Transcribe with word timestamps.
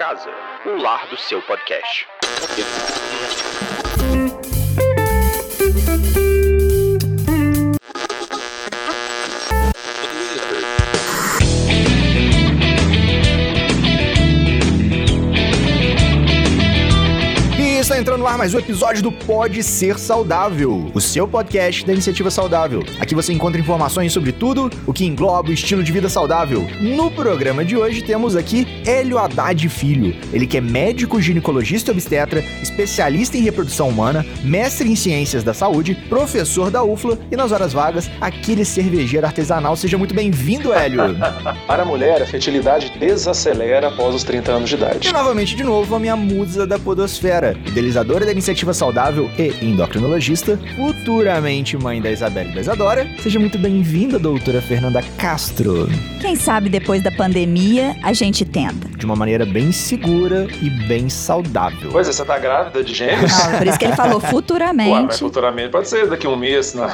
casa, 0.00 0.30
o 0.64 0.80
lar 0.80 1.06
do 1.08 1.16
seu 1.18 1.42
podcast. 1.42 2.08
Entrando 18.00 18.20
no 18.20 18.26
ar 18.26 18.38
mais 18.38 18.54
um 18.54 18.58
episódio 18.58 19.02
do 19.02 19.12
Pode 19.12 19.62
Ser 19.62 19.98
Saudável, 19.98 20.90
o 20.94 21.00
seu 21.02 21.28
podcast 21.28 21.84
da 21.84 21.92
Iniciativa 21.92 22.30
Saudável. 22.30 22.82
Aqui 22.98 23.14
você 23.14 23.30
encontra 23.30 23.60
informações 23.60 24.10
sobre 24.10 24.32
tudo 24.32 24.70
o 24.86 24.92
que 24.92 25.04
engloba 25.04 25.50
o 25.50 25.52
estilo 25.52 25.82
de 25.82 25.92
vida 25.92 26.08
saudável. 26.08 26.66
No 26.80 27.10
programa 27.10 27.62
de 27.62 27.76
hoje 27.76 28.00
temos 28.00 28.36
aqui 28.36 28.66
Hélio 28.86 29.18
Haddad 29.18 29.68
Filho. 29.68 30.16
Ele 30.32 30.46
que 30.46 30.56
é 30.56 30.62
médico, 30.62 31.20
ginecologista 31.20 31.92
obstetra, 31.92 32.42
especialista 32.62 33.36
em 33.36 33.42
reprodução 33.42 33.90
humana, 33.90 34.24
mestre 34.42 34.90
em 34.90 34.96
ciências 34.96 35.44
da 35.44 35.52
saúde, 35.52 35.94
professor 36.08 36.70
da 36.70 36.82
UFLA 36.82 37.18
e 37.30 37.36
nas 37.36 37.52
horas 37.52 37.74
vagas, 37.74 38.10
aquele 38.18 38.64
cervejeiro 38.64 39.26
artesanal. 39.26 39.76
Seja 39.76 39.98
muito 39.98 40.14
bem-vindo, 40.14 40.72
Hélio. 40.72 41.02
Para 41.66 41.82
a 41.82 41.86
mulher, 41.86 42.22
a 42.22 42.26
fertilidade 42.26 42.98
desacelera 42.98 43.88
após 43.88 44.14
os 44.14 44.24
30 44.24 44.52
anos 44.52 44.70
de 44.70 44.76
idade. 44.76 45.06
E 45.06 45.12
novamente, 45.12 45.54
de 45.54 45.64
novo, 45.64 45.94
a 45.94 45.98
minha 45.98 46.16
musa 46.16 46.66
da 46.66 46.78
podosfera, 46.78 47.54
idealizadora 47.90 48.24
da 48.24 48.32
iniciativa 48.32 48.72
saudável 48.72 49.28
e 49.36 49.64
endocrinologista, 49.64 50.58
futuramente 50.76 51.76
mãe 51.76 52.00
da 52.00 52.10
Isabela 52.10 52.50
e 52.50 52.54
da 52.54 52.60
Isadora. 52.60 53.06
Seja 53.20 53.38
muito 53.38 53.58
bem-vinda, 53.58 54.18
doutora 54.18 54.62
Fernanda 54.62 55.02
Castro. 55.18 55.88
Quem 56.20 56.36
sabe 56.36 56.68
depois 56.68 57.02
da 57.02 57.10
pandemia 57.10 57.96
a 58.02 58.12
gente 58.12 58.44
tenta. 58.44 58.88
De 58.96 59.04
uma 59.04 59.16
maneira 59.16 59.44
bem 59.44 59.72
segura 59.72 60.46
e 60.62 60.70
bem 60.86 61.08
saudável. 61.08 61.90
Pois 61.90 62.08
é, 62.08 62.12
você 62.12 62.24
tá 62.24 62.38
grávida 62.38 62.84
de 62.84 62.94
gêmeos? 62.94 63.32
Não, 63.32 63.58
por 63.58 63.66
isso 63.66 63.78
que 63.78 63.84
ele 63.86 63.96
falou 63.96 64.20
futuramente. 64.20 64.90
Ué, 64.90 65.02
mas 65.02 65.18
futuramente 65.18 65.70
pode 65.70 65.88
ser 65.88 66.08
daqui 66.08 66.26
a 66.26 66.30
um 66.30 66.36
mês, 66.36 66.74
não. 66.74 66.86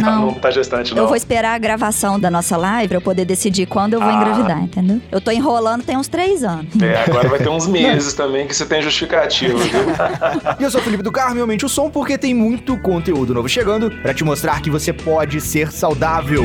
Não, 0.00 0.26
não 0.32 0.34
tá 0.34 0.50
gestante, 0.50 0.94
não. 0.94 1.02
Eu 1.02 1.08
vou 1.08 1.16
esperar 1.16 1.54
a 1.54 1.58
gravação 1.58 2.18
da 2.18 2.30
nossa 2.30 2.56
live 2.56 2.88
pra 2.88 2.96
eu 2.98 3.02
poder 3.02 3.24
decidir 3.24 3.66
quando 3.66 3.94
eu 3.94 4.00
vou 4.00 4.08
ah. 4.08 4.14
engravidar, 4.14 4.62
entendeu? 4.62 5.00
Eu 5.10 5.20
tô 5.20 5.30
enrolando 5.30 5.82
tem 5.82 5.96
uns 5.96 6.08
três 6.08 6.42
anos. 6.44 6.80
É, 6.80 7.04
agora 7.10 7.28
vai 7.28 7.38
ter 7.38 7.48
uns 7.50 7.66
meses 7.66 8.14
também 8.14 8.46
que 8.46 8.54
você 8.54 8.64
tem 8.64 8.80
justificativa, 8.80 9.58
viu? 9.58 9.82
e 10.58 10.62
eu 10.62 10.70
sou 10.70 10.80
Felipe 10.80 11.02
do 11.02 11.12
Carmo, 11.12 11.40
aumente 11.40 11.64
o 11.64 11.68
som 11.68 11.90
porque 11.90 12.16
tem 12.16 12.34
muito 12.34 12.76
conteúdo 12.78 13.34
novo 13.34 13.48
chegando 13.48 13.90
para 13.90 14.14
te 14.14 14.24
mostrar 14.24 14.60
que 14.60 14.70
você 14.70 14.92
pode 14.92 15.40
ser 15.40 15.70
saudável. 15.72 16.44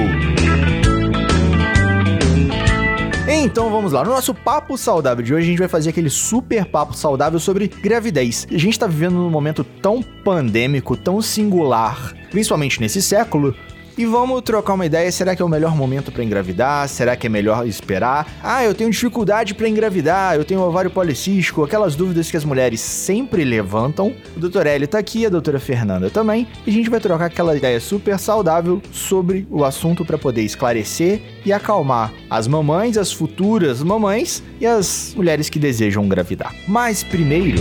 Então 3.29 3.69
vamos 3.69 3.91
lá, 3.91 4.03
no 4.03 4.11
nosso 4.11 4.33
papo 4.33 4.77
saudável 4.77 5.23
de 5.23 5.33
hoje 5.33 5.47
a 5.47 5.49
gente 5.49 5.59
vai 5.59 5.67
fazer 5.67 5.89
aquele 5.89 6.09
super 6.09 6.65
papo 6.65 6.93
saudável 6.93 7.39
sobre 7.39 7.67
gravidez. 7.67 8.47
A 8.49 8.57
gente 8.57 8.73
está 8.73 8.87
vivendo 8.87 9.15
num 9.15 9.29
momento 9.29 9.63
tão 9.63 10.01
pandêmico, 10.01 10.95
tão 10.95 11.21
singular, 11.21 12.13
principalmente 12.31 12.79
nesse 12.79 13.01
século, 13.01 13.55
e 13.97 14.05
vamos 14.05 14.41
trocar 14.41 14.73
uma 14.73 14.85
ideia, 14.85 15.11
será 15.11 15.35
que 15.35 15.41
é 15.41 15.45
o 15.45 15.49
melhor 15.49 15.75
momento 15.75 16.11
para 16.11 16.23
engravidar? 16.23 16.87
Será 16.87 17.15
que 17.15 17.25
é 17.25 17.29
melhor 17.29 17.67
esperar? 17.67 18.27
Ah, 18.43 18.63
eu 18.63 18.75
tenho 18.75 18.91
dificuldade 18.91 19.55
para 19.55 19.67
engravidar, 19.67 20.35
eu 20.35 20.45
tenho 20.45 20.61
ovário 20.61 20.91
policístico, 20.91 21.63
aquelas 21.63 21.95
dúvidas 21.95 22.29
que 22.29 22.37
as 22.37 22.45
mulheres 22.45 22.79
sempre 22.79 23.43
levantam. 23.43 24.13
O 24.35 24.39
Dr. 24.39 24.67
Hélio 24.67 24.87
tá 24.87 24.99
aqui, 24.99 25.25
a 25.25 25.29
doutora 25.29 25.59
Fernanda 25.59 26.09
também, 26.11 26.47
e 26.65 26.69
a 26.69 26.73
gente 26.73 26.89
vai 26.89 26.99
trocar 26.99 27.25
aquela 27.25 27.57
ideia 27.57 27.79
super 27.79 28.19
saudável 28.19 28.81
sobre 28.91 29.47
o 29.49 29.65
assunto 29.65 30.05
para 30.05 30.17
poder 30.17 30.43
esclarecer 30.43 31.21
e 31.43 31.51
acalmar 31.51 32.13
as 32.29 32.47
mamães, 32.47 32.97
as 32.97 33.11
futuras 33.11 33.81
mamães 33.81 34.43
e 34.61 34.67
as 34.67 35.13
mulheres 35.15 35.49
que 35.49 35.57
desejam 35.57 36.05
engravidar. 36.05 36.53
Mas 36.67 37.03
primeiro, 37.03 37.57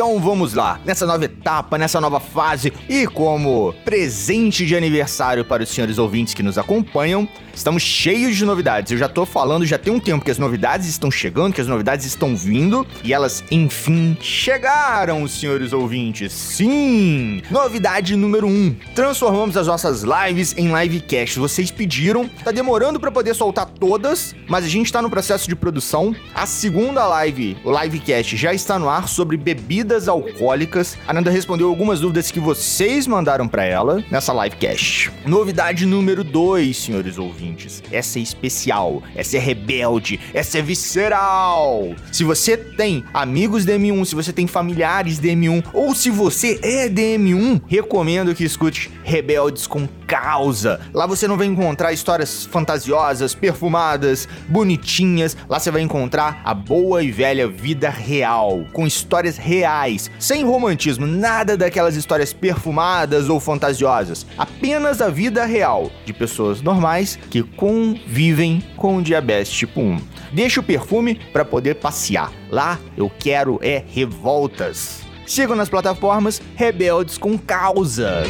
vamos 0.00 0.54
lá, 0.54 0.80
nessa 0.84 1.04
nova 1.04 1.24
etapa, 1.26 1.76
nessa 1.76 2.00
nova 2.00 2.18
fase 2.18 2.72
e 2.88 3.06
como 3.06 3.74
presente 3.84 4.64
de 4.64 4.74
aniversário 4.74 5.44
para 5.44 5.62
os 5.62 5.68
senhores 5.68 5.98
ouvintes 5.98 6.32
que 6.32 6.42
nos 6.42 6.56
acompanham, 6.56 7.28
Estamos 7.54 7.82
cheios 7.82 8.36
de 8.36 8.44
novidades. 8.46 8.90
Eu 8.90 8.96
já 8.96 9.06
tô 9.06 9.26
falando 9.26 9.66
já 9.66 9.76
tem 9.76 9.92
um 9.92 10.00
tempo 10.00 10.24
que 10.24 10.30
as 10.30 10.38
novidades 10.38 10.88
estão 10.88 11.10
chegando, 11.10 11.52
que 11.52 11.60
as 11.60 11.66
novidades 11.66 12.06
estão 12.06 12.34
vindo 12.34 12.86
e 13.04 13.12
elas 13.12 13.44
enfim 13.50 14.16
chegaram, 14.20 15.28
senhores 15.28 15.72
ouvintes. 15.72 16.32
Sim! 16.32 17.42
Novidade 17.50 18.16
número 18.16 18.46
1. 18.46 18.50
Um, 18.50 18.76
transformamos 18.94 19.56
as 19.58 19.66
nossas 19.66 20.02
lives 20.02 20.54
em 20.56 20.72
livecast. 20.74 21.38
Vocês 21.38 21.70
pediram, 21.70 22.28
tá 22.42 22.50
demorando 22.50 22.98
para 22.98 23.10
poder 23.10 23.34
soltar 23.34 23.66
todas, 23.66 24.34
mas 24.48 24.64
a 24.64 24.68
gente 24.68 24.92
tá 24.92 25.02
no 25.02 25.10
processo 25.10 25.46
de 25.48 25.54
produção. 25.54 26.14
A 26.34 26.46
segunda 26.46 27.06
live, 27.06 27.58
o 27.62 27.78
livecast, 27.78 28.36
já 28.36 28.54
está 28.54 28.78
no 28.78 28.88
ar 28.88 29.06
sobre 29.06 29.36
bebidas 29.36 29.89
alcoólicas. 30.08 30.96
A 31.06 31.12
Nanda 31.12 31.30
respondeu 31.30 31.68
algumas 31.68 32.00
dúvidas 32.00 32.30
que 32.30 32.40
vocês 32.40 33.06
mandaram 33.06 33.48
para 33.48 33.64
ela 33.64 34.04
nessa 34.10 34.32
livecast. 34.32 35.10
Novidade 35.26 35.86
número 35.86 36.22
2, 36.22 36.76
senhores 36.76 37.18
ouvintes 37.18 37.30
ouvintes. 37.40 37.82
Essa 37.90 38.18
é 38.18 38.22
especial, 38.22 39.02
essa 39.14 39.36
é 39.36 39.40
rebelde, 39.40 40.20
essa 40.34 40.58
é 40.58 40.62
visceral. 40.62 41.94
Se 42.12 42.24
você 42.24 42.56
tem 42.56 43.04
amigos 43.14 43.64
DM1, 43.64 44.04
se 44.04 44.14
você 44.14 44.32
tem 44.32 44.46
familiares 44.46 45.20
DM1, 45.20 45.64
ou 45.72 45.94
se 45.94 46.10
você 46.10 46.58
é 46.62 46.88
DM1, 46.88 47.62
recomendo 47.66 48.34
que 48.34 48.44
escute 48.44 48.90
Rebeldes 49.04 49.66
com 49.66 49.88
Causa. 50.06 50.80
Lá 50.92 51.06
você 51.06 51.28
não 51.28 51.36
vai 51.36 51.46
encontrar 51.46 51.92
histórias 51.92 52.44
fantasiosas, 52.44 53.32
perfumadas, 53.32 54.28
bonitinhas. 54.48 55.36
Lá 55.48 55.60
você 55.60 55.70
vai 55.70 55.82
encontrar 55.82 56.42
a 56.44 56.52
boa 56.52 57.00
e 57.00 57.12
velha 57.12 57.46
vida 57.46 57.88
real, 57.88 58.64
com 58.72 58.86
histórias 58.86 59.36
reais, 59.36 59.69
sem 60.18 60.44
romantismo, 60.44 61.06
nada 61.06 61.56
daquelas 61.56 61.94
histórias 61.94 62.32
perfumadas 62.32 63.28
ou 63.28 63.38
fantasiosas. 63.38 64.26
Apenas 64.36 65.00
a 65.00 65.08
vida 65.08 65.44
real 65.44 65.90
de 66.04 66.12
pessoas 66.12 66.60
normais 66.60 67.18
que 67.30 67.42
convivem 67.42 68.62
com 68.76 69.00
diabetes 69.00 69.52
tipo 69.52 69.80
1. 69.80 69.98
Deixa 70.32 70.60
o 70.60 70.62
perfume 70.62 71.20
para 71.32 71.44
poder 71.44 71.76
passear. 71.76 72.32
Lá 72.50 72.78
eu 72.96 73.10
quero 73.18 73.58
é 73.62 73.84
revoltas. 73.86 75.02
Sigam 75.26 75.54
nas 75.54 75.68
plataformas 75.68 76.42
Rebeldes 76.56 77.16
com 77.16 77.38
Causa. 77.38 78.22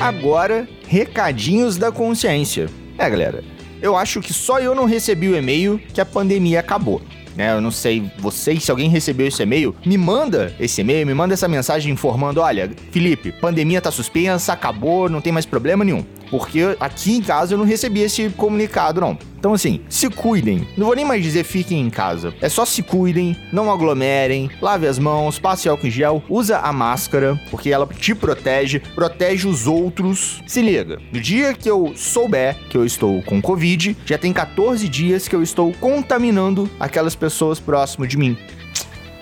Agora, 0.00 0.68
recadinhos 0.88 1.76
da 1.76 1.92
consciência. 1.92 2.68
É, 2.98 3.08
galera, 3.08 3.44
eu 3.80 3.96
acho 3.96 4.20
que 4.20 4.32
só 4.32 4.58
eu 4.58 4.74
não 4.74 4.84
recebi 4.84 5.28
o 5.28 5.36
e-mail 5.36 5.80
que 5.92 6.00
a 6.00 6.04
pandemia 6.04 6.60
acabou 6.60 7.00
né? 7.36 7.52
Eu 7.52 7.60
não 7.60 7.70
sei 7.70 8.10
vocês, 8.18 8.62
se 8.62 8.70
alguém 8.70 8.88
recebeu 8.88 9.26
esse 9.26 9.42
e-mail, 9.42 9.74
me 9.84 9.96
manda 9.98 10.54
esse 10.58 10.80
e-mail, 10.80 11.06
me 11.06 11.14
manda 11.14 11.34
essa 11.34 11.48
mensagem 11.48 11.92
informando: 11.92 12.40
olha, 12.40 12.70
Felipe, 12.90 13.32
pandemia 13.32 13.80
tá 13.80 13.90
suspensa, 13.90 14.52
acabou, 14.52 15.08
não 15.08 15.20
tem 15.20 15.32
mais 15.32 15.46
problema 15.46 15.84
nenhum. 15.84 16.04
Porque 16.30 16.76
aqui 16.80 17.12
em 17.12 17.22
casa 17.22 17.54
eu 17.54 17.58
não 17.58 17.64
recebi 17.64 18.00
esse 18.00 18.30
comunicado, 18.30 19.00
não. 19.00 19.18
Então, 19.44 19.52
assim, 19.52 19.80
se 19.90 20.08
cuidem. 20.08 20.66
Não 20.74 20.86
vou 20.86 20.96
nem 20.96 21.04
mais 21.04 21.22
dizer 21.22 21.44
fiquem 21.44 21.78
em 21.78 21.90
casa. 21.90 22.32
É 22.40 22.48
só 22.48 22.64
se 22.64 22.82
cuidem, 22.82 23.36
não 23.52 23.70
aglomerem, 23.70 24.48
lave 24.58 24.86
as 24.86 24.98
mãos, 24.98 25.38
passe 25.38 25.68
álcool 25.68 25.86
em 25.86 25.90
gel, 25.90 26.22
usa 26.30 26.60
a 26.60 26.72
máscara, 26.72 27.38
porque 27.50 27.68
ela 27.68 27.86
te 27.86 28.14
protege, 28.14 28.80
protege 28.94 29.46
os 29.46 29.66
outros. 29.66 30.42
Se 30.46 30.62
liga, 30.62 30.98
no 31.12 31.20
dia 31.20 31.52
que 31.52 31.68
eu 31.70 31.92
souber 31.94 32.56
que 32.70 32.78
eu 32.78 32.86
estou 32.86 33.22
com 33.24 33.42
Covid, 33.42 33.94
já 34.06 34.16
tem 34.16 34.32
14 34.32 34.88
dias 34.88 35.28
que 35.28 35.36
eu 35.36 35.42
estou 35.42 35.74
contaminando 35.74 36.66
aquelas 36.80 37.14
pessoas 37.14 37.60
próximo 37.60 38.06
de 38.06 38.16
mim. 38.16 38.38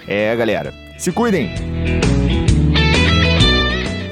É, 0.06 0.36
galera, 0.36 0.72
se 0.98 1.10
cuidem. 1.10 1.52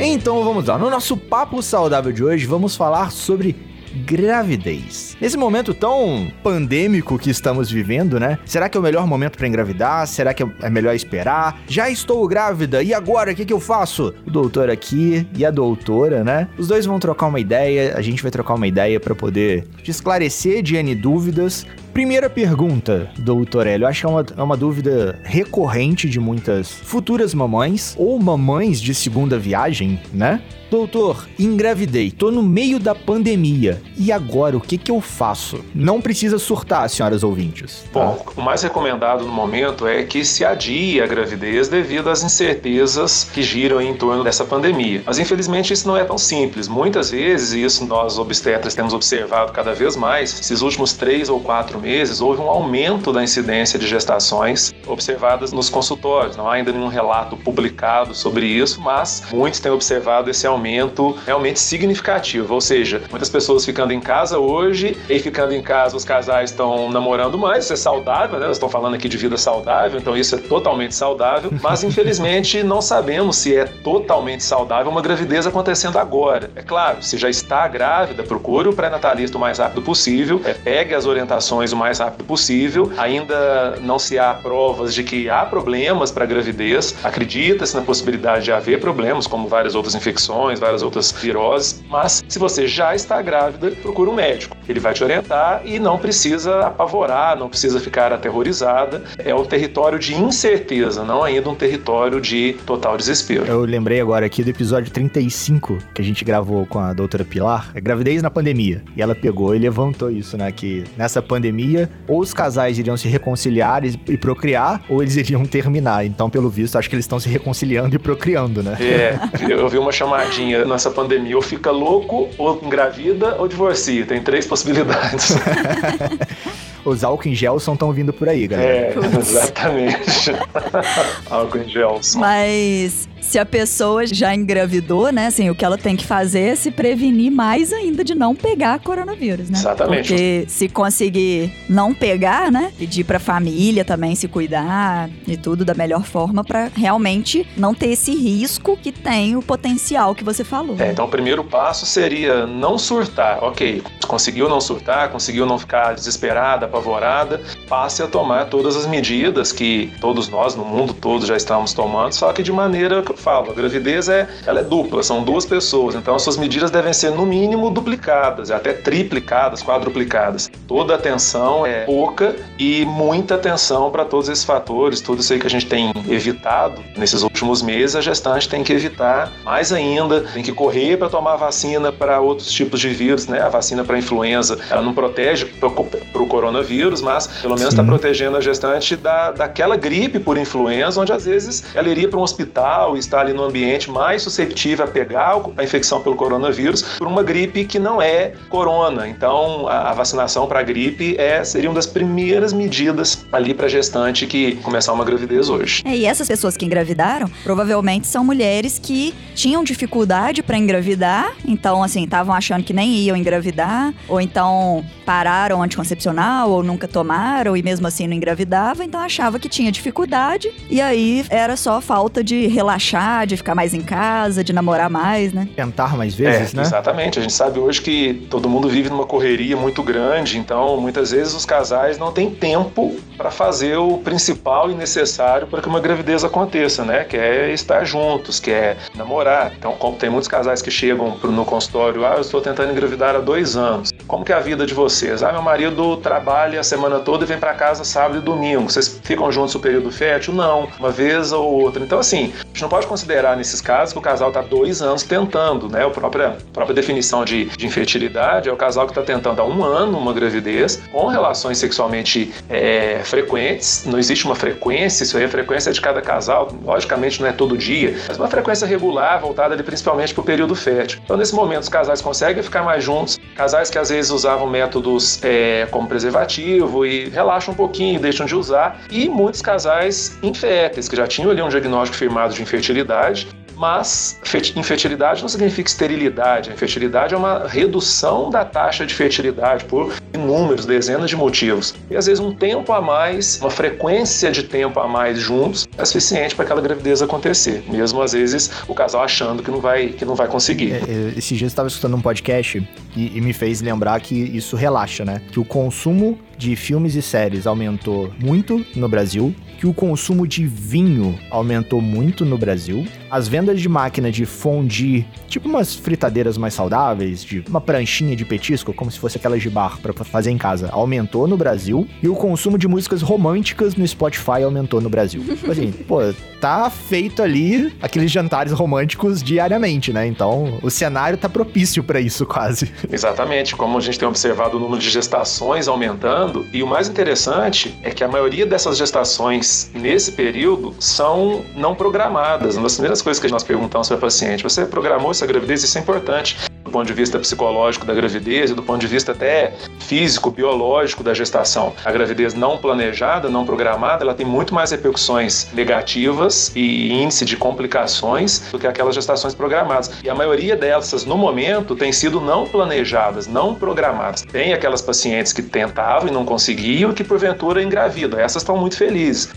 Então 0.01 0.43
vamos 0.43 0.65
lá, 0.65 0.77
no 0.77 0.91
nosso 0.91 1.17
papo 1.17 1.63
saudável 1.63 2.11
de 2.11 2.25
hoje 2.25 2.47
vamos 2.47 2.75
falar 2.75 3.13
sobre 3.13 3.70
gravidez. 3.95 5.17
Nesse 5.21 5.37
momento 5.37 5.75
tão 5.75 6.31
pandêmico 6.43 7.19
que 7.19 7.31
estamos 7.31 7.71
vivendo, 7.71 8.19
né? 8.19 8.39
Será 8.45 8.69
que 8.69 8.77
é 8.77 8.81
o 8.81 8.83
melhor 8.83 9.07
momento 9.07 9.37
para 9.37 9.49
engravidar? 9.49 10.07
Será 10.07 10.33
que 10.33 10.43
é 10.43 10.71
melhor 10.71 10.95
esperar? 10.95 11.61
Já 11.69 11.91
estou 11.91 12.27
grávida 12.27 12.83
e 12.83 12.95
agora 12.95 13.33
o 13.33 13.35
que, 13.35 13.45
que 13.45 13.53
eu 13.53 13.61
faço? 13.61 14.15
O 14.27 14.31
doutor 14.31 14.71
aqui 14.71 15.27
e 15.37 15.45
a 15.45 15.51
doutora, 15.51 16.25
né? 16.25 16.49
Os 16.59 16.69
dois 16.69 16.87
vão 16.87 16.99
trocar 16.99 17.27
uma 17.27 17.41
ideia, 17.41 17.95
a 17.97 18.03
gente 18.03 18.23
vai 18.23 18.31
trocar 18.31 18.55
uma 18.55 18.67
ideia 18.67 18.99
para 18.99 19.15
poder 19.15 19.67
te 19.83 19.91
esclarecer 19.91 20.63
de 20.63 20.77
N 20.77 20.95
dúvidas, 20.95 21.67
Primeira 21.93 22.31
pergunta, 22.31 23.11
doutor 23.19 23.67
Hélio. 23.67 23.87
Acho 23.87 24.01
que 24.01 24.07
é 24.07 24.09
uma, 24.09 24.27
é 24.37 24.43
uma 24.43 24.57
dúvida 24.57 25.19
recorrente 25.25 26.09
de 26.09 26.21
muitas 26.21 26.71
futuras 26.71 27.35
mamães 27.35 27.95
ou 27.99 28.19
mamães 28.19 28.81
de 28.81 28.95
segunda 28.95 29.39
viagem, 29.39 30.01
né? 30.13 30.41
Doutor, 30.71 31.29
engravidei, 31.37 32.13
tô 32.13 32.31
no 32.31 32.45
meio 32.45 32.79
da 32.79 32.95
pandemia. 32.95 33.83
E 33.99 34.13
agora, 34.13 34.57
o 34.57 34.61
que 34.61 34.79
que 34.79 34.93
eu 34.93 35.01
faço? 35.01 35.65
Não 35.75 36.01
precisa 36.01 36.39
surtar, 36.39 36.89
senhoras 36.89 37.25
ouvintes. 37.25 37.85
Tá? 37.93 37.99
Bom, 37.99 38.25
o 38.37 38.41
mais 38.41 38.63
recomendado 38.63 39.27
no 39.27 39.33
momento 39.33 39.85
é 39.85 40.05
que 40.05 40.25
se 40.25 40.45
adie 40.45 41.01
a 41.01 41.09
gravidez 41.09 41.67
devido 41.69 42.09
às 42.09 42.23
incertezas 42.23 43.25
que 43.25 43.43
giram 43.43 43.83
em 43.83 43.95
torno 43.95 44.23
dessa 44.23 44.45
pandemia. 44.45 45.03
Mas 45.05 45.19
infelizmente 45.19 45.73
isso 45.73 45.89
não 45.89 45.97
é 45.97 46.05
tão 46.05 46.17
simples. 46.17 46.69
Muitas 46.69 47.11
vezes, 47.11 47.53
e 47.53 47.65
isso 47.65 47.85
nós 47.85 48.17
obstetras 48.17 48.73
temos 48.73 48.95
observado 48.95 49.51
cada 49.51 49.75
vez 49.75 49.97
mais, 49.97 50.39
esses 50.39 50.63
últimos 50.63 50.93
três 50.93 51.29
ou 51.29 51.41
quatro 51.41 51.80
meses, 51.81 52.21
houve 52.21 52.41
um 52.41 52.49
aumento 52.49 53.13
da 53.13 53.23
incidência 53.23 53.79
de 53.79 53.87
gestações 53.87 54.73
observadas 54.87 55.53
nos 55.53 55.69
consultórios. 55.69 56.37
Não 56.37 56.49
há 56.49 56.55
ainda 56.55 56.73
nenhum 56.73 56.89
relato 56.89 57.37
publicado 57.37 58.15
sobre 58.15 58.47
isso, 58.47 58.81
mas 58.81 59.25
muitos 59.33 59.61
têm 59.61 59.73
observado 59.73 60.31
esse 60.31 60.47
aumento 60.47 61.17
realmente 61.27 61.59
significativo. 61.59 62.55
Ou 62.55 62.61
seja, 62.61 63.03
muitas 63.11 63.29
pessoas 63.29 63.65
ficando 63.65 63.93
em 63.93 64.01
casa 64.01 64.39
hoje 64.39 64.97
e 65.09 65.19
ficando 65.19 65.55
em 65.55 65.63
casa 65.63 65.97
os 65.97 66.05
casais 66.05 66.51
estão 66.51 66.91
namorando 66.91 67.39
mais, 67.39 67.65
isso 67.65 67.73
é 67.73 67.77
saudável, 67.77 68.39
né? 68.39 68.47
Nós 68.47 68.57
estamos 68.57 68.73
falando 68.73 68.95
aqui 68.95 69.09
de 69.09 69.17
vida 69.17 69.37
saudável, 69.37 69.99
então 69.99 70.17
isso 70.17 70.35
é 70.35 70.39
totalmente 70.39 70.95
saudável, 70.95 71.51
mas 71.63 71.83
infelizmente 71.83 72.63
não 72.63 72.81
sabemos 72.81 73.37
se 73.37 73.57
é 73.57 73.65
totalmente 73.65 74.43
saudável 74.43 74.91
uma 74.91 75.03
gravidez 75.03 75.47
acontecendo 75.47 75.99
agora. 75.99 76.51
É 76.55 76.63
claro, 76.63 77.03
se 77.03 77.17
já 77.17 77.29
está 77.29 77.67
grávida, 77.69 78.23
procure 78.23 78.69
o 78.69 78.73
pré-natalista 78.73 79.37
o 79.37 79.41
mais 79.41 79.59
rápido 79.59 79.83
possível, 79.83 80.41
é, 80.45 80.55
pegue 80.55 80.95
as 80.95 81.07
orientações 81.07 81.70
o 81.73 81.77
mais 81.77 81.99
rápido 81.99 82.25
possível. 82.25 82.91
Ainda 82.97 83.77
não 83.81 83.99
se 83.99 84.19
há 84.19 84.35
provas 84.35 84.95
de 84.95 85.03
que 85.03 85.29
há 85.29 85.45
problemas 85.45 86.11
para 86.11 86.25
a 86.25 86.27
gravidez, 86.27 86.95
acredita-se 87.03 87.75
na 87.77 87.83
possibilidade 87.83 88.45
de 88.45 88.53
haver 88.53 88.81
problemas, 88.81 89.27
como 89.27 89.49
várias 89.49 89.75
outras 89.75 89.95
infecções, 89.95 90.59
várias 90.59 90.83
outras 90.83 91.13
viroses, 91.13 91.83
mas 91.89 92.23
se 92.29 92.39
você 92.39 92.67
já 92.67 92.95
está 92.95 93.21
grávida, 93.23 93.71
procure 93.83 94.11
um 94.11 94.15
médico. 94.15 94.57
Ele 94.71 94.81
vai 94.81 94.95
te 94.95 95.03
orientar 95.03 95.63
e 95.65 95.79
não 95.79 95.99
precisa 95.99 96.61
apavorar, 96.61 97.37
não 97.37 97.49
precisa 97.49 97.81
ficar 97.81 98.13
aterrorizada. 98.13 99.03
É 99.19 99.35
um 99.35 99.45
território 99.45 99.99
de 99.99 100.15
incerteza, 100.15 101.05
não 101.05 101.23
ainda 101.23 101.49
um 101.51 101.55
território 101.55 102.21
de 102.21 102.57
total 102.65 102.97
desespero. 102.97 103.45
Eu 103.47 103.61
lembrei 103.63 104.01
agora 104.01 104.25
aqui 104.25 104.43
do 104.43 104.51
episódio 104.51 104.91
35 104.93 105.79
que 105.95 106.01
a 106.01 106.05
gente 106.05 106.25
gravou 106.25 106.67
com 106.67 106.79
a 106.79 106.93
doutora 106.93 107.25
Pilar, 107.25 107.71
é 107.75 107.81
gravidez 107.81 108.23
na 108.23 108.31
pandemia. 108.31 108.83
E 108.97 109.03
ela 109.03 109.15
pegou 109.15 109.55
e 109.55 109.59
levantou 109.59 110.11
isso, 110.11 110.37
né? 110.37 110.51
Que 110.53 110.85
nessa 110.97 111.21
pandemia, 111.21 111.91
ou 112.07 112.21
os 112.21 112.33
casais 112.33 112.79
iriam 112.79 112.97
se 112.97 113.09
reconciliar 113.09 113.85
e, 113.85 113.99
e 114.09 114.17
procriar, 114.17 114.83
ou 114.89 115.03
eles 115.03 115.17
iriam 115.17 115.45
terminar. 115.45 116.05
Então, 116.05 116.31
pelo 116.31 116.49
visto, 116.49 116.77
acho 116.77 116.89
que 116.89 116.95
eles 116.95 117.05
estão 117.05 117.19
se 117.19 117.29
reconciliando 117.29 117.95
e 117.95 117.99
procriando, 117.99 118.63
né? 118.63 118.77
É, 118.81 119.19
eu 119.51 119.69
vi 119.69 119.79
uma 119.79 119.93
chamadinha 119.93 120.65
nessa 120.65 120.91
pandemia, 120.91 121.37
ou 121.37 121.43
fica 121.43 121.71
louco, 121.71 122.29
ou 122.39 122.61
engravida, 122.63 123.37
ou 123.39 123.49
divorcia. 123.49 124.07
Tem 124.07 124.23
três 124.23 124.47
possibilidades. 124.47 124.60
Os 126.85 127.05
álcool 127.05 127.29
em 127.29 127.35
gel 127.35 127.59
estão 127.59 127.93
vindo 127.93 128.13
por 128.13 128.29
aí, 128.29 128.47
galera. 128.47 128.71
É, 128.71 128.95
exatamente. 129.19 130.33
álcool 131.29 131.59
em 131.59 131.69
gel. 131.69 132.01
Mas 132.17 133.09
se 133.21 133.39
a 133.39 133.47
pessoa 133.47 134.07
já 134.07 134.35
engravidou, 134.35 135.13
né, 135.13 135.27
assim, 135.27 135.51
o 135.51 135.55
que 135.55 135.65
ela 135.65 135.79
tem 135.79 135.97
que 135.97 136.05
fazer 136.05 136.41
é 136.41 136.55
se 136.55 136.71
prevenir 136.71 137.31
mais 137.31 137.73
ainda 137.73 138.03
de 138.03 138.15
não 138.15 138.35
pegar 138.35 138.79
coronavírus, 138.81 139.51
né? 139.51 139.59
Exatamente. 139.59 140.09
Porque 140.09 140.45
se 140.49 140.69
conseguir 140.69 141.53
não 141.69 141.95
pegar, 141.95 142.51
né, 142.51 142.73
pedir 142.79 143.05
pra 143.05 143.19
família 143.19 143.85
também 143.85 144.15
se 144.15 144.27
cuidar 144.27 145.09
e 145.27 145.37
tudo 145.37 145.65
da 145.65 145.75
melhor 145.75 146.05
forma 146.05 146.43
para 146.43 146.71
realmente 146.75 147.47
não 147.57 147.75
ter 147.75 147.91
esse 147.91 148.15
risco 148.15 148.77
que 148.77 148.93
tem 148.93 149.37
o 149.37 149.43
potencial 149.43 150.15
que 150.15 150.25
você 150.25 150.43
falou. 150.45 150.77
É, 150.79 150.91
então 150.91 151.05
o 151.05 151.09
primeiro 151.09 151.45
passo 151.45 151.87
seria 151.87 152.47
não 152.47 152.79
surtar. 152.79 153.43
Ok, 153.43 153.83
conseguiu 154.07 154.49
não 154.49 154.61
surtar, 154.61 155.11
conseguiu 155.11 155.47
não 155.47 155.59
ficar 155.59 155.95
desesperada, 155.95 156.67
apavorada, 156.67 157.41
passe 157.69 158.03
a 158.03 158.07
tomar 158.07 158.47
todas 158.47 158.77
as 158.77 158.87
medidas 158.87 159.53
que 159.53 159.93
todos 160.01 160.29
nós 160.29 160.55
no 160.55 160.65
mundo 160.65 160.95
todo 160.95 161.27
já 161.27 161.37
estamos 161.37 161.73
tomando, 161.73 162.13
só 162.13 162.33
que 162.33 162.43
de 162.43 162.53
maneira 162.53 163.03
que 163.13 163.19
eu 163.21 163.23
falo, 163.23 163.51
a 163.51 163.55
gravidez 163.55 164.09
é, 164.09 164.29
ela 164.47 164.61
é 164.61 164.63
dupla, 164.63 165.03
são 165.03 165.23
duas 165.23 165.45
pessoas, 165.45 165.95
então 165.95 166.15
as 166.15 166.23
suas 166.23 166.37
medidas 166.37 166.71
devem 166.71 166.93
ser 166.93 167.11
no 167.11 167.27
mínimo 167.27 167.71
duplicadas, 167.71 168.51
até 168.51 168.73
triplicadas, 168.73 169.63
quadruplicadas. 169.63 170.51
Toda 170.67 170.95
atenção 170.95 171.67
é 171.67 171.85
pouca 171.85 172.37
e 172.59 172.85
muita 172.85 173.35
atenção 173.35 173.91
para 173.91 174.05
todos 174.05 174.29
esses 174.29 174.45
fatores, 174.45 175.01
tudo 175.01 175.21
isso 175.21 175.33
aí 175.33 175.39
que 175.39 175.47
a 175.47 175.51
gente 175.51 175.67
tem 175.67 175.93
evitado 176.09 176.83
nesses 176.97 177.23
últimos 177.23 177.63
meses, 177.63 177.97
a 177.97 178.01
gestante 178.01 178.49
tem 178.49 178.63
que 178.63 178.73
evitar 178.73 179.33
mais 179.45 179.73
ainda, 179.73 180.21
tem 180.21 180.43
que 180.43 180.53
correr 180.53 180.97
para 180.97 181.09
tomar 181.09 181.37
vacina 181.37 181.91
para 181.93 182.21
outros 182.21 182.51
tipos 182.53 182.81
de 182.81 182.89
vírus, 182.91 183.27
né? 183.27 183.41
A 183.41 183.49
vacina 183.49 183.85
para 183.85 183.99
influenza, 183.99 184.59
ela 184.71 184.83
não 184.83 184.95
protege 184.95 185.47
para 185.47 186.23
o 186.23 186.27
coronavírus, 186.27 187.01
mas 187.01 187.27
pelo 187.27 187.57
menos 187.57 187.73
está 187.73 187.83
protegendo 187.83 188.37
a 188.37 188.41
gestante 188.41 188.97
da, 188.97 189.33
daquela 189.33 189.77
gripe 189.77 190.19
por 190.19 190.37
influenza, 190.37 191.01
onde 191.01 191.13
às 191.13 191.25
vezes 191.25 191.65
ela 191.75 191.89
iria 191.89 192.09
para 192.09 192.19
um 192.19 192.23
hospital 192.23 192.97
está 193.01 193.21
ali 193.21 193.33
no 193.33 193.43
ambiente 193.45 193.91
mais 193.91 194.23
susceptível 194.23 194.85
a 194.85 194.89
pegar 194.89 195.41
a 195.57 195.65
infecção 195.65 196.01
pelo 196.01 196.17
coronavírus 196.17 196.83
por 196.99 197.07
uma 197.07 197.23
gripe 197.23 197.65
que 197.65 197.79
não 197.79 198.01
é 198.01 198.33
corona. 198.49 199.09
Então, 199.09 199.69
a, 199.69 199.93
vacinação 199.93 200.47
para 200.47 200.61
a 200.61 200.63
gripe 200.63 201.17
é, 201.19 201.43
seria 201.45 201.69
uma 201.69 201.75
das 201.75 201.87
primeiras 201.87 202.53
medidas 202.53 203.27
ali 203.33 203.53
para 203.53 203.69
gestante 203.69 204.27
que 204.27 204.57
começar 204.57 204.93
uma 204.93 205.05
gravidez 205.05 205.49
hoje. 205.49 205.83
É, 205.85 205.97
e 205.97 206.05
essas 206.05 206.29
pessoas 206.29 206.57
que 206.57 206.65
engravidaram 206.65 207.31
provavelmente 207.43 208.07
são 208.07 208.25
mulheres 208.25 208.79
que 208.79 209.15
tinham 209.35 209.65
dificuldade 209.65 210.43
para 210.43 210.57
engravidar, 210.57 211.33
então, 211.47 211.83
assim, 211.83 212.05
estavam 212.05 212.35
achando 212.35 212.63
que 212.63 212.73
nem 212.73 212.95
iam 212.95 213.17
engravidar, 213.17 213.93
ou 214.09 214.21
então 214.21 214.85
pararam 215.05 215.63
anticoncepcional, 215.63 216.51
ou 216.51 216.63
nunca 216.63 216.87
tomaram 216.87 217.57
e 217.57 217.63
mesmo 217.63 217.87
assim 217.87 218.07
não 218.07 218.15
engravidava, 218.15 218.85
então 218.85 219.01
achava 219.01 219.39
que 219.39 219.49
tinha 219.49 219.73
dificuldade, 219.73 220.53
e 220.69 220.81
aí 220.81 221.25
era 221.31 221.57
só 221.57 221.81
falta 221.81 222.23
de 222.23 222.47
relaxar, 222.47 222.90
de 223.27 223.37
ficar 223.37 223.55
mais 223.55 223.75
em 223.75 223.81
casa, 223.81 224.43
de 224.43 224.53
namorar 224.53 224.91
mais, 224.91 225.33
né? 225.33 225.49
Tentar 225.55 225.97
mais 225.97 226.15
vezes, 226.15 226.53
é, 226.53 226.57
né? 226.57 226.63
Exatamente. 226.63 227.19
A 227.19 227.23
gente 227.23 227.33
sabe 227.33 227.59
hoje 227.59 227.81
que 227.81 228.27
todo 228.31 228.49
mundo 228.49 228.69
vive 228.69 228.91
numa 228.91 229.07
correria 229.07 229.57
muito 229.57 229.83
grande, 229.83 230.39
então 230.39 230.81
muitas 230.81 231.11
vezes 231.11 231.35
os 231.35 231.45
casais 231.45 231.99
não 231.99 232.13
têm 232.13 232.31
tempo 232.31 232.97
para 233.17 233.31
fazer 233.31 233.77
o 233.77 233.99
principal 233.99 234.71
e 234.71 234.75
necessário 234.75 235.47
para 235.47 235.61
que 235.61 235.69
uma 235.69 235.81
gravidez 235.81 236.25
aconteça, 236.25 236.85
né? 236.85 237.05
Que 237.05 237.17
é 237.17 237.53
estar 237.53 237.85
juntos, 237.85 238.41
que 238.41 238.51
é 238.51 238.77
namorar. 238.95 239.53
Então, 239.57 239.73
como 239.73 239.97
tem 239.97 240.11
muitos 240.11 240.29
casais 240.29 240.63
que 240.63 240.71
chegam 240.71 241.17
no 241.23 241.45
consultório, 241.45 242.05
ah, 242.05 242.15
eu 242.15 242.21
estou 242.21 242.41
tentando 242.41 242.73
engravidar 242.73 243.15
há 243.15 243.21
dois 243.21 243.57
anos. 243.57 243.90
Como 244.11 244.25
que 244.25 244.33
é 244.33 244.35
a 244.35 244.41
vida 244.41 244.67
de 244.67 244.75
vocês? 244.75 245.23
Ah, 245.23 245.31
meu 245.31 245.41
marido 245.41 245.97
trabalha 245.99 246.59
a 246.59 246.65
semana 246.65 246.99
toda 246.99 247.23
e 247.23 247.29
vem 247.29 247.39
para 247.39 247.55
casa 247.55 247.85
sábado 247.85 248.19
e 248.19 248.21
domingo. 248.21 248.69
Vocês 248.69 249.01
ficam 249.05 249.31
juntos 249.31 249.55
o 249.55 249.61
período 249.61 249.93
fértil? 249.93 250.35
Não, 250.35 250.69
uma 250.81 250.91
vez 250.91 251.31
ou 251.31 251.49
outra. 251.49 251.81
Então, 251.81 252.01
assim, 252.01 252.33
a 252.41 252.47
gente 252.49 252.61
não 252.61 252.69
pode 252.69 252.89
considerar 252.89 253.37
nesses 253.37 253.61
casos 253.61 253.93
que 253.93 254.01
o 254.01 254.03
casal 254.03 254.31
está 254.31 254.41
dois 254.41 254.83
anos 254.83 255.05
tentando, 255.05 255.69
né? 255.69 255.87
A 255.87 255.91
própria, 255.91 256.31
a 256.31 256.53
própria 256.53 256.75
definição 256.75 257.25
de, 257.25 257.45
de 257.45 257.65
infertilidade 257.65 258.49
é 258.49 258.53
o 258.53 258.57
casal 258.57 258.85
que 258.85 258.91
está 258.91 259.03
tentando 259.03 259.41
há 259.43 259.45
um 259.45 259.63
ano 259.63 259.97
uma 259.97 260.13
gravidez 260.13 260.83
com 260.91 261.07
relações 261.07 261.59
sexualmente 261.59 262.35
é, 262.49 263.03
frequentes. 263.05 263.85
Não 263.87 263.97
existe 263.97 264.25
uma 264.25 264.35
frequência, 264.35 265.05
isso 265.05 265.17
aí 265.17 265.23
é 265.23 265.27
a 265.27 265.31
frequência 265.31 265.73
de 265.73 265.81
cada 265.81 266.03
casal. 266.03 266.49
Logicamente 266.65 267.21
não 267.21 267.29
é 267.29 267.33
todo 267.33 267.57
dia, 267.57 267.97
mas 268.09 268.19
uma 268.19 268.27
frequência 268.27 268.67
regular 268.67 269.21
voltada 269.21 269.55
ali 269.55 269.63
principalmente 269.63 270.13
para 270.13 270.23
o 270.23 270.25
período 270.25 270.57
fértil. 270.57 270.99
Então, 271.05 271.17
nesse 271.17 271.33
momento, 271.33 271.63
os 271.63 271.69
casais 271.69 272.03
conseguem 272.03 272.43
ficar 272.43 272.65
mais 272.65 272.83
juntos. 272.83 273.17
Casais 273.37 273.71
que 273.71 273.79
às 273.79 273.89
vezes 273.89 274.00
usavam 274.09 274.49
métodos 274.49 275.23
é, 275.23 275.67
como 275.71 275.87
preservativo 275.87 276.87
e 276.87 277.11
relaxam 277.11 277.53
um 277.53 277.57
pouquinho, 277.57 278.01
deixam 278.01 278.25
de 278.25 278.35
usar. 278.35 278.81
E 278.91 279.09
muitos 279.09 279.43
casais 279.43 280.19
inférteis, 280.23 280.89
que 280.89 280.97
já 280.97 281.07
tinham 281.07 281.31
ali 281.31 281.43
um 281.43 281.49
diagnóstico 281.51 281.99
firmado 281.99 282.33
de 282.33 282.41
infertilidade, 282.41 283.29
mas 283.61 284.19
infertilidade 284.57 285.21
não 285.21 285.29
significa 285.29 285.69
esterilidade. 285.69 286.49
A 286.49 286.55
infertilidade 286.55 287.13
é 287.13 287.17
uma 287.17 287.47
redução 287.47 288.31
da 288.31 288.43
taxa 288.43 288.87
de 288.87 288.95
fertilidade 288.95 289.67
por 289.67 289.93
inúmeros, 290.15 290.65
dezenas 290.65 291.11
de 291.11 291.17
motivos. 291.17 291.75
E 291.91 291.97
às 291.97 292.07
vezes 292.07 292.21
um 292.21 292.35
tempo 292.35 292.73
a 292.73 292.81
mais, 292.81 293.39
uma 293.39 293.51
frequência 293.51 294.33
de 294.33 294.45
tempo 294.45 294.81
a 294.81 294.89
mais 294.89 295.19
juntos 295.19 295.69
é 295.77 295.85
suficiente 295.85 296.35
para 296.35 296.47
aquela 296.47 296.63
gravidez 296.63 297.03
acontecer. 297.03 297.63
Mesmo 297.69 298.01
às 298.01 298.13
vezes 298.13 298.51
o 298.67 298.75
casal 298.75 299.03
achando 299.03 299.43
que 299.43 299.51
não 299.51 299.61
vai, 299.61 299.89
que 299.89 300.07
não 300.07 300.15
vai 300.15 300.27
conseguir. 300.27 300.73
É, 300.73 300.77
é 300.77 301.19
esses 301.19 301.37
dias 301.37 301.43
eu 301.43 301.49
estava 301.49 301.69
escutando 301.69 301.97
um 301.97 302.01
podcast 302.01 302.67
e, 302.97 303.19
e 303.19 303.21
me 303.21 303.35
fez 303.35 303.61
lembrar 303.61 304.01
que 304.01 304.15
isso 304.15 304.57
relaxa, 304.57 305.05
né? 305.05 305.21
Que 305.31 305.39
o 305.39 305.45
consumo 305.45 306.19
de 306.39 306.57
filmes 306.57 306.95
e 306.95 307.03
séries 307.03 307.47
aumentou 307.47 308.11
muito 308.19 308.65
no 308.75 308.89
Brasil, 308.89 309.35
que 309.59 309.67
o 309.67 309.75
consumo 309.75 310.27
de 310.27 310.47
vinho 310.47 311.19
aumentou 311.31 311.83
muito 311.83 312.25
no 312.25 312.39
Brasil, 312.39 312.87
as 313.11 313.29
vendas 313.29 313.61
de 313.61 313.69
máquina 313.69 314.11
de 314.11 314.25
fondue, 314.25 315.07
tipo 315.29 315.49
umas 315.49 315.75
fritadeiras 315.75 316.39
mais 316.39 316.55
saudáveis, 316.55 317.25
de 317.25 317.45
uma 317.49 317.61
pranchinha 317.61 318.15
de 318.15 318.25
petisco, 318.25 318.73
como 318.73 318.91
se 318.91 318.99
fosse 318.99 319.19
aquela 319.19 319.39
de 319.39 319.51
bar 319.51 319.79
para 319.81 319.93
fazer 320.05 320.31
em 320.31 320.39
casa, 320.39 320.69
aumentou 320.73 321.27
no 321.27 321.37
Brasil, 321.37 321.87
e 322.03 322.09
o 322.09 322.15
consumo 322.15 322.57
de 322.57 322.69
músicas 322.69 323.03
românticas 323.03 323.75
no 323.75 323.87
Spotify 323.87 324.43
aumentou 324.45 324.81
no 324.81 324.89
Brasil. 324.89 325.23
Assim, 325.51 325.73
pô, 325.73 325.99
tá 326.41 326.71
feito 326.71 327.23
ali 327.23 327.75
aqueles 327.83 328.11
jantares 328.11 328.53
românticos 328.53 329.23
diariamente, 329.23 329.93
né? 329.93 330.07
Então, 330.07 330.59
o 330.63 330.71
cenário 330.71 331.19
tá 331.19 331.29
propício 331.29 331.83
para 331.83 332.01
isso 332.01 332.25
quase. 332.25 332.73
Exatamente, 332.91 333.55
como 333.55 333.77
a 333.77 333.81
gente 333.81 333.99
tem 333.99 334.09
observado 334.09 334.57
o 334.57 334.61
número 334.61 334.81
de 334.81 334.89
gestações 334.89 335.69
aumentando, 335.69 336.47
e 336.53 336.63
o 336.63 336.67
mais 336.67 336.89
interessante 336.89 337.79
é 337.83 337.91
que 337.91 338.03
a 338.03 338.09
maioria 338.09 338.47
dessas 338.47 338.77
gestações 338.77 339.71
nesse 339.75 340.13
período 340.13 340.75
são 340.79 341.45
não 341.55 341.75
programadas. 341.75 342.57
Uma 342.57 342.69
das 343.01 343.03
coisas 343.03 343.23
que 343.23 343.29
nós 343.29 343.43
perguntamos 343.43 343.89
para 343.89 343.97
o 343.97 344.01
paciente, 344.01 344.43
você 344.43 344.67
programou 344.67 345.11
essa 345.11 345.27
gravidez? 345.27 345.65
Isso 345.65 345.79
é 345.79 345.81
importante. 345.81 346.37
do 346.71 346.73
ponto 346.73 346.87
de 346.87 346.93
vista 346.93 347.19
psicológico 347.19 347.85
da 347.85 347.93
gravidez 347.93 348.51
e 348.51 348.55
do 348.55 348.63
ponto 348.63 348.81
de 348.81 348.87
vista 348.87 349.11
até 349.11 349.53
físico, 349.81 350.31
biológico 350.31 351.03
da 351.03 351.13
gestação. 351.13 351.75
A 351.85 351.91
gravidez 351.91 352.33
não 352.33 352.57
planejada, 352.57 353.29
não 353.29 353.45
programada, 353.45 354.05
ela 354.05 354.15
tem 354.15 354.25
muito 354.25 354.55
mais 354.55 354.71
repercussões 354.71 355.49
negativas 355.53 356.53
e 356.55 356.93
índice 356.93 357.25
de 357.25 357.37
complicações 357.37 358.51
do 358.53 358.59
que 358.59 358.69
aquelas 358.69 358.95
gestações 358.95 359.35
programadas. 359.35 359.91
E 360.05 360.09
a 360.09 360.15
maioria 360.15 360.55
dessas, 360.57 361.05
no 361.05 361.17
momento, 361.17 361.75
tem 361.75 361.93
sido 361.93 362.21
não 362.21 362.47
planejadas, 362.47 363.27
não 363.27 363.55
programadas. 363.55 364.23
Tem 364.23 364.53
aquelas 364.53 364.81
pacientes 364.81 365.33
que 365.33 365.43
tentavam 365.43 366.09
e 366.09 366.13
não 366.13 366.25
conseguiam, 366.25 366.93
que 366.93 367.03
porventura 367.03 367.63
engravidam. 367.63 368.21
Essas 368.21 368.43
estão 368.43 368.57
muito 368.57 368.77
felizes, 368.77 369.29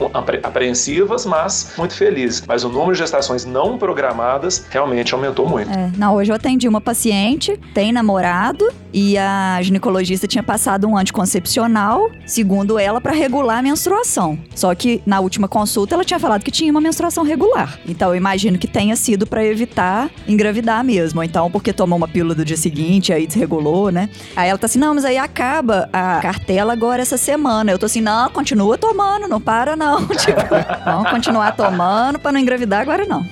apreensivas, 0.44 1.26
mas 1.26 1.74
muito 1.78 1.96
felizes. 1.96 2.44
Mas 2.48 2.64
o 2.64 2.70
número 2.70 2.94
de 2.94 3.00
gestações 3.00 3.44
não 3.54 3.78
programadas 3.78 4.66
realmente 4.70 5.14
aumentou 5.14 5.48
muito. 5.48 5.72
É, 5.72 5.92
não, 5.96 6.16
hoje 6.16 6.32
eu 6.32 6.36
atendi 6.36 6.68
uma 6.68 6.82
paciente, 6.82 7.58
tem 7.74 7.92
namorado, 7.92 8.68
e 8.92 9.18
a 9.18 9.60
ginecologista 9.62 10.28
tinha 10.28 10.44
passado 10.44 10.88
um 10.88 10.98
anticoncepcional, 10.98 12.10
segundo 12.26 12.78
ela, 12.78 13.00
para 13.00 13.12
regular 13.12 13.60
a 13.60 13.62
menstruação. 13.62 14.38
Só 14.56 14.74
que 14.76 15.02
na 15.06 15.20
última 15.20 15.48
consulta 15.48 15.96
ela 15.96 16.04
tinha 16.04 16.20
falado 16.20 16.44
que 16.44 16.52
tinha 16.52 16.72
uma 16.72 16.82
menstruação 16.82 17.24
regular. 17.24 17.80
Então 17.88 18.10
eu 18.10 18.16
imagino 18.16 18.58
que 18.58 18.68
tenha 18.68 18.96
sido 18.96 19.26
para 19.26 19.44
evitar 19.44 20.10
engravidar 20.28 20.84
mesmo. 20.84 21.24
Então, 21.24 21.50
porque 21.50 21.74
tomou 21.74 21.98
uma 21.98 22.08
pílula 22.08 22.36
do 22.36 22.46
dia 22.46 22.58
seguinte, 22.58 23.12
aí 23.12 23.26
desregulou, 23.26 23.92
né? 23.92 24.10
Aí 24.36 24.50
ela 24.50 24.58
tá 24.58 24.66
assim: 24.66 24.80
não, 24.80 24.94
mas 24.94 25.06
aí 25.06 25.18
acaba 25.18 25.90
a 25.92 26.20
cartela 26.20 26.74
agora 26.74 27.02
essa 27.02 27.18
semana. 27.18 27.72
Eu 27.72 27.80
tô 27.80 27.86
assim: 27.86 28.02
não, 28.02 28.30
continua 28.30 28.78
tomando, 28.78 29.28
não 29.28 29.42
para 29.42 29.76
não. 29.76 30.06
Tipo, 30.24 30.42
vamos 30.86 31.10
continuar 31.10 31.52
tomando 31.54 32.20
para 32.20 32.32
não 32.32 32.40
engravidar 32.40 32.82
agora 32.82 33.06
não. 33.06 33.26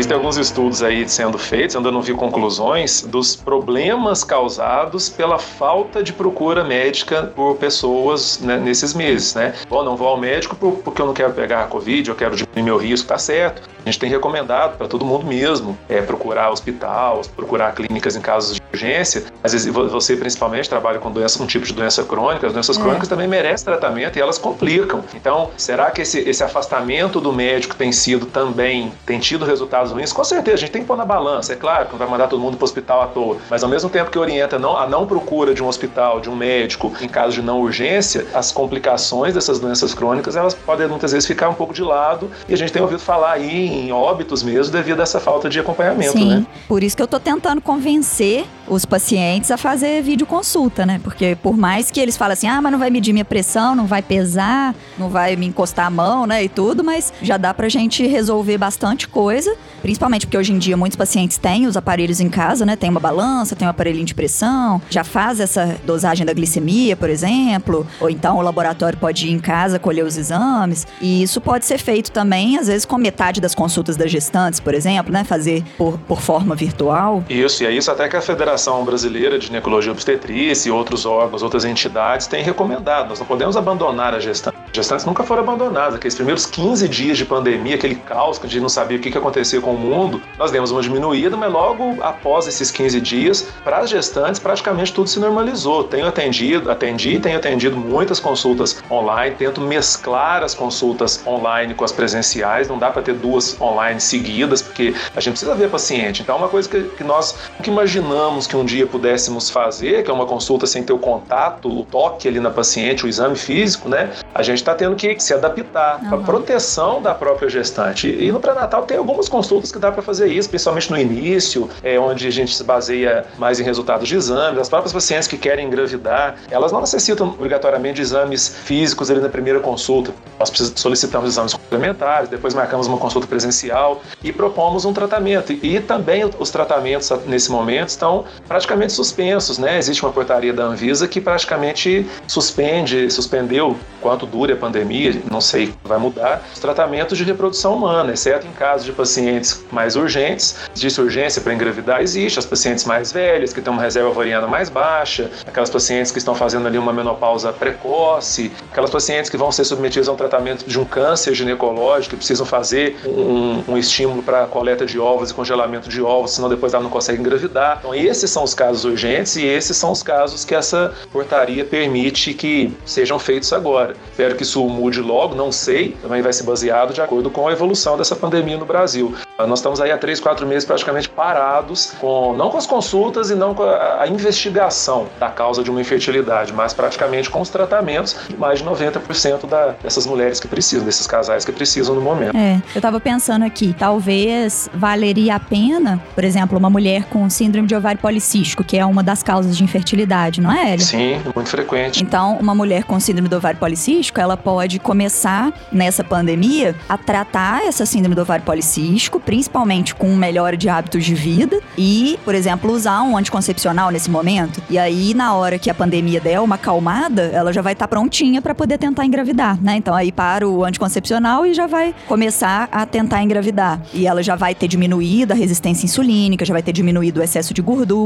Existem 0.00 0.16
alguns 0.16 0.38
estudos 0.38 0.82
aí 0.82 1.06
sendo 1.06 1.36
feitos, 1.36 1.76
ainda 1.76 1.92
não 1.92 2.00
vi 2.00 2.14
conclusões, 2.14 3.02
dos 3.02 3.36
problemas 3.36 4.24
causados 4.24 5.10
pela 5.10 5.38
falta 5.38 6.02
de 6.02 6.10
procura 6.10 6.64
médica 6.64 7.24
por 7.36 7.56
pessoas 7.56 8.40
né, 8.40 8.56
nesses 8.56 8.94
meses, 8.94 9.34
né? 9.34 9.52
Bom, 9.68 9.84
não 9.84 9.98
vou 9.98 10.08
ao 10.08 10.16
médico 10.16 10.56
porque 10.56 11.02
eu 11.02 11.06
não 11.06 11.12
quero 11.12 11.34
pegar 11.34 11.68
Covid, 11.68 12.08
eu 12.08 12.16
quero 12.16 12.34
diminuir 12.34 12.62
meu 12.62 12.78
risco, 12.78 13.08
tá 13.08 13.18
certo. 13.18 13.68
A 13.84 13.90
gente 13.90 13.98
tem 13.98 14.08
recomendado 14.08 14.78
para 14.78 14.88
todo 14.88 15.04
mundo 15.04 15.26
mesmo 15.26 15.76
é, 15.86 16.00
procurar 16.00 16.50
hospital, 16.50 17.20
procurar 17.36 17.74
clínicas 17.74 18.16
em 18.16 18.22
casos 18.22 18.59
urgência. 18.72 19.24
Às 19.42 19.52
vezes 19.52 19.72
você 19.72 20.16
principalmente 20.16 20.68
trabalha 20.68 20.98
com 20.98 21.10
doença, 21.10 21.42
um 21.42 21.46
tipo 21.46 21.66
de 21.66 21.72
doença 21.72 22.02
crônica, 22.04 22.46
as 22.46 22.52
doenças 22.52 22.78
é. 22.78 22.80
crônicas 22.80 23.08
também 23.08 23.28
merecem 23.28 23.64
tratamento 23.64 24.16
e 24.16 24.22
elas 24.22 24.38
complicam. 24.38 25.02
Então, 25.14 25.50
será 25.56 25.90
que 25.90 26.02
esse, 26.02 26.20
esse 26.20 26.42
afastamento 26.42 27.20
do 27.20 27.32
médico 27.32 27.74
tem 27.74 27.92
sido 27.92 28.26
também, 28.26 28.92
tem 29.04 29.18
tido 29.18 29.44
resultados 29.44 29.92
ruins, 29.92 30.12
com 30.12 30.24
certeza, 30.24 30.56
a 30.56 30.60
gente 30.60 30.72
tem 30.72 30.82
que 30.82 30.88
pôr 30.88 30.96
na 30.96 31.04
balança. 31.04 31.52
É 31.52 31.56
claro 31.56 31.86
que 31.86 31.92
não 31.92 31.98
vai 31.98 32.08
mandar 32.08 32.28
todo 32.28 32.40
mundo 32.40 32.56
para 32.56 32.64
o 32.64 32.64
hospital 32.64 33.02
à 33.02 33.06
toa, 33.06 33.36
mas 33.48 33.62
ao 33.62 33.68
mesmo 33.68 33.90
tempo 33.90 34.10
que 34.10 34.18
orienta 34.18 34.58
não, 34.58 34.76
a 34.76 34.86
não 34.86 35.06
procura 35.06 35.54
de 35.54 35.62
um 35.62 35.66
hospital, 35.66 36.20
de 36.20 36.30
um 36.30 36.36
médico, 36.36 36.92
em 37.00 37.08
caso 37.08 37.34
de 37.34 37.42
não 37.42 37.60
urgência, 37.60 38.26
as 38.34 38.52
complicações 38.52 39.34
dessas 39.34 39.58
doenças 39.58 39.94
crônicas, 39.94 40.36
elas 40.36 40.54
podem 40.54 40.88
muitas 40.88 41.12
vezes 41.12 41.26
ficar 41.26 41.48
um 41.48 41.54
pouco 41.54 41.72
de 41.72 41.82
lado 41.82 42.30
e 42.48 42.54
a 42.54 42.56
gente 42.56 42.72
tem 42.72 42.82
ouvido 42.82 43.00
falar 43.00 43.32
aí 43.32 43.66
em 43.66 43.92
óbitos 43.92 44.42
mesmo 44.42 44.72
devido 44.72 45.00
a 45.00 45.02
essa 45.02 45.20
falta 45.20 45.48
de 45.48 45.58
acompanhamento, 45.58 46.12
Sim, 46.12 46.28
né? 46.30 46.46
por 46.68 46.82
isso 46.82 46.96
que 46.96 47.02
eu 47.02 47.04
estou 47.04 47.20
tentando 47.20 47.60
convencer 47.60 48.44
os 48.70 48.84
pacientes 48.84 49.50
a 49.50 49.56
fazer 49.56 50.02
videoconsulta, 50.02 50.86
né? 50.86 51.00
Porque 51.02 51.36
por 51.42 51.56
mais 51.56 51.90
que 51.90 52.00
eles 52.00 52.16
falem 52.16 52.34
assim, 52.34 52.46
ah, 52.46 52.62
mas 52.62 52.70
não 52.72 52.78
vai 52.78 52.88
medir 52.88 53.12
minha 53.12 53.24
pressão, 53.24 53.74
não 53.74 53.86
vai 53.86 54.00
pesar, 54.00 54.74
não 54.96 55.10
vai 55.10 55.34
me 55.36 55.46
encostar 55.46 55.86
a 55.86 55.90
mão, 55.90 56.26
né, 56.26 56.44
e 56.44 56.48
tudo, 56.48 56.84
mas 56.84 57.12
já 57.20 57.36
dá 57.36 57.52
pra 57.52 57.68
gente 57.68 58.06
resolver 58.06 58.56
bastante 58.56 59.08
coisa 59.08 59.54
Principalmente 59.82 60.26
porque 60.26 60.36
hoje 60.36 60.52
em 60.52 60.58
dia 60.58 60.76
muitos 60.76 60.96
pacientes 60.96 61.38
têm 61.38 61.66
os 61.66 61.76
aparelhos 61.76 62.20
em 62.20 62.28
casa, 62.28 62.66
né? 62.66 62.76
Tem 62.76 62.90
uma 62.90 63.00
balança, 63.00 63.56
tem 63.56 63.66
um 63.66 63.70
aparelhinho 63.70 64.04
de 64.04 64.14
pressão, 64.14 64.80
já 64.90 65.04
faz 65.04 65.40
essa 65.40 65.76
dosagem 65.84 66.26
da 66.26 66.32
glicemia, 66.32 66.96
por 66.96 67.08
exemplo, 67.08 67.86
ou 68.00 68.10
então 68.10 68.36
o 68.36 68.42
laboratório 68.42 68.98
pode 68.98 69.26
ir 69.26 69.32
em 69.32 69.38
casa 69.38 69.78
colher 69.78 70.04
os 70.04 70.16
exames. 70.16 70.86
E 71.00 71.22
isso 71.22 71.40
pode 71.40 71.64
ser 71.64 71.78
feito 71.78 72.12
também, 72.12 72.58
às 72.58 72.66
vezes, 72.66 72.84
com 72.84 72.98
metade 72.98 73.40
das 73.40 73.54
consultas 73.54 73.96
das 73.96 74.10
gestantes, 74.10 74.60
por 74.60 74.74
exemplo, 74.74 75.12
né? 75.12 75.24
Fazer 75.24 75.64
por, 75.78 75.98
por 76.00 76.20
forma 76.20 76.54
virtual. 76.54 77.24
Isso, 77.28 77.62
e 77.62 77.66
é 77.66 77.72
isso 77.72 77.90
até 77.90 78.08
que 78.08 78.16
a 78.16 78.20
Federação 78.20 78.59
Brasileira 78.84 79.38
de 79.38 79.46
Ginecologia 79.46 79.92
Obstetrícia 79.92 80.68
e 80.68 80.72
outros 80.72 81.06
órgãos, 81.06 81.42
outras 81.42 81.64
entidades 81.64 82.26
têm 82.26 82.42
recomendado. 82.42 83.08
Nós 83.08 83.18
não 83.18 83.26
podemos 83.26 83.56
abandonar 83.56 84.14
a 84.14 84.20
gestante. 84.20 84.58
Gestantes 84.72 85.06
nunca 85.06 85.24
foram 85.24 85.42
abandonadas. 85.42 85.94
Aqueles 85.94 86.14
primeiros 86.14 86.44
15 86.46 86.88
dias 86.88 87.16
de 87.16 87.24
pandemia, 87.24 87.76
aquele 87.76 87.94
caos 87.94 88.38
que 88.38 88.46
a 88.46 88.48
gente 88.50 88.62
não 88.62 88.68
sabia 88.68 88.98
o 88.98 89.00
que, 89.00 89.10
que 89.10 89.18
acontecia 89.18 89.60
com 89.60 89.70
com 89.70 89.74
o 89.74 89.78
mundo, 89.78 90.20
nós 90.36 90.50
demos 90.50 90.72
uma 90.72 90.82
diminuída, 90.82 91.36
mas 91.36 91.52
logo 91.52 91.96
após 92.02 92.48
esses 92.48 92.70
15 92.70 93.00
dias, 93.00 93.48
para 93.62 93.78
as 93.78 93.90
gestantes, 93.90 94.40
praticamente 94.40 94.92
tudo 94.92 95.08
se 95.08 95.20
normalizou. 95.20 95.84
Tenho 95.84 96.06
atendido, 96.06 96.70
atendi, 96.70 97.20
tenho 97.20 97.36
atendido 97.36 97.76
muitas 97.76 98.18
consultas 98.18 98.82
online, 98.90 99.36
tento 99.36 99.60
mesclar 99.60 100.42
as 100.42 100.54
consultas 100.54 101.24
online 101.24 101.74
com 101.74 101.84
as 101.84 101.92
presenciais, 101.92 102.68
não 102.68 102.78
dá 102.78 102.90
para 102.90 103.02
ter 103.02 103.14
duas 103.14 103.60
online 103.60 104.00
seguidas, 104.00 104.60
porque 104.60 104.94
a 105.14 105.20
gente 105.20 105.34
precisa 105.34 105.54
ver 105.54 105.70
paciente. 105.70 106.22
Então, 106.22 106.34
é 106.34 106.38
uma 106.38 106.48
coisa 106.48 106.68
que, 106.68 106.82
que 106.82 107.04
nós 107.04 107.36
nunca 107.56 107.70
imaginamos 107.70 108.46
que 108.50 108.56
um 108.56 108.64
dia 108.64 108.86
pudéssemos 108.86 109.48
fazer, 109.50 110.04
que 110.04 110.10
é 110.10 110.14
uma 110.14 110.26
consulta 110.26 110.66
sem 110.66 110.82
ter 110.82 110.92
o 110.92 110.98
contato, 110.98 111.68
o 111.68 111.84
toque 111.84 112.28
ali 112.28 112.40
na 112.40 112.50
paciente, 112.50 113.06
o 113.06 113.08
exame 113.08 113.36
físico, 113.36 113.88
né? 113.88 114.10
A 114.34 114.42
gente 114.42 114.58
está 114.58 114.74
tendo 114.74 114.96
que 114.96 115.18
se 115.20 115.32
adaptar 115.32 116.00
uhum. 116.02 116.08
para 116.08 116.18
proteção 116.18 117.00
da 117.00 117.14
própria 117.14 117.48
gestante. 117.48 118.08
E 118.08 118.30
no 118.30 118.40
pré-natal 118.40 118.82
tem 118.82 118.98
algumas 118.98 119.28
consultas 119.28 119.60
consultas 119.60 119.72
que 119.72 119.78
dá 119.78 119.90
para 119.90 120.02
fazer 120.02 120.28
isso, 120.28 120.48
principalmente 120.48 120.90
no 120.90 120.98
início, 120.98 121.68
é, 121.82 121.98
onde 121.98 122.26
a 122.26 122.30
gente 122.30 122.54
se 122.54 122.62
baseia 122.62 123.24
mais 123.38 123.60
em 123.60 123.64
resultados 123.64 124.08
de 124.08 124.16
exames. 124.16 124.60
As 124.60 124.68
próprias 124.68 124.92
pacientes 124.92 125.26
que 125.26 125.36
querem 125.36 125.66
engravidar, 125.66 126.36
elas 126.50 126.72
não 126.72 126.80
necessitam 126.80 127.28
obrigatoriamente 127.28 127.96
de 127.96 128.02
exames 128.02 128.48
físicos 128.48 129.10
ali 129.10 129.20
na 129.20 129.28
primeira 129.28 129.60
consulta. 129.60 130.12
Nós 130.38 130.50
solicitamos 130.76 131.30
exames 131.30 131.54
complementares, 131.54 132.28
depois 132.28 132.54
marcamos 132.54 132.86
uma 132.86 132.98
consulta 132.98 133.26
presencial 133.26 134.00
e 134.22 134.32
propomos 134.32 134.84
um 134.84 134.92
tratamento. 134.92 135.52
E 135.52 135.80
também 135.80 136.28
os 136.38 136.50
tratamentos 136.50 137.10
nesse 137.26 137.50
momento 137.50 137.88
estão 137.88 138.24
praticamente 138.46 138.92
suspensos, 138.92 139.58
né? 139.58 139.78
Existe 139.78 140.02
uma 140.02 140.12
portaria 140.12 140.52
da 140.52 140.64
Anvisa 140.64 141.06
que 141.06 141.20
praticamente 141.20 142.06
suspende, 142.26 143.10
suspendeu 143.10 143.76
quanto 144.00 144.26
dure 144.26 144.52
a 144.52 144.56
pandemia, 144.56 145.20
não 145.30 145.40
sei, 145.40 145.72
vai 145.84 145.98
mudar, 145.98 146.42
os 146.52 146.58
tratamentos 146.58 147.16
de 147.16 147.24
reprodução 147.24 147.74
humana, 147.74 148.12
exceto 148.12 148.46
em 148.46 148.52
casos 148.52 148.86
de 148.86 148.92
pacientes 148.92 149.64
mais 149.70 149.96
urgentes. 149.96 150.56
Existe 150.74 151.00
urgência 151.00 151.42
para 151.42 151.54
engravidar? 151.54 152.02
Existe. 152.02 152.38
As 152.38 152.46
pacientes 152.46 152.84
mais 152.84 153.12
velhas, 153.12 153.52
que 153.52 153.60
têm 153.60 153.72
uma 153.72 153.82
reserva 153.82 154.08
ovariana 154.08 154.46
mais 154.46 154.68
baixa, 154.68 155.30
aquelas 155.46 155.70
pacientes 155.70 156.10
que 156.10 156.18
estão 156.18 156.34
fazendo 156.34 156.66
ali 156.66 156.78
uma 156.78 156.92
menopausa 156.92 157.52
precoce, 157.52 158.50
aquelas 158.70 158.90
pacientes 158.90 159.30
que 159.30 159.36
vão 159.36 159.52
ser 159.52 159.64
submetidas 159.64 160.08
a 160.08 160.12
um 160.12 160.16
tratamento 160.16 160.66
de 160.66 160.78
um 160.78 160.84
câncer 160.84 161.34
ginecológico, 161.34 162.10
que 162.10 162.16
precisam 162.16 162.46
fazer 162.46 162.96
um, 163.06 163.62
um 163.68 163.78
estímulo 163.78 164.22
para 164.22 164.46
coleta 164.46 164.86
de 164.86 164.98
ovos 164.98 165.30
e 165.30 165.34
congelamento 165.34 165.88
de 165.88 166.00
ovos, 166.02 166.32
senão 166.32 166.48
depois 166.48 166.72
ela 166.72 166.82
não 166.82 166.90
consegue 166.90 167.20
engravidar. 167.20 167.78
Então, 167.78 167.94
esses 168.20 168.30
são 168.30 168.44
os 168.44 168.54
casos 168.54 168.84
urgentes 168.84 169.36
e 169.36 169.44
esses 169.44 169.76
são 169.76 169.92
os 169.92 170.02
casos 170.02 170.44
que 170.44 170.54
essa 170.54 170.92
portaria 171.10 171.64
permite 171.64 172.34
que 172.34 172.72
sejam 172.84 173.18
feitos 173.18 173.52
agora. 173.52 173.96
Espero 174.10 174.36
que 174.36 174.42
isso 174.42 174.62
mude 174.68 175.00
logo, 175.00 175.34
não 175.34 175.50
sei, 175.50 175.96
também 176.02 176.20
vai 176.20 176.32
ser 176.32 176.42
baseado 176.42 176.92
de 176.92 177.00
acordo 177.00 177.30
com 177.30 177.48
a 177.48 177.52
evolução 177.52 177.96
dessa 177.96 178.14
pandemia 178.14 178.58
no 178.58 178.66
Brasil. 178.66 179.14
Nós 179.38 179.60
estamos 179.60 179.80
aí 179.80 179.90
há 179.90 179.96
três, 179.96 180.20
quatro 180.20 180.46
meses 180.46 180.64
praticamente 180.64 181.08
parados, 181.08 181.94
com, 181.98 182.34
não 182.34 182.50
com 182.50 182.58
as 182.58 182.66
consultas 182.66 183.30
e 183.30 183.34
não 183.34 183.54
com 183.54 183.62
a, 183.62 184.02
a 184.02 184.08
investigação 184.08 185.06
da 185.18 185.30
causa 185.30 185.62
de 185.62 185.70
uma 185.70 185.80
infertilidade, 185.80 186.52
mas 186.52 186.74
praticamente 186.74 187.30
com 187.30 187.40
os 187.40 187.48
tratamentos 187.48 188.16
de 188.28 188.36
mais 188.36 188.58
de 188.58 188.64
90% 188.66 189.46
da, 189.46 189.68
dessas 189.82 190.06
mulheres 190.06 190.38
que 190.38 190.46
precisam, 190.46 190.84
desses 190.84 191.06
casais 191.06 191.44
que 191.44 191.52
precisam 191.52 191.94
no 191.94 192.02
momento. 192.02 192.36
É, 192.36 192.56
eu 192.74 192.78
estava 192.78 193.00
pensando 193.00 193.44
aqui, 193.44 193.74
talvez 193.78 194.68
valeria 194.74 195.36
a 195.36 195.40
pena, 195.40 196.02
por 196.14 196.24
exemplo, 196.24 196.58
uma 196.58 196.68
mulher 196.68 197.04
com 197.04 197.28
síndrome 197.30 197.66
de 197.66 197.74
ovário 197.74 198.00
policístico, 198.10 198.64
que 198.64 198.76
é 198.76 198.84
uma 198.84 199.04
das 199.04 199.22
causas 199.22 199.56
de 199.56 199.62
infertilidade, 199.62 200.40
não 200.40 200.50
é, 200.50 200.74
Elia? 200.74 200.84
Sim, 200.84 201.20
muito 201.32 201.48
frequente. 201.48 202.02
Então, 202.02 202.36
uma 202.40 202.56
mulher 202.56 202.82
com 202.82 202.98
síndrome 202.98 203.28
do 203.28 203.36
ovário 203.36 203.58
policístico, 203.60 204.20
ela 204.20 204.36
pode 204.36 204.80
começar 204.80 205.52
nessa 205.70 206.02
pandemia 206.02 206.74
a 206.88 206.98
tratar 206.98 207.62
essa 207.64 207.86
síndrome 207.86 208.16
do 208.16 208.22
ovário 208.22 208.44
policístico 208.44 209.20
principalmente 209.20 209.94
com 209.94 210.08
melhora 210.16 210.56
de 210.56 210.68
hábitos 210.68 211.04
de 211.04 211.14
vida 211.14 211.60
e, 211.78 212.18
por 212.24 212.34
exemplo, 212.34 212.72
usar 212.72 213.00
um 213.02 213.16
anticoncepcional 213.16 213.90
nesse 213.90 214.10
momento. 214.10 214.60
E 214.68 214.76
aí, 214.76 215.14
na 215.14 215.34
hora 215.34 215.56
que 215.56 215.70
a 215.70 215.74
pandemia 215.74 216.20
der 216.20 216.40
uma 216.40 216.56
acalmada, 216.56 217.30
ela 217.32 217.52
já 217.52 217.62
vai 217.62 217.74
estar 217.74 217.86
tá 217.86 217.88
prontinha 217.88 218.42
para 218.42 218.56
poder 218.56 218.78
tentar 218.78 219.06
engravidar, 219.06 219.56
né? 219.62 219.76
Então 219.76 219.94
aí 219.94 220.10
para 220.10 220.48
o 220.48 220.64
anticoncepcional 220.64 221.46
e 221.46 221.54
já 221.54 221.68
vai 221.68 221.94
começar 222.08 222.68
a 222.72 222.84
tentar 222.84 223.22
engravidar. 223.22 223.80
E 223.94 224.06
ela 224.06 224.22
já 224.22 224.34
vai 224.34 224.52
ter 224.52 224.66
diminuído 224.66 225.32
a 225.32 225.36
resistência 225.36 225.84
insulínica, 225.84 226.44
já 226.44 226.52
vai 226.52 226.62
ter 226.62 226.72
diminuído 226.72 227.20
o 227.20 227.22
excesso 227.22 227.54
de 227.54 227.62
gordura, 227.62 227.99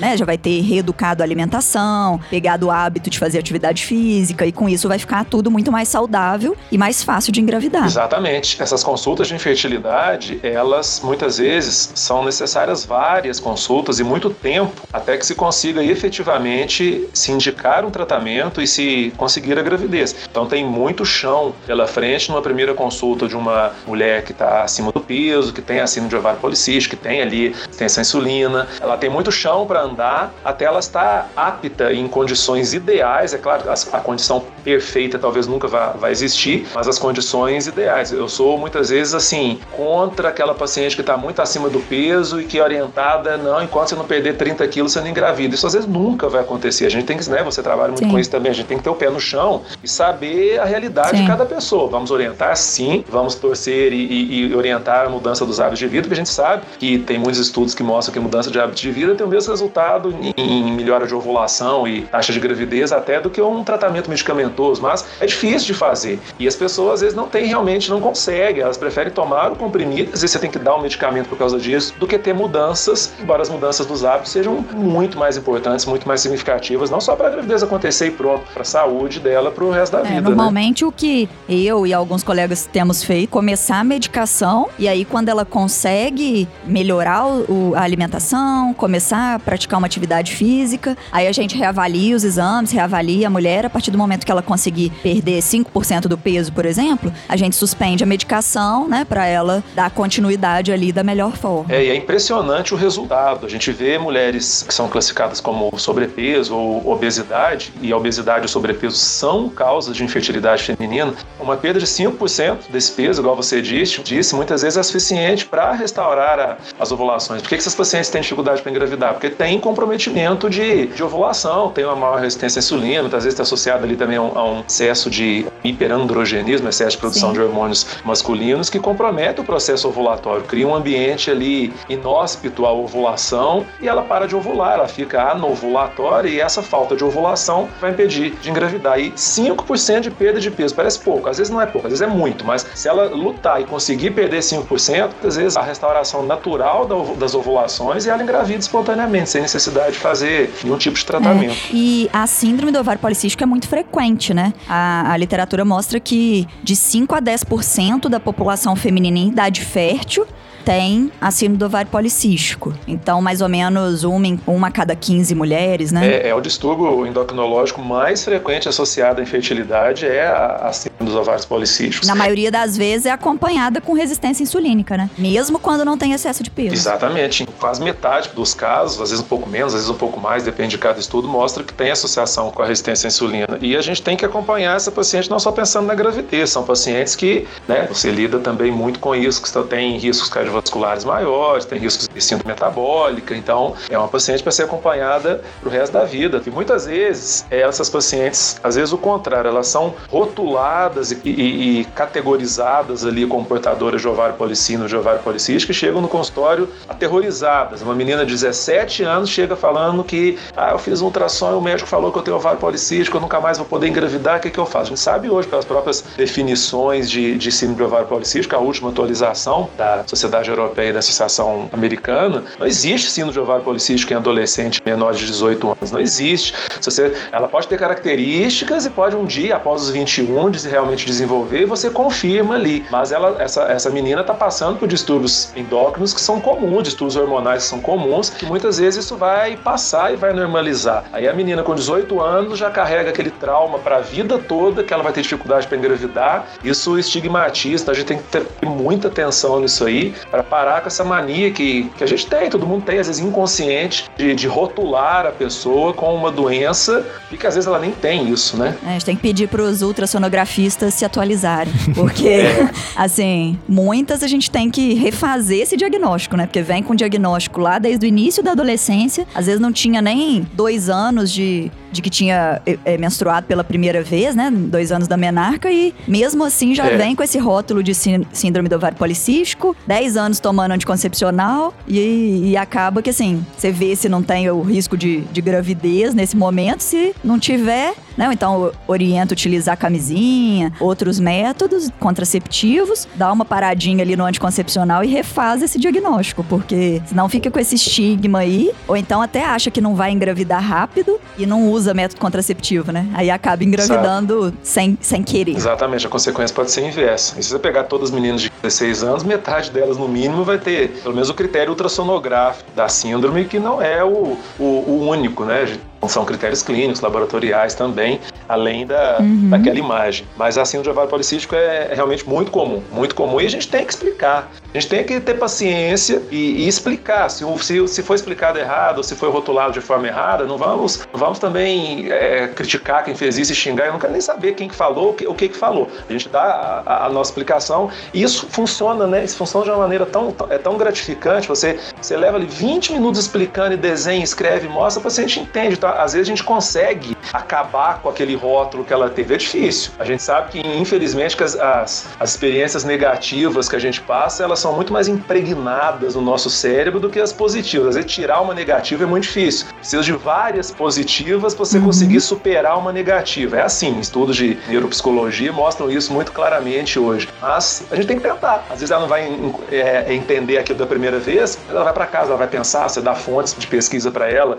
né? 0.00 0.16
Já 0.16 0.24
vai 0.24 0.38
ter 0.38 0.60
reeducado 0.60 1.22
a 1.22 1.24
alimentação, 1.26 2.20
pegado 2.30 2.66
o 2.66 2.70
hábito 2.70 3.10
de 3.10 3.18
fazer 3.18 3.38
atividade 3.38 3.84
física 3.84 4.46
e 4.46 4.52
com 4.52 4.68
isso 4.68 4.88
vai 4.88 4.98
ficar 4.98 5.24
tudo 5.24 5.50
muito 5.50 5.70
mais 5.70 5.88
saudável 5.88 6.56
e 6.70 6.78
mais 6.78 7.02
fácil 7.02 7.32
de 7.32 7.40
engravidar. 7.40 7.86
Exatamente. 7.86 8.62
Essas 8.62 8.82
consultas 8.82 9.28
de 9.28 9.34
infertilidade, 9.34 10.40
elas 10.42 11.00
muitas 11.02 11.38
vezes 11.38 11.92
são 11.94 12.24
necessárias 12.24 12.84
várias 12.84 13.40
consultas 13.40 13.98
e 14.00 14.04
muito 14.04 14.30
tempo 14.30 14.82
até 14.92 15.16
que 15.16 15.26
se 15.26 15.34
consiga 15.34 15.82
efetivamente 15.82 17.08
se 17.12 17.32
indicar 17.32 17.84
um 17.84 17.90
tratamento 17.90 18.60
e 18.60 18.66
se 18.66 19.12
conseguir 19.16 19.58
a 19.58 19.62
gravidez. 19.62 20.14
Então 20.30 20.46
tem 20.46 20.64
muito 20.64 21.04
chão 21.04 21.54
pela 21.66 21.86
frente 21.86 22.28
numa 22.30 22.42
primeira 22.42 22.74
consulta 22.74 23.26
de 23.26 23.36
uma 23.36 23.72
mulher 23.86 24.24
que 24.24 24.32
está 24.32 24.62
acima 24.62 24.92
do 24.92 25.00
peso, 25.00 25.52
que 25.52 25.62
tem 25.62 25.80
acima 25.80 26.08
de 26.08 26.16
ovário 26.16 26.40
policístico, 26.40 26.96
que 26.96 27.02
tem 27.02 27.22
ali 27.22 27.54
essa 27.78 28.00
insulina. 28.00 28.66
Ela 28.80 28.96
tem 28.96 29.10
muito 29.10 29.30
chão 29.36 29.66
para 29.66 29.82
andar 29.82 30.32
até 30.44 30.64
ela 30.64 30.78
estar 30.78 31.30
apta 31.36 31.92
em 31.92 32.08
condições 32.08 32.72
ideais. 32.72 33.34
É 33.34 33.38
claro, 33.38 33.64
a, 33.70 33.74
a 33.96 34.00
condição 34.00 34.42
perfeita 34.64 35.18
talvez 35.18 35.46
nunca 35.46 35.68
vá, 35.68 35.88
vá 35.90 36.10
existir, 36.10 36.66
mas 36.74 36.88
as 36.88 36.98
condições 36.98 37.66
ideais. 37.66 38.12
Eu 38.12 38.28
sou 38.28 38.58
muitas 38.58 38.90
vezes 38.90 39.14
assim 39.14 39.60
contra 39.72 40.28
aquela 40.28 40.54
paciente 40.54 40.94
que 40.94 41.02
está 41.02 41.16
muito 41.16 41.40
acima 41.40 41.68
do 41.68 41.80
peso 41.80 42.40
e 42.40 42.44
que 42.44 42.58
é 42.58 42.62
orientada, 42.62 43.36
não, 43.36 43.62
enquanto 43.62 43.90
você 43.90 43.94
não 43.94 44.04
perder 44.04 44.36
30 44.36 44.66
quilos, 44.68 44.92
você 44.92 45.00
não 45.00 45.08
engravida. 45.08 45.54
Isso 45.54 45.66
às 45.66 45.74
vezes 45.74 45.88
nunca 45.88 46.28
vai 46.28 46.40
acontecer. 46.40 46.86
A 46.86 46.90
gente 46.90 47.04
tem 47.04 47.16
que, 47.16 47.28
né, 47.28 47.42
você 47.42 47.62
trabalha 47.62 47.88
muito 47.88 48.04
sim. 48.04 48.10
com 48.10 48.18
isso 48.18 48.30
também, 48.30 48.50
a 48.50 48.54
gente 48.54 48.66
tem 48.66 48.78
que 48.78 48.84
ter 48.84 48.90
o 48.90 48.94
pé 48.94 49.10
no 49.10 49.20
chão 49.20 49.62
e 49.82 49.88
saber 49.88 50.58
a 50.58 50.64
realidade 50.64 51.10
sim. 51.10 51.22
de 51.22 51.26
cada 51.26 51.44
pessoa. 51.44 51.88
Vamos 51.88 52.10
orientar 52.10 52.56
sim, 52.56 53.04
vamos 53.08 53.34
torcer 53.34 53.92
e, 53.92 53.96
e, 53.96 54.46
e, 54.50 54.54
orientar 54.54 55.06
a 55.06 55.08
mudança 55.08 55.44
dos 55.44 55.60
hábitos 55.60 55.78
de 55.78 55.88
vida, 55.88 56.02
porque 56.02 56.14
a 56.14 56.16
gente 56.16 56.30
sabe 56.30 56.62
que 56.78 56.98
tem 56.98 57.18
muitos 57.18 57.40
estudos 57.40 57.74
que 57.74 57.82
mostram 57.82 58.12
que 58.12 58.18
a 58.18 58.22
mudança 58.22 58.50
de 58.50 58.58
hábitos 58.58 58.80
de 58.80 58.90
vida 58.90 59.14
tem 59.14 59.25
o 59.26 59.30
mesmo 59.30 59.52
resultado 59.52 60.14
em, 60.36 60.72
melhora 60.72 61.06
de 61.06 61.14
ovulação 61.14 61.86
e 61.86 62.02
taxa 62.02 62.32
de 62.32 62.40
gravidez 62.40 62.92
até 62.92 63.20
do 63.20 63.30
que 63.30 63.40
um 63.40 63.64
tratamento 63.64 64.08
medicamentoso, 64.08 64.80
mas 64.82 65.04
é 65.20 65.26
difícil 65.26 65.66
de 65.66 65.74
fazer. 65.74 66.18
E 66.38 66.46
as 66.46 66.56
pessoas 66.56 66.94
às 66.94 67.00
vezes 67.00 67.16
não 67.16 67.28
têm 67.28 67.46
realmente, 67.46 67.90
não 67.90 68.00
conseguem, 68.00 68.62
elas 68.62 68.76
preferem 68.76 69.12
tomar 69.12 69.52
o 69.52 69.56
comprimido, 69.56 70.10
às 70.14 70.20
vezes 70.20 70.30
você 70.32 70.38
tem 70.38 70.50
que 70.50 70.58
dar 70.58 70.76
um 70.76 70.82
medicamento 70.82 71.28
por 71.28 71.38
causa 71.38 71.58
disso, 71.58 71.94
do 71.98 72.06
que 72.06 72.18
ter 72.18 72.32
mudanças, 72.32 73.12
embora 73.20 73.42
as 73.42 73.48
mudanças 73.48 73.86
dos 73.86 74.04
hábitos 74.04 74.32
sejam 74.32 74.64
muito 74.72 75.18
mais 75.18 75.36
importantes, 75.36 75.84
muito 75.84 76.06
mais 76.06 76.20
significativas, 76.20 76.90
não 76.90 77.00
só 77.00 77.16
para 77.16 77.28
a 77.28 77.30
gravidez 77.30 77.62
acontecer 77.62 78.06
e 78.06 78.10
pronto, 78.10 78.44
para 78.52 78.62
a 78.62 78.64
saúde 78.64 79.20
dela 79.20 79.50
para 79.50 79.64
o 79.64 79.70
resto 79.70 79.92
da 79.92 80.00
é, 80.00 80.02
vida. 80.02 80.14
Né? 80.14 80.28
Normalmente 80.28 80.84
né? 80.84 80.88
o 80.88 80.92
que 80.92 81.28
eu 81.48 81.86
e 81.86 81.92
alguns 81.92 82.22
colegas 82.22 82.68
temos 82.70 83.02
feito, 83.02 83.30
começar 83.30 83.80
a 83.80 83.84
medicação 83.84 84.68
e 84.78 84.88
aí 84.88 85.04
quando 85.04 85.28
ela 85.28 85.44
consegue 85.44 86.48
melhorar 86.64 87.26
o, 87.26 87.72
a 87.74 87.82
alimentação, 87.82 88.74
começar 88.74 89.15
a 89.16 89.38
praticar 89.38 89.78
uma 89.78 89.86
atividade 89.86 90.34
física, 90.34 90.96
aí 91.10 91.26
a 91.26 91.32
gente 91.32 91.56
reavalia 91.56 92.14
os 92.14 92.22
exames, 92.22 92.70
reavalia 92.70 93.26
a 93.26 93.30
mulher, 93.30 93.64
a 93.64 93.70
partir 93.70 93.90
do 93.90 93.96
momento 93.96 94.26
que 94.26 94.30
ela 94.30 94.42
conseguir 94.42 94.90
perder 95.02 95.40
5% 95.40 96.02
do 96.02 96.18
peso, 96.18 96.52
por 96.52 96.66
exemplo, 96.66 97.12
a 97.28 97.36
gente 97.36 97.56
suspende 97.56 98.04
a 98.04 98.06
medicação, 98.06 98.86
né, 98.86 99.06
para 99.08 99.26
ela 99.26 99.64
dar 99.74 99.90
continuidade 99.90 100.70
ali 100.70 100.92
da 100.92 101.02
melhor 101.02 101.36
forma. 101.36 101.74
É, 101.74 101.84
e 101.84 101.90
é 101.90 101.96
impressionante 101.96 102.74
o 102.74 102.76
resultado. 102.76 103.46
A 103.46 103.48
gente 103.48 103.72
vê 103.72 103.98
mulheres 103.98 104.62
que 104.66 104.74
são 104.74 104.88
classificadas 104.88 105.40
como 105.40 105.76
sobrepeso 105.78 106.54
ou 106.54 106.86
obesidade, 106.90 107.72
e 107.80 107.92
a 107.92 107.96
obesidade 107.96 108.42
e 108.42 108.46
o 108.46 108.48
sobrepeso 108.48 108.96
são 108.96 109.48
causas 109.48 109.96
de 109.96 110.04
infertilidade 110.04 110.62
feminina, 110.62 111.14
uma 111.40 111.56
perda 111.56 111.80
de 111.80 111.86
5% 111.86 112.70
desse 112.70 112.92
peso, 112.92 113.22
igual 113.22 113.34
você 113.34 113.62
disse, 113.62 114.02
disse 114.02 114.34
muitas 114.34 114.62
vezes 114.62 114.76
é 114.76 114.82
suficiente 114.82 115.46
para 115.46 115.72
restaurar 115.72 116.38
a, 116.38 116.56
as 116.78 116.92
ovulações. 116.92 117.40
Por 117.40 117.48
que, 117.48 117.56
que 117.56 117.60
essas 117.60 117.74
pacientes 117.74 118.10
têm 118.10 118.20
dificuldade 118.20 118.60
para 118.60 118.70
engravidar? 118.70 119.05
Porque 119.12 119.30
tem 119.30 119.58
comprometimento 119.60 120.48
de, 120.48 120.86
de 120.86 121.02
ovulação, 121.02 121.70
tem 121.70 121.84
uma 121.84 121.96
maior 121.96 122.20
resistência 122.20 122.58
à 122.58 122.60
insulina, 122.60 123.02
muitas 123.02 123.24
vezes 123.24 123.34
está 123.34 123.42
associado 123.42 123.84
ali 123.84 123.96
também 123.96 124.16
a 124.16 124.22
um, 124.22 124.38
a 124.38 124.44
um 124.44 124.64
excesso 124.66 125.10
de 125.10 125.46
hiperandrogenismo, 125.64 126.68
excesso 126.68 126.92
de 126.92 126.98
produção 126.98 127.28
Sim. 127.28 127.34
de 127.34 127.42
hormônios 127.42 127.86
masculinos, 128.04 128.70
que 128.70 128.78
compromete 128.78 129.40
o 129.40 129.44
processo 129.44 129.88
ovulatório, 129.88 130.42
cria 130.44 130.66
um 130.66 130.74
ambiente 130.74 131.30
ali 131.30 131.72
inóspito 131.88 132.66
à 132.66 132.72
ovulação 132.72 133.64
e 133.80 133.88
ela 133.88 134.02
para 134.02 134.26
de 134.26 134.34
ovular, 134.36 134.74
ela 134.74 134.88
fica 134.88 135.30
anovulatória 135.30 136.28
e 136.28 136.40
essa 136.40 136.62
falta 136.62 136.96
de 136.96 137.04
ovulação 137.04 137.68
vai 137.80 137.90
impedir 137.90 138.30
de 138.40 138.50
engravidar. 138.50 138.98
E 138.98 139.10
5% 139.12 140.00
de 140.00 140.10
perda 140.10 140.40
de 140.40 140.50
peso 140.50 140.74
parece 140.74 140.98
pouco, 141.00 141.28
às 141.28 141.38
vezes 141.38 141.52
não 141.52 141.60
é 141.60 141.66
pouco, 141.66 141.86
às 141.86 141.92
vezes 141.92 142.02
é 142.02 142.06
muito, 142.06 142.44
mas 142.44 142.66
se 142.74 142.88
ela 142.88 143.06
lutar 143.06 143.60
e 143.60 143.64
conseguir 143.64 144.10
perder 144.10 144.40
5%, 144.40 145.10
às 145.24 145.36
vezes 145.36 145.56
a 145.56 145.62
restauração 145.62 146.24
natural 146.24 146.86
das 147.16 147.34
ovulações 147.34 148.06
e 148.06 148.10
ela 148.10 148.22
engravida 148.22 148.58
espontaneamente, 148.58 148.95
sem 149.26 149.42
necessidade 149.42 149.92
de 149.92 149.98
fazer 149.98 150.52
nenhum 150.62 150.78
tipo 150.78 150.96
de 150.96 151.04
tratamento. 151.04 151.52
É, 151.52 151.74
e 151.74 152.08
a 152.12 152.26
síndrome 152.26 152.72
do 152.72 152.78
ovário 152.78 153.00
policístico 153.00 153.42
é 153.42 153.46
muito 153.46 153.68
frequente, 153.68 154.32
né? 154.32 154.52
A, 154.68 155.12
a 155.12 155.16
literatura 155.16 155.64
mostra 155.64 156.00
que 156.00 156.46
de 156.62 156.74
5 156.74 157.14
a 157.14 157.20
10% 157.20 158.08
da 158.08 158.20
população 158.20 158.74
feminina 158.76 159.18
em 159.18 159.28
idade 159.28 159.60
fértil 159.60 160.26
tem 160.66 161.12
a 161.20 161.30
síndrome 161.30 161.58
do 161.58 161.66
ovário 161.66 161.88
policístico. 161.88 162.74
Então, 162.88 163.22
mais 163.22 163.40
ou 163.40 163.48
menos 163.48 164.02
uma, 164.02 164.26
em, 164.26 164.40
uma 164.44 164.66
a 164.66 164.70
cada 164.72 164.96
15 164.96 165.32
mulheres, 165.32 165.92
né? 165.92 166.04
É, 166.04 166.28
é, 166.30 166.34
o 166.34 166.40
distúrbio 166.40 167.06
endocrinológico 167.06 167.80
mais 167.80 168.24
frequente 168.24 168.68
associado 168.68 169.20
à 169.20 169.22
infertilidade 169.22 170.04
é 170.04 170.26
a, 170.26 170.66
a 170.66 170.72
síndrome 170.72 171.08
dos 171.08 171.14
ovários 171.14 171.44
policísticos. 171.44 172.08
Na 172.08 172.16
maioria 172.16 172.50
das 172.50 172.76
vezes 172.76 173.06
é 173.06 173.12
acompanhada 173.12 173.80
com 173.80 173.92
resistência 173.92 174.42
insulínica, 174.42 174.96
né? 174.96 175.08
Mesmo 175.16 175.60
quando 175.60 175.84
não 175.84 175.96
tem 175.96 176.12
excesso 176.12 176.42
de 176.42 176.50
peso. 176.50 176.74
Exatamente. 176.74 177.44
Em 177.44 177.46
quase 177.46 177.80
metade 177.80 178.30
dos 178.34 178.52
casos, 178.52 179.00
às 179.00 179.10
vezes 179.10 179.24
um 179.24 179.28
pouco 179.28 179.48
menos, 179.48 179.72
às 179.72 179.82
vezes 179.82 179.88
um 179.88 179.98
pouco 179.98 180.20
mais, 180.20 180.42
depende 180.42 180.70
de 180.70 180.78
cada 180.78 180.98
estudo, 180.98 181.28
mostra 181.28 181.62
que 181.62 181.72
tem 181.72 181.92
associação 181.92 182.50
com 182.50 182.60
a 182.60 182.66
resistência 182.66 183.06
à 183.06 183.08
insulina. 183.08 183.56
E 183.60 183.76
a 183.76 183.80
gente 183.80 184.02
tem 184.02 184.16
que 184.16 184.24
acompanhar 184.24 184.74
essa 184.74 184.90
paciente 184.90 185.30
não 185.30 185.38
só 185.38 185.52
pensando 185.52 185.86
na 185.86 185.94
gravidez, 185.94 186.50
são 186.50 186.64
pacientes 186.64 187.14
que, 187.14 187.46
né, 187.68 187.86
você 187.88 188.10
lida 188.10 188.40
também 188.40 188.72
muito 188.72 188.98
com 188.98 189.14
isso, 189.14 189.40
que 189.40 189.56
tem 189.68 189.96
riscos 189.96 190.28
cardiovasculares 190.28 190.55
cardiovasculares 190.56 191.04
maiores, 191.04 191.64
tem 191.64 191.78
riscos 191.78 192.08
de 192.08 192.20
síndrome 192.20 192.52
metabólica, 192.52 193.34
então 193.34 193.74
é 193.88 193.98
uma 193.98 194.08
paciente 194.08 194.42
para 194.42 194.52
ser 194.52 194.64
acompanhada 194.64 195.42
para 195.60 195.68
o 195.68 195.72
resto 195.72 195.92
da 195.92 196.04
vida. 196.04 196.40
E 196.44 196.50
muitas 196.50 196.86
vezes 196.86 197.44
essas 197.50 197.90
pacientes, 197.90 198.58
às 198.62 198.76
vezes 198.76 198.92
o 198.92 198.98
contrário, 198.98 199.48
elas 199.48 199.68
são 199.68 199.94
rotuladas 200.10 201.12
e, 201.12 201.20
e, 201.24 201.80
e 201.80 201.84
categorizadas 201.86 203.04
ali 203.04 203.26
como 203.26 203.44
portadoras 203.44 204.00
de 204.00 204.08
ovário 204.08 204.34
policístico, 204.34 204.88
de 204.88 204.96
ovário 204.96 205.20
policístico, 205.20 205.72
e 205.72 205.74
chegam 205.74 206.00
no 206.00 206.08
consultório 206.08 206.68
aterrorizadas. 206.88 207.82
Uma 207.82 207.94
menina 207.94 208.24
de 208.24 208.32
17 208.32 209.02
anos 209.02 209.30
chega 209.30 209.56
falando 209.56 210.02
que 210.02 210.38
ah, 210.56 210.70
eu 210.72 210.78
fiz 210.78 211.00
um 211.00 211.06
ultrassom 211.06 211.52
e 211.52 211.54
o 211.54 211.60
médico 211.60 211.88
falou 211.88 212.12
que 212.12 212.18
eu 212.18 212.22
tenho 212.22 212.36
ovário 212.36 212.58
policístico, 212.58 213.16
eu 213.16 213.20
nunca 213.20 213.40
mais 213.40 213.58
vou 213.58 213.66
poder 213.66 213.88
engravidar, 213.88 214.38
o 214.38 214.40
que, 214.40 214.50
que 214.50 214.58
eu 214.58 214.66
faço? 214.66 214.86
A 214.86 214.88
gente 214.88 215.00
sabe 215.00 215.30
hoje, 215.30 215.48
pelas 215.48 215.64
próprias 215.64 216.04
definições 216.16 217.10
de, 217.10 217.36
de 217.36 217.52
síndrome 217.52 217.76
de 217.76 217.82
ovário 217.82 218.06
policístico, 218.06 218.54
a 218.54 218.58
última 218.58 218.90
atualização 218.90 219.68
da 219.76 220.04
Sociedade 220.06 220.45
Sociedade 220.46 220.50
Europeia 220.50 220.90
e 220.90 220.92
da 220.92 220.98
Associação 221.00 221.68
Americana, 221.72 222.44
não 222.58 222.66
existe 222.66 223.10
síndrome 223.10 223.38
ovário 223.38 223.64
policístico 223.64 224.12
em 224.12 224.16
adolescente 224.16 224.80
menor 224.84 225.14
de 225.14 225.26
18 225.26 225.66
anos. 225.66 225.90
Não 225.90 226.00
existe. 226.00 226.54
Se 226.80 226.90
você, 226.90 227.12
ela 227.32 227.48
pode 227.48 227.66
ter 227.66 227.78
características 227.78 228.86
e 228.86 228.90
pode 228.90 229.16
um 229.16 229.24
dia, 229.24 229.56
após 229.56 229.82
os 229.82 229.90
21, 229.90 230.50
de 230.50 230.60
se 230.60 230.68
realmente 230.68 231.04
desenvolver, 231.04 231.62
e 231.62 231.64
você 231.64 231.90
confirma 231.90 232.54
ali. 232.54 232.84
Mas 232.90 233.12
ela, 233.12 233.36
essa, 233.42 233.62
essa 233.64 233.90
menina 233.90 234.20
está 234.20 234.34
passando 234.34 234.78
por 234.78 234.86
distúrbios 234.86 235.50
endócrinos 235.56 236.14
que 236.14 236.20
são 236.20 236.40
comuns, 236.40 236.84
distúrbios 236.84 237.16
hormonais 237.16 237.64
que 237.64 237.68
são 237.68 237.80
comuns, 237.80 238.30
que 238.30 238.46
muitas 238.46 238.78
vezes 238.78 239.04
isso 239.04 239.16
vai 239.16 239.56
passar 239.56 240.12
e 240.12 240.16
vai 240.16 240.32
normalizar. 240.32 241.04
Aí 241.12 241.26
a 241.26 241.32
menina 241.32 241.62
com 241.62 241.74
18 241.74 242.20
anos 242.20 242.58
já 242.58 242.70
carrega 242.70 243.10
aquele 243.10 243.30
trauma 243.30 243.78
para 243.78 243.96
a 243.96 244.00
vida 244.00 244.38
toda, 244.38 244.82
que 244.82 244.92
ela 244.92 245.02
vai 245.02 245.12
ter 245.12 245.22
dificuldade 245.22 245.66
para 245.66 245.76
engravidar. 245.76 246.46
Isso 246.62 246.98
estigmatiza, 246.98 247.82
então 247.82 247.92
a 247.92 247.96
gente 247.96 248.06
tem 248.06 248.18
que 248.18 248.24
ter 248.24 248.46
muita 248.64 249.08
atenção 249.08 249.60
nisso 249.60 249.84
aí, 249.84 250.14
para 250.36 250.42
parar 250.42 250.80
com 250.82 250.88
essa 250.88 251.02
mania 251.02 251.50
que, 251.50 251.84
que 251.96 252.04
a 252.04 252.06
gente 252.06 252.26
tem, 252.26 252.50
todo 252.50 252.66
mundo 252.66 252.84
tem, 252.84 252.98
às 252.98 253.06
vezes 253.06 253.22
inconsciente, 253.22 254.10
de, 254.18 254.34
de 254.34 254.46
rotular 254.46 255.24
a 255.24 255.30
pessoa 255.30 255.94
com 255.94 256.14
uma 256.14 256.30
doença 256.30 257.06
e 257.32 257.36
que 257.36 257.46
às 257.46 257.54
vezes 257.54 257.66
ela 257.66 257.78
nem 257.78 257.90
tem 257.90 258.30
isso, 258.30 258.56
né? 258.56 258.76
É, 258.84 258.90
a 258.90 258.92
gente 258.92 259.04
tem 259.06 259.16
que 259.16 259.22
pedir 259.22 259.48
para 259.48 259.62
os 259.62 259.80
ultrassonografistas 259.80 260.92
se 260.92 261.04
atualizarem, 261.04 261.72
porque, 261.94 262.28
é. 262.28 262.70
assim, 262.94 263.58
muitas 263.66 264.22
a 264.22 264.26
gente 264.26 264.50
tem 264.50 264.70
que 264.70 264.94
refazer 264.94 265.60
esse 265.60 265.76
diagnóstico, 265.76 266.36
né? 266.36 266.44
Porque 266.44 266.60
vem 266.60 266.82
com 266.82 266.94
diagnóstico 266.94 267.60
lá 267.60 267.78
desde 267.78 268.04
o 268.04 268.08
início 268.08 268.42
da 268.42 268.52
adolescência, 268.52 269.26
às 269.34 269.46
vezes 269.46 269.60
não 269.60 269.72
tinha 269.72 270.02
nem 270.02 270.46
dois 270.52 270.90
anos 270.90 271.32
de 271.32 271.70
de 271.92 272.02
que 272.02 272.10
tinha 272.10 272.60
é, 272.84 272.98
menstruado 272.98 273.46
pela 273.46 273.62
primeira 273.64 274.02
vez, 274.02 274.34
né? 274.34 274.50
Dois 274.50 274.90
anos 274.92 275.08
da 275.08 275.16
menarca, 275.16 275.70
e 275.70 275.94
mesmo 276.06 276.44
assim 276.44 276.74
já 276.74 276.86
É. 276.86 276.96
vem 276.96 277.14
com 277.14 277.22
esse 277.22 277.38
rótulo 277.38 277.82
de 277.82 277.94
sí- 277.94 278.26
síndrome 278.32 278.68
do 278.68 278.76
ovário 278.76 278.96
policístico, 278.96 279.74
10 279.86 280.16
anos 280.16 280.40
tomando 280.40 280.72
anticoncepcional, 280.72 281.74
e, 281.86 282.50
e 282.50 282.56
acaba 282.56 283.00
que 283.02 283.10
assim, 283.10 283.44
você 283.56 283.70
vê 283.70 283.94
se 283.96 284.08
não 284.08 284.22
tem 284.22 284.50
o 284.50 284.60
risco 284.62 284.96
de, 284.96 285.20
de 285.32 285.40
gravidez 285.40 286.14
nesse 286.14 286.36
momento, 286.36 286.80
se 286.82 287.14
não 287.24 287.38
tiver, 287.38 287.94
né? 288.16 288.28
Então 288.32 288.72
orienta 288.86 289.32
utilizar 289.34 289.76
camisinha, 289.76 290.72
outros 290.80 291.18
métodos 291.20 291.90
contraceptivos, 292.00 293.06
dá 293.14 293.32
uma 293.32 293.44
paradinha 293.44 294.02
ali 294.02 294.16
no 294.16 294.24
anticoncepcional 294.24 295.02
e 295.04 295.06
refaz 295.08 295.62
esse 295.62 295.78
diagnóstico, 295.78 296.44
porque 296.44 297.00
senão 297.06 297.28
fica 297.28 297.50
com 297.50 297.58
esse 297.58 297.74
estigma 297.74 298.40
aí, 298.40 298.70
ou 298.88 298.96
então 298.96 299.22
até 299.22 299.44
acha 299.44 299.70
que 299.70 299.80
não 299.80 299.94
vai 299.94 300.10
engravidar 300.12 300.62
rápido 300.62 301.18
e 301.38 301.46
não 301.46 301.70
usa 301.70 301.75
método 301.84 302.20
contraceptivo, 302.20 302.92
né? 302.92 303.06
Aí 303.14 303.30
acaba 303.30 303.62
engravidando 303.64 304.52
sem, 304.62 304.96
sem 305.00 305.22
querer. 305.22 305.56
Exatamente, 305.56 306.06
a 306.06 306.10
consequência 306.10 306.54
pode 306.54 306.70
ser 306.70 306.86
inversa. 306.86 307.38
E 307.38 307.42
se 307.42 307.50
você 307.50 307.58
pegar 307.58 307.84
todas 307.84 308.10
as 308.10 308.14
meninas 308.14 308.42
de 308.42 308.50
16 308.62 309.04
anos, 309.04 309.24
metade 309.24 309.70
delas, 309.70 309.96
no 309.96 310.08
mínimo, 310.08 310.44
vai 310.44 310.58
ter 310.58 310.88
pelo 311.02 311.14
menos 311.14 311.28
o 311.28 311.34
critério 311.34 311.70
ultrassonográfico 311.70 312.70
da 312.74 312.88
síndrome, 312.88 313.44
que 313.44 313.58
não 313.58 313.80
é 313.82 314.02
o, 314.04 314.36
o, 314.58 314.64
o 314.64 315.08
único, 315.08 315.44
né? 315.44 315.76
São 316.08 316.24
critérios 316.24 316.62
clínicos, 316.62 317.00
laboratoriais 317.00 317.74
também, 317.74 318.20
além 318.48 318.86
da, 318.86 319.16
Uhum. 319.20 319.50
daquela 319.50 319.76
imagem. 319.78 320.24
Mas 320.36 320.56
a 320.56 320.64
síndrome 320.64 320.84
de 320.84 320.90
ovário 320.90 321.10
policístico 321.10 321.56
é, 321.56 321.88
é 321.90 321.94
realmente 321.94 322.28
muito 322.28 322.50
comum, 322.52 322.80
muito 322.92 323.12
comum, 323.14 323.40
e 323.40 323.46
a 323.46 323.50
gente 323.50 323.66
tem 323.66 323.84
que 323.84 323.92
explicar. 323.92 324.48
A 324.72 324.78
gente 324.78 324.88
tem 324.88 325.02
que 325.02 325.18
ter 325.18 325.34
paciência 325.34 326.22
e, 326.30 326.64
e 326.64 326.68
explicar. 326.68 327.28
Se, 327.28 327.44
o- 327.44 327.58
se, 327.58 327.88
se 327.88 328.02
foi 328.04 328.14
explicado 328.16 328.56
errado, 328.58 329.02
se 329.02 329.16
foi 329.16 329.30
rotulado 329.30 329.72
de 329.72 329.80
forma 329.80 330.06
errada, 330.06 330.44
não 330.44 330.56
vamos, 330.56 331.04
não 331.12 331.18
vamos 331.18 331.38
também 331.40 332.08
é, 332.12 332.46
criticar 332.48 333.02
quem 333.04 333.14
fez 333.16 333.36
isso 333.36 333.50
e 333.50 333.54
xingar. 333.54 333.86
Eu 333.86 333.92
não 333.94 333.98
quero 333.98 334.12
nem 334.12 334.20
saber 334.20 334.54
quem 334.54 334.68
que 334.68 334.74
falou, 334.76 335.10
o 335.10 335.14
que, 335.14 335.26
o 335.26 335.34
que 335.34 335.48
que 335.48 335.56
falou. 335.56 335.88
A 336.08 336.12
gente 336.12 336.28
dá 336.28 336.82
a, 336.86 337.06
a- 337.06 337.08
nossa 337.08 337.30
explicação 337.30 337.90
e 338.14 338.22
isso 338.22 338.46
funciona, 338.50 339.06
né? 339.08 339.24
Isso 339.24 339.36
funciona 339.36 339.64
de 339.64 339.70
uma 339.72 339.78
maneira 339.78 340.06
tão, 340.06 340.30
tão- 340.30 340.46
é 340.52 340.58
tão 340.58 340.76
gratificante. 340.76 341.48
Você, 341.48 341.80
você 342.00 342.16
leva 342.16 342.36
ali 342.36 342.46
20 342.46 342.92
minutos 342.92 343.20
explicando 343.20 343.74
e 343.74 343.76
desenha, 343.76 344.22
escreve, 344.22 344.68
mostra, 344.68 345.00
o 345.00 345.02
paciente 345.02 345.40
entende. 345.40 345.76
Então, 345.86 346.02
às 346.02 346.12
vezes 346.12 346.26
a 346.26 346.30
gente 346.30 346.42
consegue 346.42 347.16
acabar 347.32 348.00
com 348.00 348.08
aquele 348.08 348.34
rótulo 348.34 348.84
que 348.84 348.92
ela 348.92 349.08
teve. 349.08 349.34
É 349.34 349.36
difícil. 349.36 349.92
A 349.98 350.04
gente 350.04 350.22
sabe 350.22 350.50
que, 350.50 350.60
infelizmente, 350.60 351.36
que 351.36 351.44
as, 351.44 351.54
as, 351.54 352.08
as 352.18 352.30
experiências 352.30 352.84
negativas 352.84 353.68
que 353.68 353.76
a 353.76 353.78
gente 353.78 354.00
passa, 354.00 354.42
elas 354.42 354.58
são 354.58 354.72
muito 354.72 354.92
mais 354.92 355.08
impregnadas 355.08 356.14
no 356.14 356.22
nosso 356.22 356.50
cérebro 356.50 356.98
do 356.98 357.08
que 357.08 357.20
as 357.20 357.32
positivas. 357.32 357.88
Às 357.88 357.94
vezes, 357.96 358.10
tirar 358.10 358.40
uma 358.40 358.54
negativa 358.54 359.04
é 359.04 359.06
muito 359.06 359.24
difícil. 359.24 359.66
Precisa 359.76 360.02
de 360.02 360.12
várias 360.12 360.70
positivas 360.70 361.54
para 361.54 361.64
você 361.64 361.78
conseguir 361.78 362.20
superar 362.20 362.78
uma 362.78 362.92
negativa. 362.92 363.58
É 363.58 363.62
assim, 363.62 363.98
estudos 364.00 364.36
de 364.36 364.58
neuropsicologia 364.68 365.52
mostram 365.52 365.90
isso 365.90 366.12
muito 366.12 366.32
claramente 366.32 366.98
hoje. 366.98 367.28
Mas 367.40 367.84
a 367.90 367.96
gente 367.96 368.06
tem 368.06 368.16
que 368.16 368.22
tentar. 368.22 368.64
Às 368.70 368.80
vezes 368.80 368.90
ela 368.90 369.02
não 369.02 369.08
vai 369.08 369.28
é, 369.70 370.12
entender 370.12 370.58
aquilo 370.58 370.78
da 370.78 370.86
primeira 370.86 371.18
vez, 371.18 371.58
ela 371.68 371.84
vai 371.84 371.92
para 371.92 372.06
casa, 372.06 372.28
ela 372.28 372.38
vai 372.38 372.48
pensar, 372.48 372.88
você 372.88 373.00
dá 373.00 373.14
fontes 373.14 373.54
de 373.56 373.66
pesquisa 373.66 374.10
para 374.10 374.30
ela. 374.30 374.58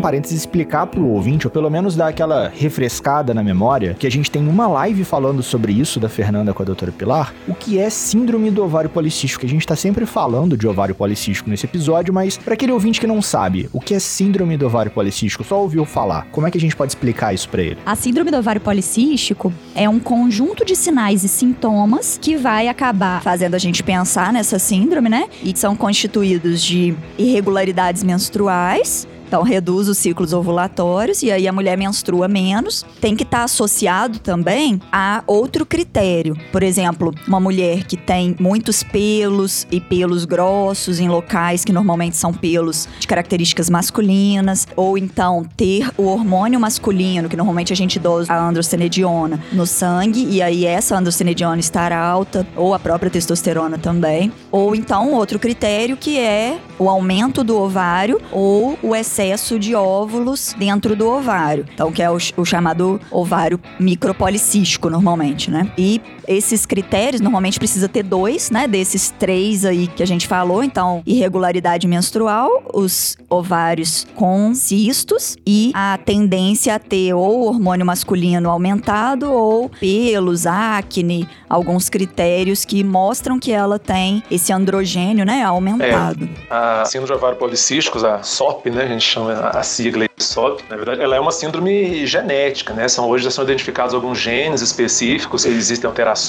Um 0.00 0.02
parênteses 0.02 0.38
explicar 0.38 0.86
pro 0.86 1.06
ouvinte, 1.06 1.46
ou 1.46 1.50
pelo 1.50 1.68
menos 1.68 1.94
dar 1.94 2.08
aquela 2.08 2.48
refrescada 2.48 3.34
na 3.34 3.44
memória, 3.44 3.94
que 3.98 4.06
a 4.06 4.10
gente 4.10 4.30
tem 4.30 4.48
uma 4.48 4.66
live 4.66 5.04
falando 5.04 5.42
sobre 5.42 5.74
isso 5.74 6.00
da 6.00 6.08
Fernanda 6.08 6.54
com 6.54 6.62
a 6.62 6.64
doutora 6.64 6.90
Pilar, 6.90 7.34
o 7.46 7.54
que 7.54 7.78
é 7.78 7.90
síndrome 7.90 8.50
do 8.50 8.64
ovário 8.64 8.88
policístico, 8.88 9.40
que 9.40 9.46
a 9.46 9.48
gente 9.50 9.66
tá 9.66 9.76
sempre 9.76 10.06
falando 10.06 10.56
de 10.56 10.66
ovário 10.66 10.94
policístico 10.94 11.50
nesse 11.50 11.66
episódio, 11.66 12.14
mas 12.14 12.38
para 12.38 12.54
aquele 12.54 12.72
ouvinte 12.72 12.98
que 12.98 13.06
não 13.06 13.20
sabe, 13.20 13.68
o 13.74 13.80
que 13.80 13.92
é 13.92 13.98
síndrome 13.98 14.56
do 14.56 14.64
ovário 14.64 14.90
policístico, 14.90 15.44
só 15.44 15.60
ouviu 15.60 15.84
falar, 15.84 16.26
como 16.32 16.46
é 16.46 16.50
que 16.50 16.56
a 16.56 16.60
gente 16.60 16.74
pode 16.74 16.92
explicar 16.92 17.34
isso 17.34 17.50
pra 17.50 17.60
ele? 17.60 17.76
A 17.84 17.94
síndrome 17.94 18.30
do 18.30 18.38
ovário 18.38 18.60
policístico 18.60 19.52
é 19.74 19.86
um 19.86 20.00
conjunto 20.00 20.64
de 20.64 20.74
sinais 20.74 21.24
e 21.24 21.28
sintomas 21.28 22.18
que 22.18 22.36
vai 22.36 22.68
acabar 22.68 23.22
fazendo 23.22 23.54
a 23.54 23.58
gente 23.58 23.82
pensar 23.82 24.32
nessa 24.32 24.58
síndrome, 24.58 25.10
né? 25.10 25.26
E 25.42 25.54
são 25.54 25.76
constituídos 25.76 26.62
de 26.62 26.94
irregularidades 27.18 28.02
menstruais. 28.02 29.06
Então, 29.30 29.44
reduz 29.44 29.88
os 29.88 29.96
ciclos 29.96 30.32
ovulatórios 30.32 31.22
e 31.22 31.30
aí 31.30 31.46
a 31.46 31.52
mulher 31.52 31.78
menstrua 31.78 32.26
menos. 32.26 32.84
Tem 33.00 33.14
que 33.14 33.22
estar 33.22 33.44
associado 33.44 34.18
também 34.18 34.82
a 34.90 35.22
outro 35.24 35.64
critério. 35.64 36.36
Por 36.50 36.64
exemplo, 36.64 37.14
uma 37.28 37.38
mulher 37.38 37.84
que 37.84 37.96
tem 37.96 38.34
muitos 38.40 38.82
pelos 38.82 39.68
e 39.70 39.80
pelos 39.80 40.24
grossos 40.24 40.98
em 40.98 41.08
locais 41.08 41.64
que 41.64 41.72
normalmente 41.72 42.16
são 42.16 42.32
pelos 42.32 42.88
de 42.98 43.06
características 43.06 43.70
masculinas, 43.70 44.66
ou 44.74 44.98
então 44.98 45.46
ter 45.56 45.88
o 45.96 46.06
hormônio 46.06 46.58
masculino, 46.58 47.28
que 47.28 47.36
normalmente 47.36 47.72
a 47.72 47.76
gente 47.76 48.00
dosa 48.00 48.32
a 48.32 48.48
androstenediona, 48.48 49.40
no 49.52 49.64
sangue, 49.64 50.26
e 50.28 50.42
aí 50.42 50.66
essa 50.66 50.96
androstenediona 50.98 51.60
estar 51.60 51.92
alta, 51.92 52.44
ou 52.56 52.74
a 52.74 52.80
própria 52.80 53.08
testosterona 53.08 53.78
também. 53.78 54.32
Ou 54.50 54.74
então 54.74 55.12
outro 55.12 55.38
critério 55.38 55.96
que 55.96 56.18
é 56.18 56.58
o 56.80 56.88
aumento 56.88 57.44
do 57.44 57.56
ovário 57.56 58.20
ou 58.32 58.76
o 58.82 58.96
excesso 58.96 59.19
de 59.58 59.74
óvulos 59.74 60.54
dentro 60.58 60.96
do 60.96 61.08
ovário. 61.08 61.66
Então, 61.72 61.92
que 61.92 62.02
é 62.02 62.10
o, 62.10 62.16
o 62.36 62.44
chamado 62.44 63.00
ovário 63.10 63.60
micropolicístico, 63.78 64.88
normalmente, 64.88 65.50
né? 65.50 65.70
E 65.76 66.00
esses 66.30 66.64
critérios, 66.64 67.20
normalmente 67.20 67.58
precisa 67.58 67.88
ter 67.88 68.04
dois, 68.04 68.50
né? 68.50 68.68
Desses 68.68 69.10
três 69.10 69.64
aí 69.64 69.88
que 69.88 70.00
a 70.02 70.06
gente 70.06 70.28
falou. 70.28 70.62
Então, 70.62 71.02
irregularidade 71.04 71.88
menstrual, 71.88 72.62
os 72.72 73.16
ovários 73.28 74.06
com 74.14 74.54
cistos 74.54 75.36
e 75.44 75.72
a 75.74 75.98
tendência 75.98 76.76
a 76.76 76.78
ter 76.78 77.12
ou 77.14 77.48
hormônio 77.48 77.84
masculino 77.84 78.48
aumentado 78.48 79.32
ou 79.32 79.68
pelos, 79.68 80.46
acne, 80.46 81.28
alguns 81.48 81.88
critérios 81.88 82.64
que 82.64 82.84
mostram 82.84 83.38
que 83.40 83.50
ela 83.50 83.78
tem 83.78 84.22
esse 84.30 84.52
androgênio, 84.52 85.24
né? 85.24 85.42
Aumentado. 85.42 86.28
A 86.48 86.84
síndrome 86.84 87.08
de 87.08 87.12
ovário 87.18 87.38
policístico, 87.38 87.98
a 88.06 88.22
SOP, 88.22 88.70
né, 88.70 88.84
a 88.84 88.88
gente 88.88 89.02
chama 89.02 89.32
a 89.32 89.62
sigla 89.64 90.06
SOP, 90.16 90.60
na 90.68 90.76
verdade, 90.76 91.00
ela 91.00 91.16
é 91.16 91.20
uma 91.20 91.32
síndrome 91.32 92.06
genética, 92.06 92.72
né? 92.74 92.86
São, 92.86 93.08
hoje 93.08 93.24
já 93.24 93.30
são 93.30 93.42
identificados 93.42 93.94
alguns 93.94 94.18
genes 94.18 94.60
específicos, 94.60 95.44
existem 95.44 95.88
alterações 95.88 96.19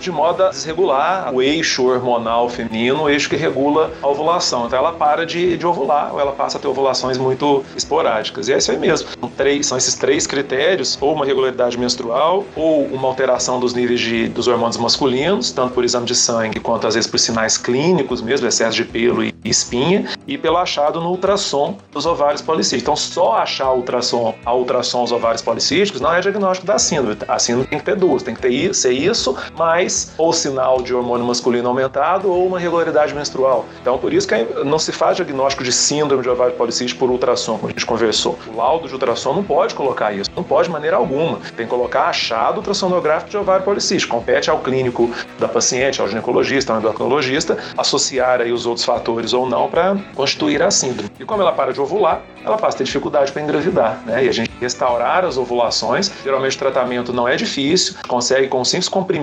de 0.00 0.10
modo 0.10 0.42
a 0.42 0.48
desregular 0.50 1.32
o 1.34 1.40
eixo 1.42 1.86
hormonal 1.86 2.48
feminino, 2.48 3.04
o 3.04 3.08
eixo 3.10 3.28
que 3.28 3.36
regula 3.36 3.92
a 4.02 4.08
ovulação. 4.08 4.66
Então 4.66 4.78
ela 4.78 4.92
para 4.92 5.24
de, 5.24 5.56
de 5.56 5.66
ovular, 5.66 6.12
ou 6.12 6.20
ela 6.20 6.32
passa 6.32 6.58
a 6.58 6.60
ter 6.60 6.68
ovulações 6.68 7.18
muito 7.18 7.64
esporádicas. 7.76 8.48
E 8.48 8.52
é 8.52 8.58
isso 8.58 8.70
aí 8.70 8.78
mesmo. 8.78 9.08
São, 9.18 9.28
três, 9.30 9.66
são 9.66 9.78
esses 9.78 9.94
três 9.94 10.26
critérios, 10.26 10.98
ou 11.00 11.12
uma 11.12 11.24
irregularidade 11.24 11.78
menstrual, 11.78 12.44
ou 12.54 12.84
uma 12.86 13.08
alteração 13.08 13.60
dos 13.60 13.74
níveis 13.74 14.00
de, 14.00 14.28
dos 14.28 14.48
hormônios 14.48 14.76
masculinos, 14.76 15.52
tanto 15.52 15.74
por 15.74 15.84
exame 15.84 16.06
de 16.06 16.14
sangue 16.14 16.60
quanto 16.60 16.86
às 16.86 16.94
vezes 16.94 17.08
por 17.08 17.18
sinais 17.18 17.56
clínicos 17.56 18.20
mesmo, 18.20 18.46
excesso 18.46 18.76
de 18.76 18.84
pelo 18.84 19.24
e 19.24 19.34
espinha, 19.44 20.06
e 20.26 20.36
pelo 20.36 20.56
achado 20.56 21.00
no 21.00 21.10
ultrassom 21.10 21.76
dos 21.92 22.06
ovários 22.06 22.42
policísticos. 22.42 22.82
Então, 22.82 22.96
só 22.96 23.36
achar 23.36 23.72
ultrassom, 23.72 24.34
a 24.44 24.54
ultrassom 24.54 25.04
os 25.04 25.12
ovários 25.12 25.42
policísticos 25.42 26.00
não 26.00 26.12
é 26.12 26.20
diagnóstico 26.20 26.66
da 26.66 26.78
síndrome. 26.78 27.16
A 27.28 27.38
síndrome 27.38 27.68
tem 27.68 27.78
que 27.78 27.84
ter 27.84 27.96
duas, 27.96 28.22
tem 28.22 28.34
que 28.34 28.40
ter 28.40 28.74
ser 28.74 28.92
isso, 28.92 29.35
mais 29.56 30.12
ou 30.18 30.32
sinal 30.32 30.82
de 30.82 30.94
hormônio 30.94 31.26
masculino 31.26 31.68
aumentado 31.68 32.30
ou 32.30 32.46
uma 32.46 32.58
irregularidade 32.58 33.14
menstrual. 33.14 33.64
Então, 33.80 33.96
por 33.98 34.12
isso 34.12 34.28
que 34.28 34.34
não 34.64 34.78
se 34.78 34.92
faz 34.92 35.16
diagnóstico 35.16 35.64
de 35.64 35.72
síndrome 35.72 36.22
de 36.22 36.28
ovário 36.28 36.54
policístico 36.54 37.00
por 37.00 37.10
ultrassom, 37.10 37.56
como 37.56 37.68
a 37.68 37.70
gente 37.70 37.86
conversou. 37.86 38.38
O 38.46 38.56
laudo 38.56 38.88
de 38.88 38.94
ultrassom 38.94 39.32
não 39.32 39.44
pode 39.44 39.74
colocar 39.74 40.12
isso, 40.12 40.30
não 40.36 40.42
pode 40.42 40.66
de 40.66 40.72
maneira 40.72 40.96
alguma. 40.96 41.38
Tem 41.56 41.64
que 41.64 41.70
colocar 41.70 42.08
achado 42.08 42.58
ultrassonográfico 42.58 43.30
de 43.30 43.36
ovário 43.36 43.64
policístico. 43.64 44.14
Compete 44.14 44.50
ao 44.50 44.58
clínico 44.58 45.10
da 45.38 45.48
paciente, 45.48 46.00
ao 46.00 46.08
ginecologista, 46.08 46.72
ao 46.72 46.80
endocrinologista, 46.80 47.56
associar 47.76 48.40
aí 48.40 48.52
os 48.52 48.66
outros 48.66 48.84
fatores 48.84 49.32
ou 49.32 49.48
não 49.48 49.68
para 49.68 49.96
constituir 50.14 50.62
a 50.62 50.70
síndrome. 50.70 51.10
E 51.18 51.24
como 51.24 51.42
ela 51.42 51.52
para 51.52 51.72
de 51.72 51.80
ovular, 51.80 52.22
ela 52.44 52.56
passa 52.56 52.76
a 52.76 52.78
ter 52.78 52.84
dificuldade 52.84 53.32
para 53.32 53.42
engravidar, 53.42 54.00
né? 54.06 54.24
E 54.24 54.28
a 54.28 54.32
gente 54.32 54.50
restaurar 54.60 55.24
as 55.24 55.36
ovulações, 55.36 56.12
geralmente 56.22 56.56
o 56.56 56.58
tratamento 56.58 57.12
não 57.12 57.26
é 57.26 57.36
difícil, 57.36 57.94
consegue 58.06 58.48
com 58.48 58.64
simples 58.64 58.88
comprimido 58.88 59.15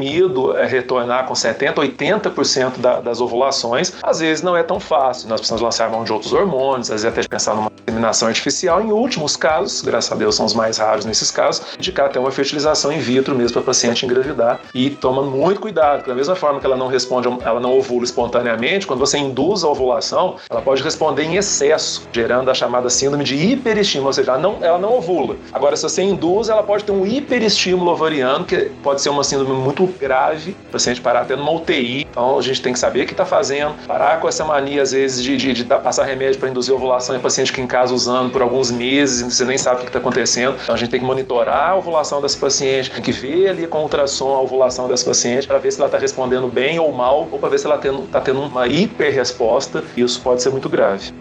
é, 0.58 0.66
retornar 0.66 1.26
com 1.26 1.36
70, 1.36 1.82
80% 1.82 2.78
da, 2.78 3.00
das 3.00 3.22
ovulações. 3.22 3.94
Às 4.02 4.20
vezes 4.20 4.44
não 4.44 4.56
é 4.56 4.64
tão 4.64 4.80
fácil, 4.80 5.30
nós 5.30 5.40
precisamos 5.40 5.62
lançar 5.62 5.90
mão 5.90 6.04
de 6.04 6.12
outros 6.12 6.34
hormônios, 6.34 6.90
às 6.92 7.04
vezes 7.04 7.18
até 7.18 7.28
pensar 7.28 7.56
numa 7.56 7.72
inseminação 7.88 8.28
artificial. 8.28 8.82
Em 8.82 8.92
últimos 8.92 9.36
casos, 9.36 9.82
graças 9.82 10.12
a 10.12 10.16
Deus 10.16 10.36
são 10.36 10.46
os 10.46 10.54
mais 10.54 10.78
raros 10.78 11.06
nesses 11.06 11.32
casos, 11.32 11.76
indicar 11.78 12.08
até 12.08 12.20
uma 12.20 12.32
fertilização 12.32 12.92
in 12.92 13.00
vitro 13.00 13.36
mesmo 13.36 13.54
para 13.54 13.62
a 13.62 13.66
paciente 13.66 14.06
engravidar 14.06 14.60
e 14.74 14.90
toma 14.90 15.22
muito 15.22 15.60
cuidado, 15.60 16.06
da 16.06 16.16
mesma 16.16 16.36
forma 16.36 16.60
que 16.60 16.66
ela 16.66 16.78
não 16.78 16.88
responde, 16.88 17.28
ela 17.44 17.60
não 17.60 17.78
ovula 17.78 18.04
espontaneamente, 18.04 18.88
quando 18.88 19.00
você 19.00 19.18
induz 19.18 19.64
a 19.64 19.70
ovulação, 19.70 20.36
ela 20.50 20.62
pode 20.62 20.82
responder 20.84 21.24
em 21.24 21.36
excesso, 21.36 22.08
gerando 22.12 22.50
a 22.50 22.54
chamada 22.54 22.90
síndrome 22.90 23.24
de 23.24 23.36
hiperestímulo, 23.36 24.08
ou 24.08 24.14
seja, 24.14 24.32
ela 24.32 24.40
não, 24.40 24.58
ela 24.62 24.78
não 24.78 24.98
ovula. 24.98 25.36
Agora, 25.52 25.76
se 25.76 25.84
você 25.84 26.02
induz, 26.02 26.50
ela 26.50 26.64
pode 26.64 26.84
ter 26.84 26.92
um 26.92 27.06
hiperestímulo 27.06 27.92
ovariano, 27.92 28.46
que 28.46 28.72
pode 28.82 29.02
ser 29.02 29.10
uma 29.10 29.24
síndrome 29.24 29.54
muito 29.54 29.83
muito 29.86 30.00
grave, 30.00 30.56
o 30.68 30.72
paciente 30.72 31.02
parar 31.02 31.26
tendo 31.26 31.42
uma 31.42 31.52
UTI. 31.52 32.08
Então 32.10 32.38
a 32.38 32.42
gente 32.42 32.62
tem 32.62 32.74
que 32.74 32.80
saber 32.80 33.04
o 33.04 33.06
que 33.06 33.14
está 33.14 33.26
fazendo, 33.26 33.76
parar 33.88 34.20
com 34.20 34.28
essa 34.28 34.44
mania, 34.44 34.82
às 34.82 34.92
vezes, 34.92 35.24
de, 35.24 35.38
de, 35.38 35.54
de 35.54 35.64
passar 35.64 36.04
remédio 36.06 36.40
para 36.40 36.50
induzir 36.50 36.74
ovulação 36.74 37.16
em 37.16 37.20
paciente 37.20 37.52
que 37.52 37.62
em 37.62 37.68
casa 37.68 37.94
usando 37.94 38.32
por 38.32 38.42
alguns 38.42 38.72
meses 38.72 39.22
e 39.22 39.32
você 39.32 39.46
nem 39.46 39.58
sabe 39.58 39.78
o 39.78 39.80
que 39.82 39.88
está 39.88 40.00
acontecendo. 40.00 40.58
Então 40.62 40.76
a 40.76 40.78
gente 40.78 40.90
tem 40.90 41.00
que 41.00 41.06
monitorar 41.06 41.72
a 41.72 41.76
ovulação 41.76 42.22
dessa 42.22 42.38
paciente, 42.38 42.92
tem 42.92 43.02
que 43.02 43.12
ver 43.12 43.50
ali 43.50 43.68
com 43.68 43.82
ultrassom 43.82 44.34
a 44.34 44.42
ovulação 44.42 44.88
dessa 44.88 45.06
paciente 45.06 45.48
para 45.48 45.58
ver 45.58 45.72
se 45.72 45.80
ela 45.80 45.88
está 45.88 45.98
respondendo 45.98 46.48
bem 46.48 46.80
ou 46.80 46.92
mal, 46.92 47.28
ou 47.32 47.40
para 47.40 47.50
ver 47.50 47.60
se 47.60 47.66
ela 47.66 47.76
está 47.76 47.90
tendo, 47.90 48.08
tá 48.08 48.22
tendo 48.22 48.42
uma 48.42 48.68
hiperresposta. 48.68 49.84
Isso 49.96 50.22
pode 50.22 50.42
ser 50.42 50.50
muito 50.50 50.70
grave. 50.70 51.12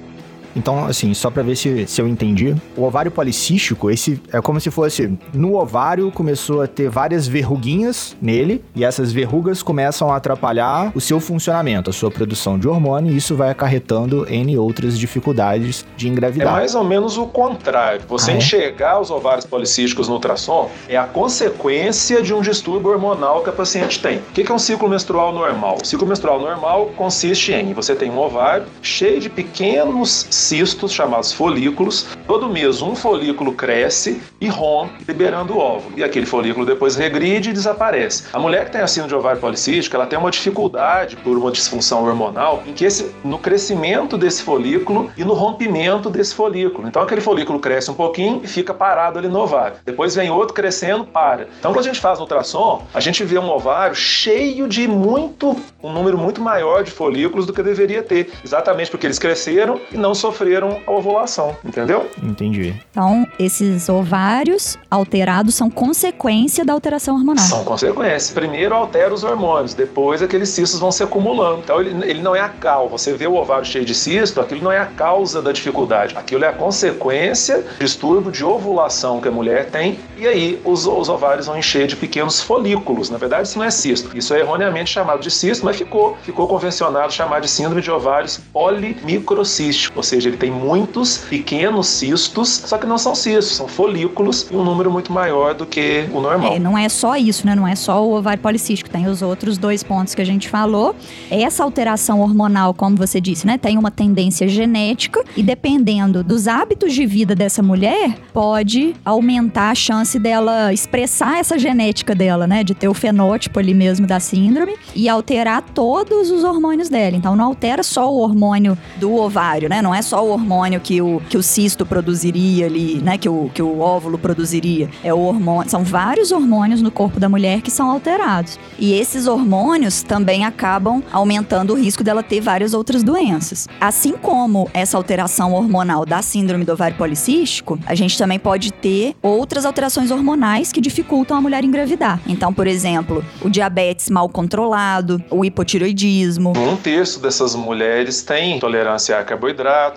Então, 0.54 0.84
assim, 0.86 1.12
só 1.14 1.30
para 1.30 1.42
ver 1.42 1.56
se, 1.56 1.86
se 1.86 2.00
eu 2.00 2.08
entendi, 2.08 2.54
o 2.76 2.84
ovário 2.84 3.10
policístico, 3.10 3.90
esse 3.90 4.20
é 4.32 4.40
como 4.40 4.60
se 4.60 4.70
fosse 4.70 5.18
no 5.32 5.56
ovário 5.56 6.10
começou 6.12 6.62
a 6.62 6.66
ter 6.66 6.88
várias 6.88 7.26
verruguinhas 7.26 8.16
nele 8.20 8.64
e 8.74 8.84
essas 8.84 9.12
verrugas 9.12 9.62
começam 9.62 10.10
a 10.10 10.16
atrapalhar 10.16 10.92
o 10.94 11.00
seu 11.00 11.18
funcionamento, 11.20 11.90
a 11.90 11.92
sua 11.92 12.10
produção 12.10 12.58
de 12.58 12.68
hormônio, 12.68 13.12
e 13.12 13.16
isso 13.16 13.34
vai 13.34 13.50
acarretando 13.50 14.26
N 14.28 14.56
outras 14.58 14.98
dificuldades 14.98 15.84
de 15.96 16.08
engravidar. 16.08 16.48
É 16.48 16.50
mais 16.52 16.74
ou 16.74 16.84
menos 16.84 17.16
o 17.16 17.26
contrário. 17.26 18.02
Você 18.08 18.30
ah, 18.30 18.34
é? 18.34 18.36
enxergar 18.38 19.00
os 19.00 19.10
ovários 19.10 19.44
policísticos 19.44 20.08
no 20.08 20.14
ultrassom 20.14 20.70
é 20.88 20.96
a 20.96 21.04
consequência 21.04 22.22
de 22.22 22.32
um 22.32 22.40
distúrbio 22.40 22.92
hormonal 22.92 23.42
que 23.42 23.50
a 23.50 23.52
paciente 23.52 24.00
tem. 24.00 24.18
O 24.18 24.22
que 24.32 24.50
é 24.50 24.54
um 24.54 24.58
ciclo 24.58 24.88
menstrual 24.88 25.32
normal? 25.32 25.78
O 25.82 25.86
ciclo 25.86 26.06
menstrual 26.06 26.40
normal 26.40 26.90
consiste 26.96 27.52
em 27.52 27.72
você 27.72 27.94
tem 27.94 28.10
um 28.10 28.18
ovário 28.18 28.66
cheio 28.82 29.20
de 29.20 29.30
pequenos 29.30 30.26
cistos 30.42 30.92
chamados 30.92 31.32
folículos. 31.32 32.06
Todo 32.26 32.48
mês 32.48 32.82
um 32.82 32.94
folículo 32.94 33.52
cresce 33.52 34.20
e 34.40 34.48
rompe, 34.48 35.04
liberando 35.06 35.54
o 35.54 35.58
óvulo. 35.58 35.94
E 35.96 36.04
aquele 36.04 36.26
folículo 36.26 36.66
depois 36.66 36.96
regride 36.96 37.50
e 37.50 37.52
desaparece. 37.52 38.24
A 38.32 38.38
mulher 38.38 38.66
que 38.66 38.72
tem 38.72 38.80
a 38.80 38.86
síndrome 38.86 39.08
de 39.08 39.14
ovário 39.14 39.40
policístico, 39.40 39.96
ela 39.96 40.06
tem 40.06 40.18
uma 40.18 40.30
dificuldade 40.30 41.16
por 41.16 41.36
uma 41.38 41.50
disfunção 41.50 42.04
hormonal 42.04 42.62
em 42.66 42.72
que 42.72 42.84
esse, 42.84 43.14
no 43.24 43.38
crescimento 43.38 44.18
desse 44.18 44.42
folículo 44.42 45.10
e 45.16 45.24
no 45.24 45.34
rompimento 45.34 46.10
desse 46.10 46.34
folículo. 46.34 46.88
Então 46.88 47.02
aquele 47.02 47.20
folículo 47.20 47.58
cresce 47.58 47.90
um 47.90 47.94
pouquinho 47.94 48.40
e 48.42 48.48
fica 48.48 48.74
parado 48.74 49.18
ali 49.18 49.28
no 49.28 49.38
ovário. 49.40 49.76
Depois 49.84 50.14
vem 50.14 50.30
outro 50.30 50.54
crescendo, 50.54 51.04
para. 51.04 51.48
Então 51.58 51.72
quando 51.72 51.84
a 51.84 51.88
gente 51.88 52.00
faz 52.00 52.18
no 52.18 52.24
ultrassom, 52.24 52.84
a 52.92 53.00
gente 53.00 53.22
vê 53.24 53.38
um 53.38 53.48
ovário 53.48 53.94
cheio 53.94 54.66
de 54.66 54.88
muito, 54.88 55.56
um 55.82 55.92
número 55.92 56.18
muito 56.18 56.40
maior 56.40 56.82
de 56.82 56.90
folículos 56.90 57.46
do 57.46 57.52
que 57.52 57.62
deveria 57.62 58.02
ter, 58.02 58.32
exatamente 58.44 58.90
porque 58.90 59.06
eles 59.06 59.18
cresceram 59.18 59.80
e 59.90 59.96
não 59.96 60.14
sofreram 60.14 60.31
sofreram 60.32 60.80
a 60.86 60.90
ovulação, 60.90 61.54
entendeu? 61.64 62.08
Entendi. 62.22 62.74
Então, 62.90 63.26
esses 63.38 63.88
ovários 63.88 64.78
alterados 64.90 65.54
são 65.54 65.70
consequência 65.70 66.64
da 66.64 66.72
alteração 66.72 67.14
hormonal. 67.14 67.44
São 67.44 67.64
consequência. 67.64 68.34
Primeiro 68.34 68.74
altera 68.74 69.12
os 69.12 69.22
hormônios, 69.22 69.74
depois 69.74 70.22
aqueles 70.22 70.48
cistos 70.48 70.80
vão 70.80 70.90
se 70.90 71.02
acumulando. 71.02 71.60
Então, 71.62 71.80
ele, 71.80 72.10
ele 72.10 72.22
não 72.22 72.34
é 72.34 72.40
a 72.40 72.48
causa. 72.48 72.90
Você 72.90 73.12
vê 73.12 73.26
o 73.26 73.34
ovário 73.34 73.64
cheio 73.64 73.84
de 73.84 73.94
cisto, 73.94 74.40
aquilo 74.40 74.62
não 74.62 74.72
é 74.72 74.78
a 74.78 74.86
causa 74.86 75.42
da 75.42 75.52
dificuldade. 75.52 76.16
Aquilo 76.16 76.44
é 76.44 76.48
a 76.48 76.52
consequência 76.52 77.58
do 77.58 77.78
distúrbio 77.78 78.32
de 78.32 78.44
ovulação 78.44 79.20
que 79.20 79.28
a 79.28 79.30
mulher 79.30 79.70
tem. 79.70 79.98
E 80.16 80.26
aí, 80.26 80.60
os, 80.64 80.86
os 80.86 81.08
ovários 81.08 81.46
vão 81.46 81.58
encher 81.58 81.86
de 81.86 81.96
pequenos 81.96 82.40
folículos. 82.40 83.10
Na 83.10 83.18
verdade, 83.18 83.48
isso 83.48 83.58
não 83.58 83.64
é 83.64 83.70
cisto. 83.70 84.16
Isso 84.16 84.32
é 84.34 84.40
erroneamente 84.40 84.90
chamado 84.90 85.20
de 85.20 85.30
cisto, 85.30 85.64
mas 85.64 85.76
ficou, 85.76 86.16
ficou 86.22 86.46
convencionado 86.46 87.12
chamar 87.12 87.40
de 87.40 87.48
síndrome 87.48 87.82
de 87.82 87.90
ovários 87.90 88.40
polimicrocísticos, 88.52 89.96
ou 89.96 90.02
seja, 90.02 90.21
seja, 90.22 90.28
ele 90.28 90.36
tem 90.36 90.50
muitos 90.50 91.18
pequenos 91.18 91.88
cistos, 91.88 92.48
só 92.66 92.78
que 92.78 92.86
não 92.86 92.96
são 92.96 93.14
cistos, 93.14 93.56
são 93.56 93.66
folículos 93.66 94.48
e 94.50 94.56
um 94.56 94.64
número 94.64 94.90
muito 94.90 95.12
maior 95.12 95.54
do 95.54 95.66
que 95.66 96.08
o 96.12 96.20
normal. 96.20 96.52
É, 96.52 96.58
não 96.58 96.78
é 96.78 96.88
só 96.88 97.16
isso, 97.16 97.46
né? 97.46 97.54
Não 97.54 97.66
é 97.66 97.74
só 97.74 98.04
o 98.04 98.16
ovário 98.16 98.42
policístico, 98.42 98.88
tem 98.88 99.06
os 99.06 99.22
outros 99.22 99.58
dois 99.58 99.82
pontos 99.82 100.14
que 100.14 100.22
a 100.22 100.24
gente 100.24 100.48
falou. 100.48 100.94
Essa 101.30 101.64
alteração 101.64 102.20
hormonal, 102.20 102.72
como 102.72 102.96
você 102.96 103.20
disse, 103.20 103.46
né, 103.46 103.58
tem 103.58 103.76
uma 103.76 103.90
tendência 103.90 104.46
genética 104.46 105.24
e 105.36 105.42
dependendo 105.42 106.22
dos 106.22 106.46
hábitos 106.46 106.92
de 106.92 107.04
vida 107.04 107.34
dessa 107.34 107.62
mulher, 107.62 108.16
pode 108.32 108.94
aumentar 109.04 109.70
a 109.70 109.74
chance 109.74 110.18
dela 110.18 110.72
expressar 110.72 111.38
essa 111.38 111.58
genética 111.58 112.14
dela, 112.14 112.46
né, 112.46 112.62
de 112.62 112.74
ter 112.74 112.88
o 112.88 112.94
fenótipo 112.94 113.58
ali 113.58 113.74
mesmo 113.74 114.06
da 114.06 114.20
síndrome 114.20 114.76
e 114.94 115.08
alterar 115.08 115.62
todos 115.62 116.30
os 116.30 116.44
hormônios 116.44 116.88
dela. 116.88 117.16
Então 117.16 117.34
não 117.34 117.46
altera 117.46 117.82
só 117.82 118.12
o 118.12 118.18
hormônio 118.18 118.76
do 118.96 119.14
ovário, 119.14 119.68
né? 119.68 119.82
Não 119.82 119.94
é 119.94 120.02
só 120.12 120.22
o 120.22 120.28
hormônio 120.28 120.78
que 120.78 121.00
o, 121.00 121.22
que 121.26 121.38
o 121.38 121.42
cisto 121.42 121.86
produziria 121.86 122.66
ali, 122.66 123.00
né? 123.02 123.16
Que 123.16 123.30
o, 123.30 123.50
que 123.54 123.62
o 123.62 123.80
óvulo 123.80 124.18
produziria. 124.18 124.90
É 125.02 125.14
o 125.14 125.20
hormônio. 125.20 125.70
São 125.70 125.82
vários 125.82 126.30
hormônios 126.30 126.82
no 126.82 126.90
corpo 126.90 127.18
da 127.18 127.30
mulher 127.30 127.62
que 127.62 127.70
são 127.70 127.90
alterados. 127.90 128.58
E 128.78 128.92
esses 128.92 129.26
hormônios 129.26 130.02
também 130.02 130.44
acabam 130.44 131.02
aumentando 131.10 131.72
o 131.72 131.76
risco 131.76 132.04
dela 132.04 132.22
ter 132.22 132.42
várias 132.42 132.74
outras 132.74 133.02
doenças. 133.02 133.66
Assim 133.80 134.12
como 134.12 134.68
essa 134.74 134.98
alteração 134.98 135.54
hormonal 135.54 136.04
da 136.04 136.20
síndrome 136.20 136.66
do 136.66 136.72
ovário 136.72 136.98
policístico, 136.98 137.78
a 137.86 137.94
gente 137.94 138.18
também 138.18 138.38
pode 138.38 138.70
ter 138.70 139.16
outras 139.22 139.64
alterações 139.64 140.10
hormonais 140.10 140.72
que 140.72 140.80
dificultam 140.82 141.38
a 141.38 141.40
mulher 141.40 141.64
engravidar. 141.64 142.20
Então, 142.26 142.52
por 142.52 142.66
exemplo, 142.66 143.24
o 143.40 143.48
diabetes 143.48 144.10
mal 144.10 144.28
controlado, 144.28 145.22
o 145.30 145.42
hipotiroidismo. 145.42 146.52
Um 146.54 146.76
terço 146.76 147.18
dessas 147.18 147.54
mulheres 147.54 148.20
tem 148.20 148.58
intolerância 148.58 149.18
a 149.18 149.24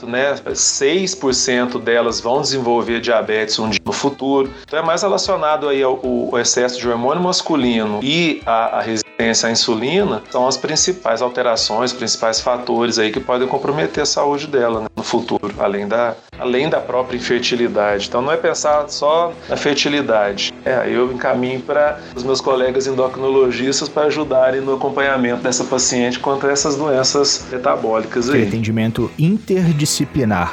carboidrato, 0.06 0.10
né? 0.10 0.36
6% 0.46 1.82
delas 1.82 2.22
vão 2.22 2.41
desenvolver 2.41 3.00
diabetes 3.00 3.58
um 3.60 3.70
dia 3.70 3.82
no 3.84 3.91
futuro. 3.91 4.52
Então 4.65 4.80
é 4.80 4.82
mais 4.82 5.02
relacionado 5.02 5.68
aí 5.68 5.82
ao, 5.82 6.00
ao 6.32 6.39
excesso 6.39 6.80
de 6.80 6.88
hormônio 6.88 7.22
masculino 7.22 8.00
e 8.04 8.41
a, 8.46 8.78
a 8.78 8.82
resistência 8.82 9.50
à 9.50 9.52
insulina 9.52 10.22
são 10.30 10.48
as 10.48 10.58
principais 10.58 11.22
alterações, 11.22 11.94
principais 11.94 12.39
fatores 12.39 13.00
aí 13.00 13.12
que 13.12 13.20
podem 13.20 13.48
comprometer 13.48 14.04
a 14.04 14.06
saúde 14.06 14.48
dela 14.48 14.82
né, 14.82 14.88
no 14.96 15.04
futuro, 15.04 15.54
além 15.58 15.88
da, 15.88 16.15
além 16.38 16.70
da 16.70 16.80
própria 16.80 17.18
infertilidade. 17.18 18.08
Então 18.08 18.22
não 18.22 18.32
é 18.32 18.38
pensar 18.38 18.88
só 18.89 19.34
na 19.50 19.56
fertilidade. 19.56 20.54
É, 20.63 20.89
eu 20.89 21.12
encaminho 21.12 21.62
para 21.62 22.00
os 22.15 22.24
meus 22.24 22.41
colegas 22.41 22.88
endocrinologistas 22.88 23.88
para 23.88 24.08
ajudarem 24.08 24.62
no 24.62 24.76
acompanhamento 24.76 25.41
dessa 25.41 25.63
paciente 25.63 26.20
contra 26.20 26.52
essas 26.52 26.76
doenças 26.76 27.46
metabólicas 27.52 28.30
aí. 28.30 28.44
Atendimento 28.44 29.10
interdisciplinar, 29.18 29.85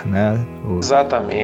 né? 0.07 0.38
O... 0.64 0.79
Exatamente. 0.79 1.41